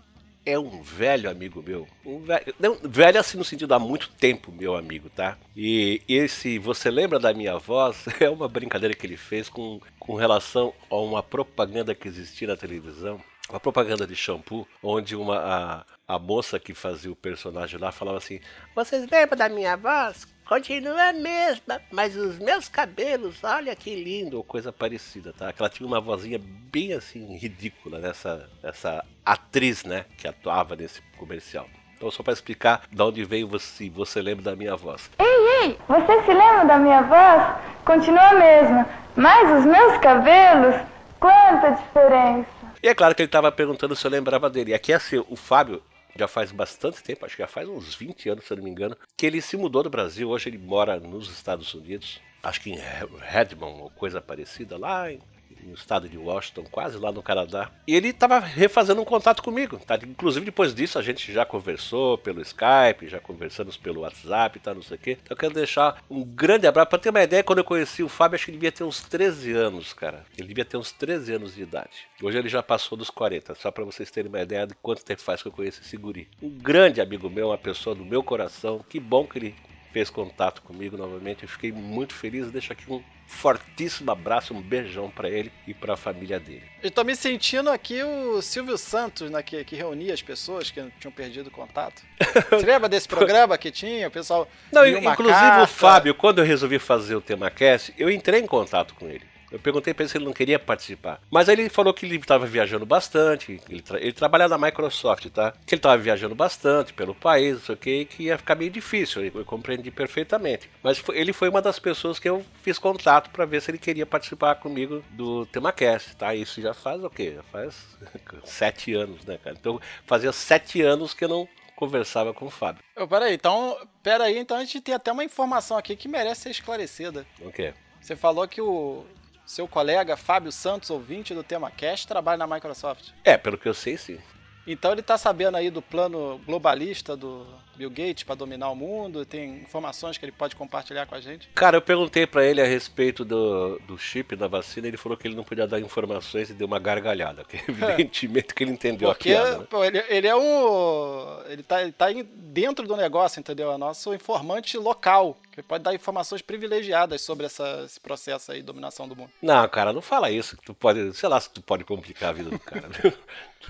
é 0.46 0.56
um 0.56 0.80
velho 0.80 1.28
amigo 1.28 1.60
meu. 1.60 1.88
Um 2.06 2.20
velho, 2.20 2.54
não, 2.56 2.76
velho 2.84 3.18
assim 3.18 3.36
no 3.36 3.42
sentido 3.42 3.74
há 3.74 3.78
muito 3.80 4.08
tempo, 4.10 4.52
meu 4.52 4.76
amigo, 4.76 5.10
tá? 5.10 5.36
E 5.56 6.00
esse 6.08 6.56
Você 6.60 6.88
Lembra 6.88 7.18
da 7.18 7.34
Minha 7.34 7.58
Voz 7.58 8.04
é 8.20 8.30
uma 8.30 8.48
brincadeira 8.48 8.94
que 8.94 9.04
ele 9.04 9.16
fez 9.16 9.48
com, 9.48 9.80
com 9.98 10.14
relação 10.14 10.72
a 10.88 10.94
uma 10.98 11.20
propaganda 11.20 11.96
que 11.96 12.06
existia 12.06 12.46
na 12.46 12.56
televisão. 12.56 13.20
Uma 13.50 13.61
propaganda 13.61 14.07
de 14.07 14.14
shampoo, 14.14 14.66
onde 14.83 15.14
uma, 15.14 15.38
a, 15.38 16.14
a 16.14 16.18
moça 16.18 16.59
que 16.59 16.72
fazia 16.74 17.11
o 17.11 17.16
personagem 17.16 17.78
lá 17.78 17.92
falava 17.92 18.18
assim: 18.18 18.40
Vocês 18.74 19.07
lembram 19.11 19.37
da 19.37 19.48
minha 19.48 19.76
voz? 19.76 20.26
Continua 20.48 21.09
a 21.09 21.12
mesma, 21.12 21.81
mas 21.90 22.16
os 22.16 22.38
meus 22.38 22.68
cabelos, 22.68 23.42
olha 23.42 23.74
que 23.74 23.94
lindo, 23.94 24.37
ou 24.37 24.44
coisa 24.44 24.72
parecida, 24.72 25.33
tá? 25.33 25.52
Que 25.52 25.62
ela 25.62 25.70
tinha 25.70 25.87
uma 25.87 26.00
vozinha 26.00 26.38
bem 26.38 26.92
assim, 26.92 27.37
ridícula 27.37 27.98
nessa 27.98 28.50
essa 28.62 29.05
atriz, 29.24 29.85
né, 29.85 30.05
que 30.18 30.26
atuava 30.28 30.76
nesse 30.76 31.00
comercial. 31.16 31.66
Então, 31.96 32.11
só 32.11 32.22
para 32.22 32.33
explicar 32.33 32.83
de 32.90 33.00
onde 33.00 33.24
veio 33.24 33.46
você, 33.46 33.88
você 33.88 34.20
lembra 34.20 34.42
da 34.42 34.57
minha 34.57 34.74
voz. 34.74 35.09
Ei, 35.18 35.62
ei, 35.62 35.78
você 35.87 36.22
se 36.24 36.33
lembra 36.33 36.64
da 36.64 36.78
minha 36.78 37.02
voz? 37.02 37.61
Continua 37.85 38.31
a 38.31 38.35
mesma, 38.35 38.88
mas 39.16 39.59
os 39.61 39.64
meus 39.64 39.98
cabelos, 39.98 40.74
quanta 41.20 41.70
diferença. 41.70 42.62
E 42.82 42.88
é 42.88 42.94
claro 42.94 43.14
que 43.14 43.22
ele 43.22 43.28
estava 43.28 43.52
perguntando 43.52 43.94
se 43.94 44.04
eu 44.04 44.10
lembrava 44.10 44.50
dele. 44.50 44.72
E 44.72 44.74
aqui 44.74 44.92
assim, 44.92 45.24
o 45.28 45.36
Fábio, 45.36 45.80
já 46.16 46.26
faz 46.26 46.50
bastante 46.50 47.02
tempo, 47.02 47.24
acho 47.24 47.36
que 47.36 47.42
já 47.42 47.46
faz 47.48 47.68
uns 47.68 47.94
20 47.94 48.28
anos, 48.28 48.44
se 48.44 48.52
eu 48.52 48.56
não 48.56 48.64
me 48.64 48.70
engano, 48.70 48.96
que 49.16 49.24
ele 49.24 49.40
se 49.40 49.56
mudou 49.56 49.84
do 49.84 49.90
Brasil. 49.90 50.28
Hoje 50.28 50.48
ele 50.48 50.58
mora 50.58 50.98
nos 50.98 51.30
Estados 51.30 51.72
Unidos, 51.74 52.20
acho 52.42 52.60
que 52.60 52.70
em 52.70 52.78
Redmond 53.20 53.82
ou 53.82 53.90
coisa 53.90 54.20
parecida, 54.20 54.76
lá 54.76 55.12
em 55.12 55.20
no 55.66 55.75
estado 55.75 56.09
de 56.09 56.18
Washington, 56.18 56.64
quase 56.70 56.98
lá 56.98 57.12
no 57.12 57.22
Canadá. 57.22 57.70
E 57.87 57.94
ele 57.94 58.09
estava 58.09 58.38
refazendo 58.38 59.01
um 59.01 59.05
contato 59.05 59.42
comigo. 59.42 59.79
Tá? 59.87 59.98
Inclusive, 60.03 60.46
depois 60.46 60.75
disso, 60.75 60.98
a 60.98 61.03
gente 61.03 61.33
já 61.33 61.44
conversou 61.44 62.18
pelo 62.18 62.40
Skype, 62.40 63.09
já 63.09 63.20
conversamos 63.20 63.77
pelo 63.77 64.01
WhatsApp, 64.01 64.59
tá, 64.61 64.75
não 64.75 64.83
sei 64.83 64.96
o 64.96 65.01
quê. 65.01 65.18
Então, 65.22 65.35
eu 65.35 65.37
quero 65.37 65.55
deixar 65.55 66.03
um 66.11 66.25
grande 66.25 66.66
abraço. 66.66 66.90
Para 66.90 66.98
ter 66.98 67.11
uma 67.11 67.22
ideia, 67.22 67.42
quando 67.42 67.59
eu 67.59 67.64
conheci 67.64 68.03
o 68.03 68.09
Fábio, 68.09 68.37
acho 68.37 68.44
que 68.44 68.51
ele 68.51 68.59
devia 68.59 68.72
ter 68.72 68.85
uns 68.85 69.01
13 69.03 69.53
anos, 69.53 69.92
cara. 69.92 70.25
Ele 70.37 70.48
devia 70.48 70.64
ter 70.64 70.77
uns 70.77 70.92
13 70.92 71.35
anos 71.35 71.55
de 71.55 71.62
idade. 71.62 72.09
Hoje 72.22 72.38
ele 72.38 72.48
já 72.48 72.62
passou 72.62 72.96
dos 72.96 73.11
40, 73.11 73.55
só 73.55 73.70
para 73.70 73.85
vocês 73.85 74.11
terem 74.11 74.29
uma 74.29 74.40
ideia 74.40 74.66
de 74.66 74.75
quanto 74.75 75.05
tempo 75.05 75.20
faz 75.20 75.42
que 75.42 75.48
eu 75.48 75.53
conheço 75.53 75.81
esse 75.81 75.96
guri. 75.96 76.29
Um 76.42 76.51
grande 76.51 77.01
amigo 77.01 77.31
meu, 77.31 77.48
uma 77.48 77.59
pessoa 77.59 77.94
do 77.94 78.05
meu 78.05 78.22
coração. 78.22 78.85
Que 78.88 79.01
bom 79.01 79.27
que 79.27 79.38
ele 79.38 79.55
fez 79.92 80.11
contato 80.11 80.62
comigo 80.62 80.96
novamente. 80.96 81.42
Eu 81.42 81.48
fiquei 81.48 81.70
muito 81.70 82.14
feliz. 82.14 82.50
Deixo 82.50 82.72
aqui 82.72 82.90
um 82.90 83.02
fortíssimo 83.26 84.11
abraço, 84.11 84.55
um 84.55 84.61
beijão 84.61 85.11
para 85.11 85.28
ele 85.28 85.50
e 85.66 85.72
para 85.72 85.94
a 85.94 85.96
família 85.96 86.38
dele. 86.38 86.64
Eu 86.83 86.90
tô 86.90 87.02
me 87.02 87.14
sentindo 87.16 87.70
aqui 87.70 88.02
o 88.02 88.42
Silvio 88.42 88.76
Santos, 88.76 89.31
né, 89.31 89.42
que, 89.42 89.64
que 89.64 89.76
reunia 89.76 90.12
as 90.12 90.22
pessoas 90.22 90.70
que 90.70 90.83
tinham 90.98 91.12
perdido 91.12 91.50
contato. 91.50 92.02
Você 92.50 92.66
lembra 92.66 92.88
desse 92.88 93.09
programa 93.09 93.57
que 93.57 93.70
tinha? 93.70 94.09
O 94.09 94.11
pessoal. 94.11 94.48
Não, 94.70 94.87
inclusive 94.87 95.38
carta. 95.38 95.64
o 95.64 95.66
Fábio, 95.66 96.14
quando 96.14 96.40
eu 96.40 96.44
resolvi 96.44 96.78
fazer 96.78 97.14
o 97.14 97.20
tema 97.20 97.50
cast, 97.50 97.94
eu 97.96 98.11
entrei 98.11 98.40
em 98.40 98.46
contato 98.46 98.94
com 98.94 99.09
ele. 99.09 99.31
Eu 99.52 99.58
perguntei 99.58 99.92
para 99.92 100.04
ele 100.04 100.10
se 100.10 100.16
ele 100.16 100.24
não 100.24 100.32
queria 100.32 100.58
participar. 100.58 101.20
Mas 101.30 101.48
aí 101.48 101.54
ele 101.54 101.68
falou 101.68 101.92
que 101.92 102.06
ele 102.06 102.16
estava 102.16 102.46
viajando 102.46 102.86
bastante. 102.86 103.60
Ele, 103.68 103.82
tra 103.82 104.00
ele 104.00 104.12
trabalha 104.12 104.48
na 104.48 104.56
Microsoft, 104.56 105.26
tá? 105.28 105.52
Que 105.66 105.74
ele 105.74 105.78
estava 105.78 105.98
viajando 105.98 106.34
bastante 106.34 106.92
pelo 106.92 107.14
país, 107.14 107.54
não 107.54 107.60
sei 107.60 107.74
o 107.74 107.78
que, 107.78 108.04
que 108.06 108.22
ia 108.24 108.38
ficar 108.38 108.54
meio 108.54 108.70
difícil. 108.70 109.24
Eu, 109.24 109.32
eu 109.40 109.44
compreendi 109.44 109.90
perfeitamente. 109.90 110.70
Mas 110.82 110.98
foi, 110.98 111.18
ele 111.18 111.32
foi 111.32 111.48
uma 111.48 111.60
das 111.60 111.78
pessoas 111.78 112.18
que 112.18 112.28
eu 112.28 112.44
fiz 112.62 112.78
contato 112.78 113.30
para 113.30 113.44
ver 113.44 113.60
se 113.60 113.70
ele 113.70 113.78
queria 113.78 114.06
participar 114.06 114.54
comigo 114.54 115.04
do 115.10 115.44
TemaCast, 115.46 116.16
tá? 116.16 116.34
Isso 116.34 116.60
já 116.60 116.72
faz 116.72 117.04
o 117.04 117.10
quê? 117.10 117.34
Já 117.36 117.42
faz 117.42 117.76
sete 118.44 118.94
anos, 118.94 119.24
né, 119.24 119.38
cara? 119.42 119.56
Então 119.58 119.80
fazia 120.06 120.32
sete 120.32 120.80
anos 120.80 121.12
que 121.12 121.24
eu 121.24 121.28
não 121.28 121.48
conversava 121.76 122.32
com 122.32 122.46
o 122.46 122.50
Fábio. 122.50 122.82
Oh, 122.96 123.08
peraí, 123.08 123.34
então, 123.34 123.76
peraí, 124.02 124.38
então 124.38 124.56
a 124.56 124.60
gente 124.60 124.80
tem 124.80 124.94
até 124.94 125.10
uma 125.10 125.24
informação 125.24 125.76
aqui 125.76 125.96
que 125.96 126.06
merece 126.06 126.42
ser 126.42 126.50
esclarecida. 126.50 127.26
O 127.40 127.50
quê? 127.50 127.74
Você 128.00 128.14
falou 128.14 128.46
que 128.46 128.60
o 128.60 129.04
seu 129.44 129.66
colega 129.68 130.16
Fábio 130.16 130.52
Santos, 130.52 130.90
ouvinte 130.90 131.35
do 131.35 131.42
Tema 131.42 131.70
Cast, 131.70 132.07
trabalha 132.07 132.38
na 132.38 132.46
Microsoft. 132.55 133.11
É, 133.24 133.37
pelo 133.37 133.59
que 133.59 133.68
eu 133.68 133.74
sei, 133.74 133.96
sim. 133.96 134.18
Então 134.66 134.92
ele 134.92 135.02
tá 135.02 135.18
sabendo 135.18 135.57
aí 135.57 135.70
do 135.70 135.83
plano 135.83 136.40
globalista 136.46 137.16
do 137.16 137.44
Bill 137.74 137.90
Gates 137.90 138.22
para 138.22 138.37
dominar 138.37 138.70
o 138.70 138.76
mundo, 138.76 139.26
tem 139.26 139.57
informações 139.57 140.16
que 140.16 140.24
ele 140.24 140.31
pode 140.31 140.55
compartilhar 140.55 141.05
com 141.05 141.16
a 141.16 141.20
gente. 141.20 141.48
Cara, 141.52 141.78
eu 141.78 141.83
perguntei 141.83 142.28
pra 142.28 142.44
ele 142.44 142.61
a 142.61 142.64
respeito 142.64 143.24
do, 143.24 143.81
do 143.81 143.98
chip 143.98 144.37
da 144.37 144.46
vacina, 144.46 144.87
ele 144.87 144.96
falou 144.96 145.18
que 145.18 145.26
ele 145.26 145.35
não 145.35 145.42
podia 145.42 145.66
dar 145.66 145.81
informações 145.81 146.48
e 146.48 146.55
deu 146.55 146.68
uma 146.68 146.78
gargalhada. 146.78 147.42
Que 147.42 147.57
evidentemente 147.68 148.54
que 148.54 148.62
ele 148.62 148.71
entendeu 148.71 149.08
Porque 149.08 149.33
a 149.35 149.42
piada. 149.42 149.58
né? 149.58 149.66
pô, 149.69 149.83
ele, 149.85 149.98
ele 150.08 150.29
é 150.29 150.37
um. 150.37 151.42
Ele 151.48 151.62
tá, 151.64 151.83
ele 151.83 151.90
tá 151.92 152.12
em- 152.12 152.23
dentro 152.23 152.87
do 152.87 152.96
negócio, 152.96 153.40
entendeu? 153.40 153.73
É 153.73 153.77
nosso 153.77 154.14
informante 154.14 154.79
local, 154.79 155.37
que 155.53 155.63
pode 155.63 155.85
dar 155.85 155.94
informações 155.94 156.40
privilegiadas 156.42 157.21
sobre 157.21 157.46
essa- 157.46 157.83
esse 157.85 158.00
processo 158.00 158.50
aí 158.53 158.59
de 158.61 158.65
dominação 158.67 159.07
do 159.07 159.15
mundo. 159.15 159.31
Não, 159.42 159.69
cara, 159.69 159.92
não 159.92 160.00
fala 160.03 160.31
isso, 160.31 160.57
que 160.57 160.65
tu 160.65 160.73
pode, 160.75 161.13
sei 161.15 161.29
lá, 161.29 161.38
se 161.40 161.50
tu 161.50 161.61
pode 161.63 161.85
complicar 161.85 162.31
a 162.31 162.33
vida 162.33 162.50
do 162.50 162.59
cara. 162.59 162.88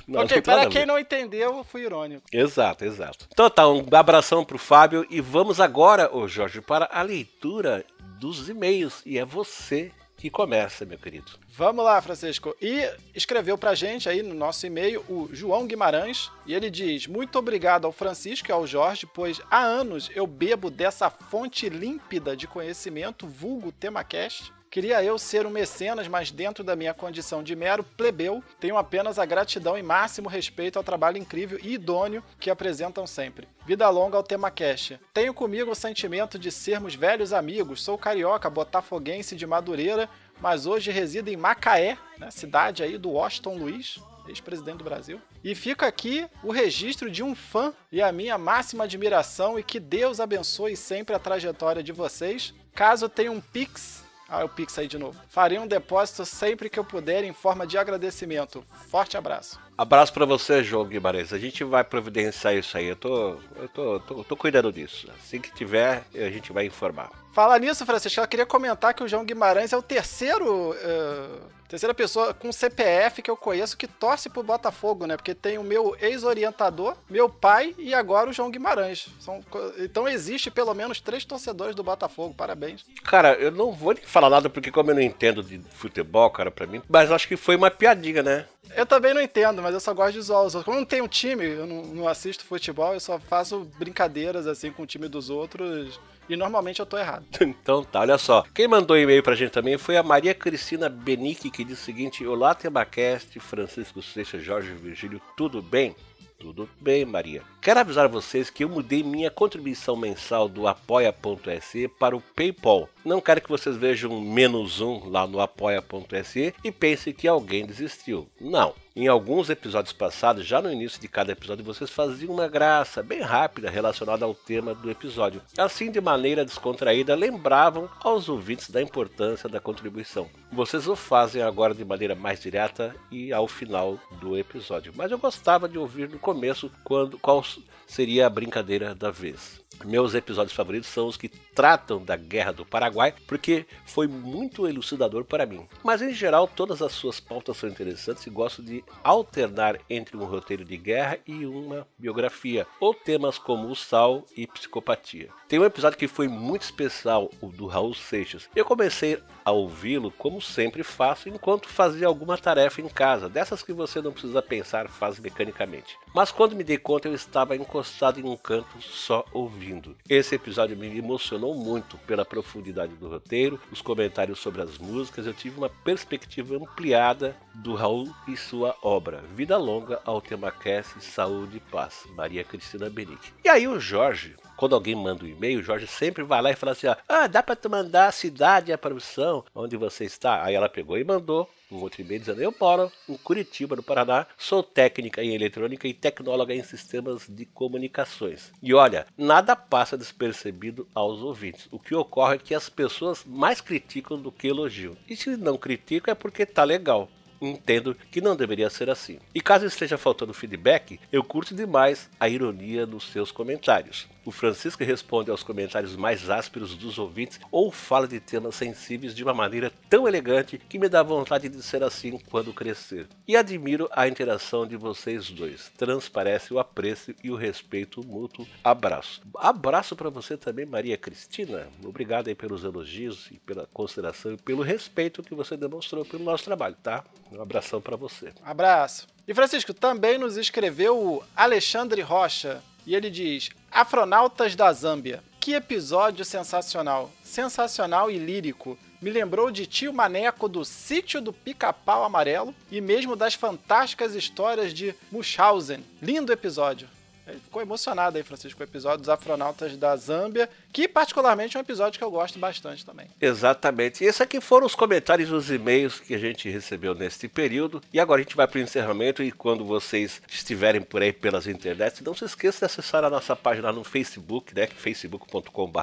Não, 0.08 0.22
ok, 0.22 0.36
não 0.38 0.42
para 0.42 0.66
quem 0.70 0.86
não 0.86 0.98
entendeu, 0.98 1.58
eu 1.58 1.64
fui 1.64 1.82
irônico. 1.82 2.22
Exato, 2.32 2.82
exato. 2.82 3.28
Então 3.30 3.50
tá, 3.50 3.68
um 3.68 3.84
abração 3.92 4.42
pro 4.42 4.56
Fábio 4.56 5.06
e 5.10 5.20
vamos 5.20 5.60
agora, 5.60 6.08
ô 6.16 6.26
Jorge, 6.26 6.62
para 6.62 6.88
a 6.90 7.02
leitura 7.02 7.84
dos 8.18 8.48
e-mails. 8.48 9.02
E 9.04 9.18
é 9.18 9.24
você 9.24 9.92
que 10.22 10.30
começa, 10.30 10.84
meu 10.84 10.96
querido. 10.96 11.32
Vamos 11.48 11.84
lá, 11.84 12.00
Francisco. 12.00 12.54
E 12.62 12.88
escreveu 13.12 13.58
pra 13.58 13.74
gente 13.74 14.08
aí 14.08 14.22
no 14.22 14.32
nosso 14.32 14.64
e-mail 14.64 15.04
o 15.08 15.28
João 15.32 15.66
Guimarães. 15.66 16.30
E 16.46 16.54
ele 16.54 16.70
diz: 16.70 17.08
Muito 17.08 17.36
obrigado 17.40 17.86
ao 17.86 17.92
Francisco 17.92 18.48
e 18.48 18.52
ao 18.52 18.64
Jorge, 18.64 19.04
pois 19.04 19.40
há 19.50 19.60
anos 19.60 20.08
eu 20.14 20.24
bebo 20.24 20.70
dessa 20.70 21.10
fonte 21.10 21.68
límpida 21.68 22.36
de 22.36 22.46
conhecimento, 22.46 23.26
vulgo 23.26 23.72
TemaCast. 23.72 24.52
Queria 24.72 25.04
eu 25.04 25.18
ser 25.18 25.46
um 25.46 25.50
mecenas, 25.50 26.08
mas 26.08 26.30
dentro 26.30 26.64
da 26.64 26.74
minha 26.74 26.94
condição 26.94 27.42
de 27.42 27.54
mero 27.54 27.84
plebeu, 27.84 28.42
tenho 28.58 28.78
apenas 28.78 29.18
a 29.18 29.26
gratidão 29.26 29.76
e 29.76 29.82
máximo 29.82 30.30
respeito 30.30 30.78
ao 30.78 30.82
trabalho 30.82 31.18
incrível 31.18 31.58
e 31.62 31.74
idôneo 31.74 32.24
que 32.40 32.48
apresentam 32.48 33.06
sempre. 33.06 33.46
Vida 33.66 33.86
longa 33.90 34.16
ao 34.16 34.22
TemaCast. 34.22 34.98
Tenho 35.12 35.34
comigo 35.34 35.70
o 35.70 35.74
sentimento 35.74 36.38
de 36.38 36.50
sermos 36.50 36.94
velhos 36.94 37.34
amigos. 37.34 37.82
Sou 37.82 37.98
carioca, 37.98 38.48
botafoguense 38.48 39.36
de 39.36 39.46
Madureira, 39.46 40.08
mas 40.40 40.64
hoje 40.64 40.90
resido 40.90 41.28
em 41.28 41.36
Macaé, 41.36 41.98
né, 42.16 42.30
cidade 42.30 42.82
aí 42.82 42.96
do 42.96 43.10
Washington 43.10 43.58
Luiz, 43.58 44.00
ex-presidente 44.26 44.78
do 44.78 44.84
Brasil. 44.84 45.20
E 45.44 45.54
fica 45.54 45.86
aqui 45.86 46.26
o 46.42 46.50
registro 46.50 47.10
de 47.10 47.22
um 47.22 47.34
fã 47.34 47.74
e 47.92 48.00
a 48.00 48.10
minha 48.10 48.38
máxima 48.38 48.84
admiração 48.84 49.58
e 49.58 49.62
que 49.62 49.78
Deus 49.78 50.18
abençoe 50.18 50.78
sempre 50.78 51.14
a 51.14 51.18
trajetória 51.18 51.82
de 51.82 51.92
vocês. 51.92 52.54
Caso 52.74 53.06
tenha 53.06 53.30
um 53.30 53.38
Pix, 53.38 54.02
ah, 54.32 54.44
o 54.44 54.48
Pix 54.48 54.78
aí 54.78 54.88
de 54.88 54.98
novo. 54.98 55.20
Farei 55.28 55.58
um 55.58 55.66
depósito 55.66 56.24
sempre 56.24 56.70
que 56.70 56.78
eu 56.78 56.84
puder 56.84 57.22
em 57.22 57.34
forma 57.34 57.66
de 57.66 57.76
agradecimento. 57.76 58.64
Forte 58.88 59.16
abraço. 59.16 59.60
Abraço 59.76 60.12
pra 60.12 60.24
você, 60.26 60.62
João 60.62 60.84
Guimarães. 60.84 61.32
A 61.32 61.38
gente 61.38 61.64
vai 61.64 61.82
providenciar 61.82 62.54
isso 62.54 62.76
aí. 62.76 62.86
Eu 62.86 62.96
tô, 62.96 63.36
eu 63.56 63.68
tô, 63.72 64.00
tô, 64.00 64.24
tô 64.24 64.36
cuidando 64.36 64.72
disso. 64.72 65.08
Assim 65.18 65.40
que 65.40 65.52
tiver, 65.52 66.04
a 66.14 66.30
gente 66.30 66.52
vai 66.52 66.66
informar. 66.66 67.10
Falar 67.32 67.58
nisso, 67.58 67.86
Francisco, 67.86 68.20
eu 68.20 68.28
queria 68.28 68.44
comentar 68.46 68.92
que 68.92 69.02
o 69.02 69.08
João 69.08 69.24
Guimarães 69.24 69.72
é 69.72 69.76
o 69.76 69.82
terceiro. 69.82 70.74
eh, 70.78 71.38
terceira 71.72 71.94
pessoa 71.94 72.34
com 72.34 72.52
CPF 72.52 73.22
que 73.22 73.30
eu 73.30 73.36
conheço 73.36 73.78
que 73.78 73.86
torce 73.86 74.28
pro 74.28 74.42
Botafogo, 74.42 75.06
né? 75.06 75.16
Porque 75.16 75.34
tem 75.34 75.56
o 75.56 75.64
meu 75.64 75.96
ex-orientador, 75.98 76.94
meu 77.08 77.30
pai 77.30 77.74
e 77.78 77.94
agora 77.94 78.28
o 78.28 78.32
João 78.34 78.50
Guimarães. 78.50 79.08
São 79.18 79.42
então 79.78 80.06
existe 80.06 80.50
pelo 80.50 80.74
menos 80.74 81.00
três 81.00 81.24
torcedores 81.24 81.74
do 81.74 81.82
Botafogo. 81.82 82.34
Parabéns. 82.34 82.84
Cara, 83.02 83.32
eu 83.36 83.50
não 83.50 83.72
vou 83.72 83.94
nem 83.94 84.02
falar 84.04 84.28
nada 84.28 84.50
porque 84.50 84.70
como 84.70 84.90
eu 84.90 84.94
não 84.94 85.00
entendo 85.00 85.42
de 85.42 85.58
futebol, 85.70 86.30
cara, 86.30 86.50
pra 86.50 86.66
mim, 86.66 86.82
mas 86.86 87.10
acho 87.10 87.26
que 87.26 87.38
foi 87.38 87.56
uma 87.56 87.70
piadinha, 87.70 88.22
né? 88.22 88.46
Eu 88.74 88.86
também 88.86 89.12
não 89.12 89.20
entendo, 89.20 89.60
mas 89.60 89.74
eu 89.74 89.80
só 89.80 89.92
gosto 89.92 90.14
de 90.14 90.22
zoar 90.22 90.44
os 90.44 90.54
outros. 90.54 90.64
Como 90.64 90.78
não 90.78 90.84
tenho 90.86 91.06
time, 91.08 91.44
eu 91.44 91.66
não, 91.66 91.82
não 91.82 92.08
assisto 92.08 92.44
futebol, 92.44 92.94
eu 92.94 93.00
só 93.00 93.18
faço 93.18 93.68
brincadeiras 93.78 94.46
assim 94.46 94.70
com 94.70 94.82
o 94.82 94.86
time 94.86 95.08
dos 95.08 95.30
outros. 95.30 96.00
E 96.28 96.36
normalmente 96.36 96.80
eu 96.80 96.86
tô 96.86 96.96
errado. 96.96 97.24
Então 97.42 97.84
tá, 97.84 98.00
olha 98.00 98.16
só. 98.16 98.44
Quem 98.54 98.68
mandou 98.68 98.96
e-mail 98.96 99.22
pra 99.22 99.34
gente 99.34 99.50
também 99.50 99.76
foi 99.76 99.96
a 99.96 100.02
Maria 100.02 100.34
Cristina 100.34 100.88
Benique, 100.88 101.50
que 101.50 101.64
diz 101.64 101.80
o 101.80 101.84
seguinte: 101.84 102.24
Olá, 102.24 102.54
Temacast, 102.54 103.38
Francisco 103.40 104.00
Seixas, 104.00 104.42
Jorge 104.42 104.72
Virgílio, 104.72 105.20
tudo 105.36 105.60
bem? 105.60 105.94
Tudo 106.38 106.68
bem, 106.80 107.04
Maria. 107.04 107.42
Quero 107.62 107.78
avisar 107.78 108.08
vocês 108.08 108.50
que 108.50 108.64
eu 108.64 108.68
mudei 108.68 109.04
minha 109.04 109.30
contribuição 109.30 109.94
mensal 109.94 110.48
do 110.48 110.66
apoia.se 110.66 111.86
para 111.86 112.16
o 112.16 112.20
PayPal. 112.20 112.88
Não 113.04 113.20
quero 113.20 113.40
que 113.40 113.48
vocês 113.48 113.76
vejam 113.76 114.20
menos 114.20 114.80
um 114.80 115.08
lá 115.08 115.28
no 115.28 115.40
apoia.se 115.40 116.52
e 116.64 116.72
pensem 116.72 117.12
que 117.12 117.28
alguém 117.28 117.64
desistiu. 117.64 118.28
Não. 118.40 118.74
Em 118.94 119.08
alguns 119.08 119.48
episódios 119.48 119.92
passados, 119.92 120.44
já 120.44 120.60
no 120.60 120.70
início 120.70 121.00
de 121.00 121.08
cada 121.08 121.32
episódio, 121.32 121.64
vocês 121.64 121.88
faziam 121.88 122.34
uma 122.34 122.46
graça 122.46 123.02
bem 123.02 123.22
rápida 123.22 123.70
relacionada 123.70 124.24
ao 124.26 124.34
tema 124.34 124.74
do 124.74 124.90
episódio. 124.90 125.40
Assim, 125.56 125.90
de 125.90 125.98
maneira 125.98 126.44
descontraída, 126.44 127.14
lembravam 127.14 127.88
aos 128.00 128.28
ouvintes 128.28 128.68
da 128.68 128.82
importância 128.82 129.48
da 129.48 129.58
contribuição. 129.58 130.28
Vocês 130.52 130.86
o 130.86 130.94
fazem 130.94 131.40
agora 131.42 131.74
de 131.74 131.86
maneira 131.86 132.14
mais 132.14 132.38
direta 132.38 132.94
e 133.10 133.32
ao 133.32 133.48
final 133.48 133.98
do 134.20 134.36
episódio. 134.36 134.92
Mas 134.94 135.10
eu 135.10 135.16
gostava 135.16 135.66
de 135.66 135.78
ouvir 135.78 136.10
no 136.10 136.18
começo 136.18 136.70
quando 136.84 137.18
qual 137.18 137.42
seria 137.86 138.26
a 138.26 138.30
brincadeira 138.30 138.94
da 138.94 139.10
vez. 139.10 139.61
Meus 139.84 140.14
episódios 140.14 140.54
favoritos 140.54 140.88
são 140.88 141.06
os 141.06 141.16
que 141.16 141.28
tratam 141.28 142.02
da 142.02 142.16
Guerra 142.16 142.52
do 142.52 142.64
Paraguai, 142.64 143.14
porque 143.26 143.66
foi 143.84 144.06
muito 144.06 144.66
elucidador 144.68 145.24
para 145.24 145.46
mim. 145.46 145.66
Mas 145.82 146.02
em 146.02 146.12
geral, 146.12 146.46
todas 146.46 146.82
as 146.82 146.92
suas 146.92 147.20
pautas 147.20 147.56
são 147.56 147.68
interessantes 147.68 148.26
e 148.26 148.30
gosto 148.30 148.62
de 148.62 148.84
alternar 149.02 149.78
entre 149.88 150.16
um 150.16 150.24
roteiro 150.24 150.64
de 150.64 150.76
guerra 150.76 151.18
e 151.26 151.44
uma 151.44 151.86
biografia, 151.98 152.66
ou 152.80 152.94
temas 152.94 153.38
como 153.38 153.68
o 153.68 153.76
sal 153.76 154.24
e 154.36 154.46
psicopatia. 154.46 155.30
Tem 155.48 155.58
um 155.58 155.64
episódio 155.64 155.98
que 155.98 156.08
foi 156.08 156.28
muito 156.28 156.62
especial, 156.62 157.30
o 157.40 157.48
do 157.48 157.66
Raul 157.66 157.94
Seixas. 157.94 158.48
Eu 158.56 158.64
comecei 158.64 159.18
a 159.44 159.50
ouvi-lo 159.50 160.10
como 160.12 160.40
sempre 160.40 160.82
faço 160.82 161.28
enquanto 161.28 161.68
fazia 161.68 162.06
alguma 162.06 162.38
tarefa 162.38 162.80
em 162.80 162.88
casa, 162.88 163.28
dessas 163.28 163.62
que 163.62 163.72
você 163.72 164.00
não 164.00 164.12
precisa 164.12 164.40
pensar, 164.40 164.88
faz 164.88 165.18
mecanicamente. 165.18 165.98
Mas 166.14 166.30
quando 166.30 166.56
me 166.56 166.64
dei 166.64 166.78
conta, 166.78 167.08
eu 167.08 167.14
estava 167.14 167.56
encostado 167.56 168.20
em 168.20 168.24
um 168.24 168.36
canto 168.36 168.80
só 168.80 169.24
ouvindo. 169.32 169.61
Esse 170.08 170.34
episódio 170.34 170.76
me 170.76 170.98
emocionou 170.98 171.54
muito 171.54 171.96
pela 171.98 172.24
profundidade 172.24 172.94
do 172.94 173.08
roteiro, 173.08 173.60
os 173.70 173.80
comentários 173.80 174.38
sobre 174.38 174.62
as 174.62 174.78
músicas. 174.78 175.26
Eu 175.26 175.34
tive 175.34 175.58
uma 175.58 175.68
perspectiva 175.68 176.56
ampliada 176.56 177.36
do 177.54 177.74
Raul 177.74 178.12
e 178.26 178.36
sua 178.36 178.76
obra. 178.82 179.22
Vida 179.34 179.56
longa 179.56 180.00
ao 180.04 180.20
Temacast, 180.20 181.02
saúde 181.02 181.58
e 181.58 181.60
paz. 181.60 182.04
Maria 182.16 182.44
Cristina 182.44 182.90
Benique. 182.90 183.32
E 183.44 183.48
aí 183.48 183.68
o 183.68 183.78
Jorge, 183.78 184.34
quando 184.62 184.76
alguém 184.76 184.94
manda 184.94 185.24
um 185.24 185.28
e-mail, 185.28 185.58
o 185.58 185.62
Jorge 185.64 185.88
sempre 185.88 186.22
vai 186.22 186.40
lá 186.40 186.52
e 186.52 186.54
fala 186.54 186.70
assim: 186.70 186.86
ó, 186.86 186.94
Ah, 187.08 187.26
dá 187.26 187.42
pra 187.42 187.56
tu 187.56 187.68
mandar 187.68 188.06
a 188.06 188.12
cidade 188.12 188.70
e 188.70 188.72
a 188.72 188.78
profissão 188.78 189.44
onde 189.52 189.76
você 189.76 190.04
está? 190.04 190.44
Aí 190.44 190.54
ela 190.54 190.68
pegou 190.68 190.96
e 190.96 191.02
mandou 191.02 191.50
um 191.68 191.78
outro 191.78 192.00
e-mail 192.00 192.20
dizendo: 192.20 192.40
Eu 192.40 192.54
moro 192.60 192.92
em 193.08 193.16
Curitiba, 193.16 193.74
no 193.74 193.82
Paraná, 193.82 194.24
sou 194.38 194.62
técnica 194.62 195.20
em 195.20 195.34
eletrônica 195.34 195.88
e 195.88 195.92
tecnóloga 195.92 196.54
em 196.54 196.62
sistemas 196.62 197.26
de 197.28 197.44
comunicações. 197.44 198.52
E 198.62 198.72
olha, 198.72 199.04
nada 199.18 199.56
passa 199.56 199.98
despercebido 199.98 200.86
aos 200.94 201.22
ouvintes. 201.22 201.66
O 201.72 201.80
que 201.80 201.96
ocorre 201.96 202.36
é 202.36 202.38
que 202.38 202.54
as 202.54 202.68
pessoas 202.68 203.24
mais 203.26 203.60
criticam 203.60 204.16
do 204.16 204.30
que 204.30 204.46
elogiam. 204.46 204.96
E 205.08 205.16
se 205.16 205.36
não 205.36 205.58
criticam 205.58 206.12
é 206.12 206.14
porque 206.14 206.46
tá 206.46 206.62
legal 206.62 207.08
entendo 207.46 207.96
que 208.10 208.20
não 208.20 208.36
deveria 208.36 208.70
ser 208.70 208.88
assim. 208.88 209.18
E 209.34 209.40
caso 209.40 209.66
esteja 209.66 209.98
faltando 209.98 210.34
feedback, 210.34 211.00
eu 211.10 211.24
curto 211.24 211.54
demais 211.54 212.08
a 212.18 212.28
ironia 212.28 212.86
nos 212.86 213.04
seus 213.10 213.32
comentários. 213.32 214.08
O 214.24 214.30
Francisco 214.30 214.84
responde 214.84 215.30
aos 215.30 215.42
comentários 215.42 215.96
mais 215.96 216.30
ásperos 216.30 216.74
dos 216.76 216.98
ouvintes 216.98 217.40
ou 217.50 217.72
fala 217.72 218.06
de 218.06 218.20
temas 218.20 218.54
sensíveis 218.54 219.14
de 219.14 219.24
uma 219.24 219.34
maneira 219.34 219.72
tão 219.90 220.06
elegante 220.06 220.58
que 220.58 220.78
me 220.78 220.88
dá 220.88 221.02
vontade 221.02 221.48
de 221.48 221.62
ser 221.62 221.82
assim 221.82 222.18
quando 222.30 222.52
crescer. 222.52 223.08
E 223.26 223.36
admiro 223.36 223.88
a 223.92 224.06
interação 224.06 224.66
de 224.66 224.76
vocês 224.76 225.30
dois. 225.30 225.70
Transparece 225.76 226.54
o 226.54 226.58
apreço 226.58 227.14
e 227.22 227.30
o 227.30 227.36
respeito 227.36 228.06
mútuo. 228.06 228.46
Abraço. 228.62 229.22
Abraço 229.36 229.96
para 229.96 230.10
você 230.10 230.36
também, 230.36 230.66
Maria 230.66 230.96
Cristina. 230.96 231.68
Obrigado 231.84 232.28
aí 232.28 232.34
pelos 232.34 232.62
elogios 232.62 233.28
e 233.30 233.38
pela 233.38 233.66
consideração 233.72 234.32
e 234.34 234.36
pelo 234.36 234.62
respeito 234.62 235.22
que 235.22 235.34
você 235.34 235.56
demonstrou 235.56 236.04
pelo 236.04 236.22
nosso 236.22 236.44
trabalho, 236.44 236.76
tá? 236.82 237.04
Um 237.30 237.40
abração 237.40 237.80
para 237.80 237.96
você. 237.96 238.32
Abraço. 238.44 239.06
E 239.26 239.34
Francisco, 239.34 239.72
também 239.72 240.18
nos 240.18 240.36
escreveu 240.36 240.98
o 240.98 241.22
Alexandre 241.36 242.02
Rocha. 242.02 242.62
E 242.86 242.94
ele 242.94 243.10
diz: 243.10 243.50
Afronautas 243.70 244.54
da 244.54 244.72
Zâmbia. 244.72 245.22
Que 245.40 245.54
episódio 245.54 246.24
sensacional. 246.24 247.10
Sensacional 247.24 248.10
e 248.10 248.18
lírico. 248.18 248.78
Me 249.00 249.10
lembrou 249.10 249.50
de 249.50 249.66
tio 249.66 249.92
Maneco 249.92 250.48
do 250.48 250.64
Sítio 250.64 251.20
do 251.20 251.32
Pica-Pau 251.32 252.04
Amarelo 252.04 252.54
e 252.70 252.80
mesmo 252.80 253.16
das 253.16 253.34
fantásticas 253.34 254.14
histórias 254.14 254.72
de 254.72 254.94
Munchausen. 255.10 255.84
Lindo 256.00 256.32
episódio. 256.32 256.88
Ele 257.26 257.40
ficou 257.40 257.62
emocionado 257.62 258.16
aí, 258.16 258.22
Francisco, 258.22 258.58
com 258.58 258.64
o 258.64 258.66
episódio 258.66 258.98
dos 258.98 259.08
Afronautas 259.08 259.76
da 259.76 259.96
Zâmbia, 259.96 260.48
que 260.72 260.88
particularmente 260.88 261.56
é 261.56 261.60
um 261.60 261.62
episódio 261.62 261.98
que 261.98 262.04
eu 262.04 262.10
gosto 262.10 262.38
bastante 262.38 262.84
também. 262.84 263.06
Exatamente. 263.20 264.02
E 264.02 264.06
esses 264.06 264.20
aqui 264.20 264.40
foram 264.40 264.66
os 264.66 264.74
comentários 264.74 265.28
e 265.28 265.32
os 265.32 265.50
e-mails 265.50 266.00
que 266.00 266.14
a 266.14 266.18
gente 266.18 266.48
recebeu 266.48 266.94
neste 266.94 267.28
período. 267.28 267.82
E 267.92 268.00
agora 268.00 268.20
a 268.20 268.24
gente 268.24 268.36
vai 268.36 268.46
para 268.46 268.58
o 268.58 268.62
encerramento. 268.62 269.22
E 269.22 269.30
quando 269.30 269.64
vocês 269.64 270.22
estiverem 270.28 270.80
por 270.80 271.02
aí 271.02 271.12
pelas 271.12 271.46
internets, 271.46 272.00
não 272.00 272.14
se 272.14 272.24
esqueça 272.24 272.60
de 272.60 272.64
acessar 272.64 273.04
a 273.04 273.10
nossa 273.10 273.36
página 273.36 273.72
no 273.72 273.84
Facebook, 273.84 274.54
né? 274.54 274.66
facebook.com.br 274.66 275.82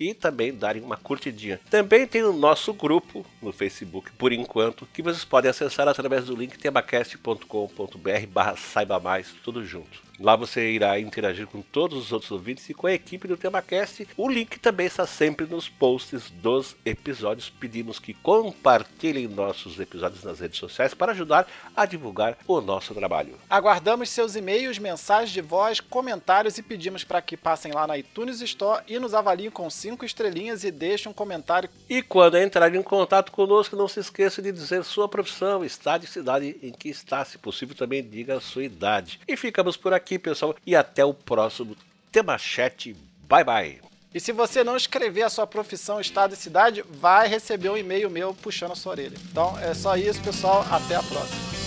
e 0.00 0.14
também 0.14 0.52
darem 0.54 0.82
uma 0.82 0.96
curtidinha. 0.96 1.60
Também 1.70 2.06
tem 2.06 2.22
o 2.22 2.32
nosso 2.32 2.72
grupo 2.72 3.24
no 3.40 3.52
Facebook, 3.52 4.10
por 4.12 4.32
enquanto, 4.32 4.86
que 4.86 5.02
vocês 5.02 5.24
podem 5.24 5.50
acessar 5.50 5.86
através 5.88 6.24
do 6.24 6.34
link 6.34 6.58
temacast.com.br 6.58 8.32
saiba 8.56 8.98
mais, 8.98 9.32
tudo 9.44 9.64
junto. 9.64 10.02
Lá 10.18 10.36
você 10.36 10.70
irá 10.70 11.00
interagir 11.00 11.46
com 11.46 11.60
todos 11.60 11.98
os 11.98 12.12
outros 12.12 12.30
ouvintes 12.30 12.68
e 12.68 12.74
com 12.74 12.86
a 12.86 12.92
equipe 12.92 13.26
do 13.26 13.36
TemaCast. 13.36 13.91
O 14.16 14.28
link 14.28 14.58
também 14.58 14.86
está 14.86 15.06
sempre 15.06 15.46
nos 15.46 15.68
posts 15.68 16.30
dos 16.30 16.76
episódios. 16.84 17.50
Pedimos 17.50 17.98
que 17.98 18.14
compartilhem 18.14 19.28
nossos 19.28 19.78
episódios 19.78 20.24
nas 20.24 20.40
redes 20.40 20.58
sociais 20.58 20.94
para 20.94 21.12
ajudar 21.12 21.46
a 21.76 21.86
divulgar 21.86 22.36
o 22.46 22.60
nosso 22.60 22.94
trabalho. 22.94 23.38
Aguardamos 23.48 24.08
seus 24.08 24.36
e-mails, 24.36 24.78
mensagens 24.78 25.30
de 25.30 25.40
voz, 25.40 25.80
comentários 25.80 26.58
e 26.58 26.62
pedimos 26.62 27.04
para 27.04 27.22
que 27.22 27.36
passem 27.36 27.72
lá 27.72 27.86
na 27.86 27.98
iTunes 27.98 28.40
Store 28.40 28.82
e 28.86 28.98
nos 28.98 29.14
avaliem 29.14 29.50
com 29.50 29.68
5 29.68 30.04
estrelinhas 30.04 30.64
e 30.64 30.70
deixem 30.70 31.10
um 31.10 31.14
comentário. 31.14 31.68
E 31.88 32.02
quando 32.02 32.36
entrar 32.36 32.74
em 32.74 32.82
contato 32.82 33.32
conosco, 33.32 33.76
não 33.76 33.88
se 33.88 34.00
esqueça 34.00 34.40
de 34.40 34.52
dizer 34.52 34.84
sua 34.84 35.08
profissão, 35.08 35.64
estado 35.64 36.04
e 36.04 36.08
cidade 36.08 36.56
em 36.62 36.72
que 36.72 36.88
está. 36.88 37.24
Se 37.24 37.38
possível, 37.38 37.76
também 37.76 38.02
diga 38.02 38.36
a 38.36 38.40
sua 38.40 38.64
idade. 38.64 39.20
E 39.26 39.36
ficamos 39.36 39.76
por 39.76 39.92
aqui, 39.92 40.18
pessoal, 40.18 40.54
e 40.66 40.74
até 40.74 41.04
o 41.04 41.14
próximo 41.14 41.76
Tema 42.10 42.38
Chat. 42.38 42.94
Bye 43.32 43.44
bye. 43.44 43.80
E 44.14 44.20
se 44.20 44.30
você 44.30 44.62
não 44.62 44.76
escrever 44.76 45.22
a 45.22 45.30
sua 45.30 45.46
profissão, 45.46 45.98
estado 45.98 46.34
e 46.34 46.36
cidade, 46.36 46.84
vai 46.86 47.26
receber 47.26 47.70
um 47.70 47.78
e-mail 47.78 48.10
meu 48.10 48.34
puxando 48.34 48.72
a 48.72 48.76
sua 48.76 48.92
orelha. 48.92 49.16
Então 49.30 49.58
é 49.58 49.72
só 49.72 49.96
isso, 49.96 50.20
pessoal. 50.20 50.66
Até 50.70 50.96
a 50.96 51.02
próxima. 51.02 51.61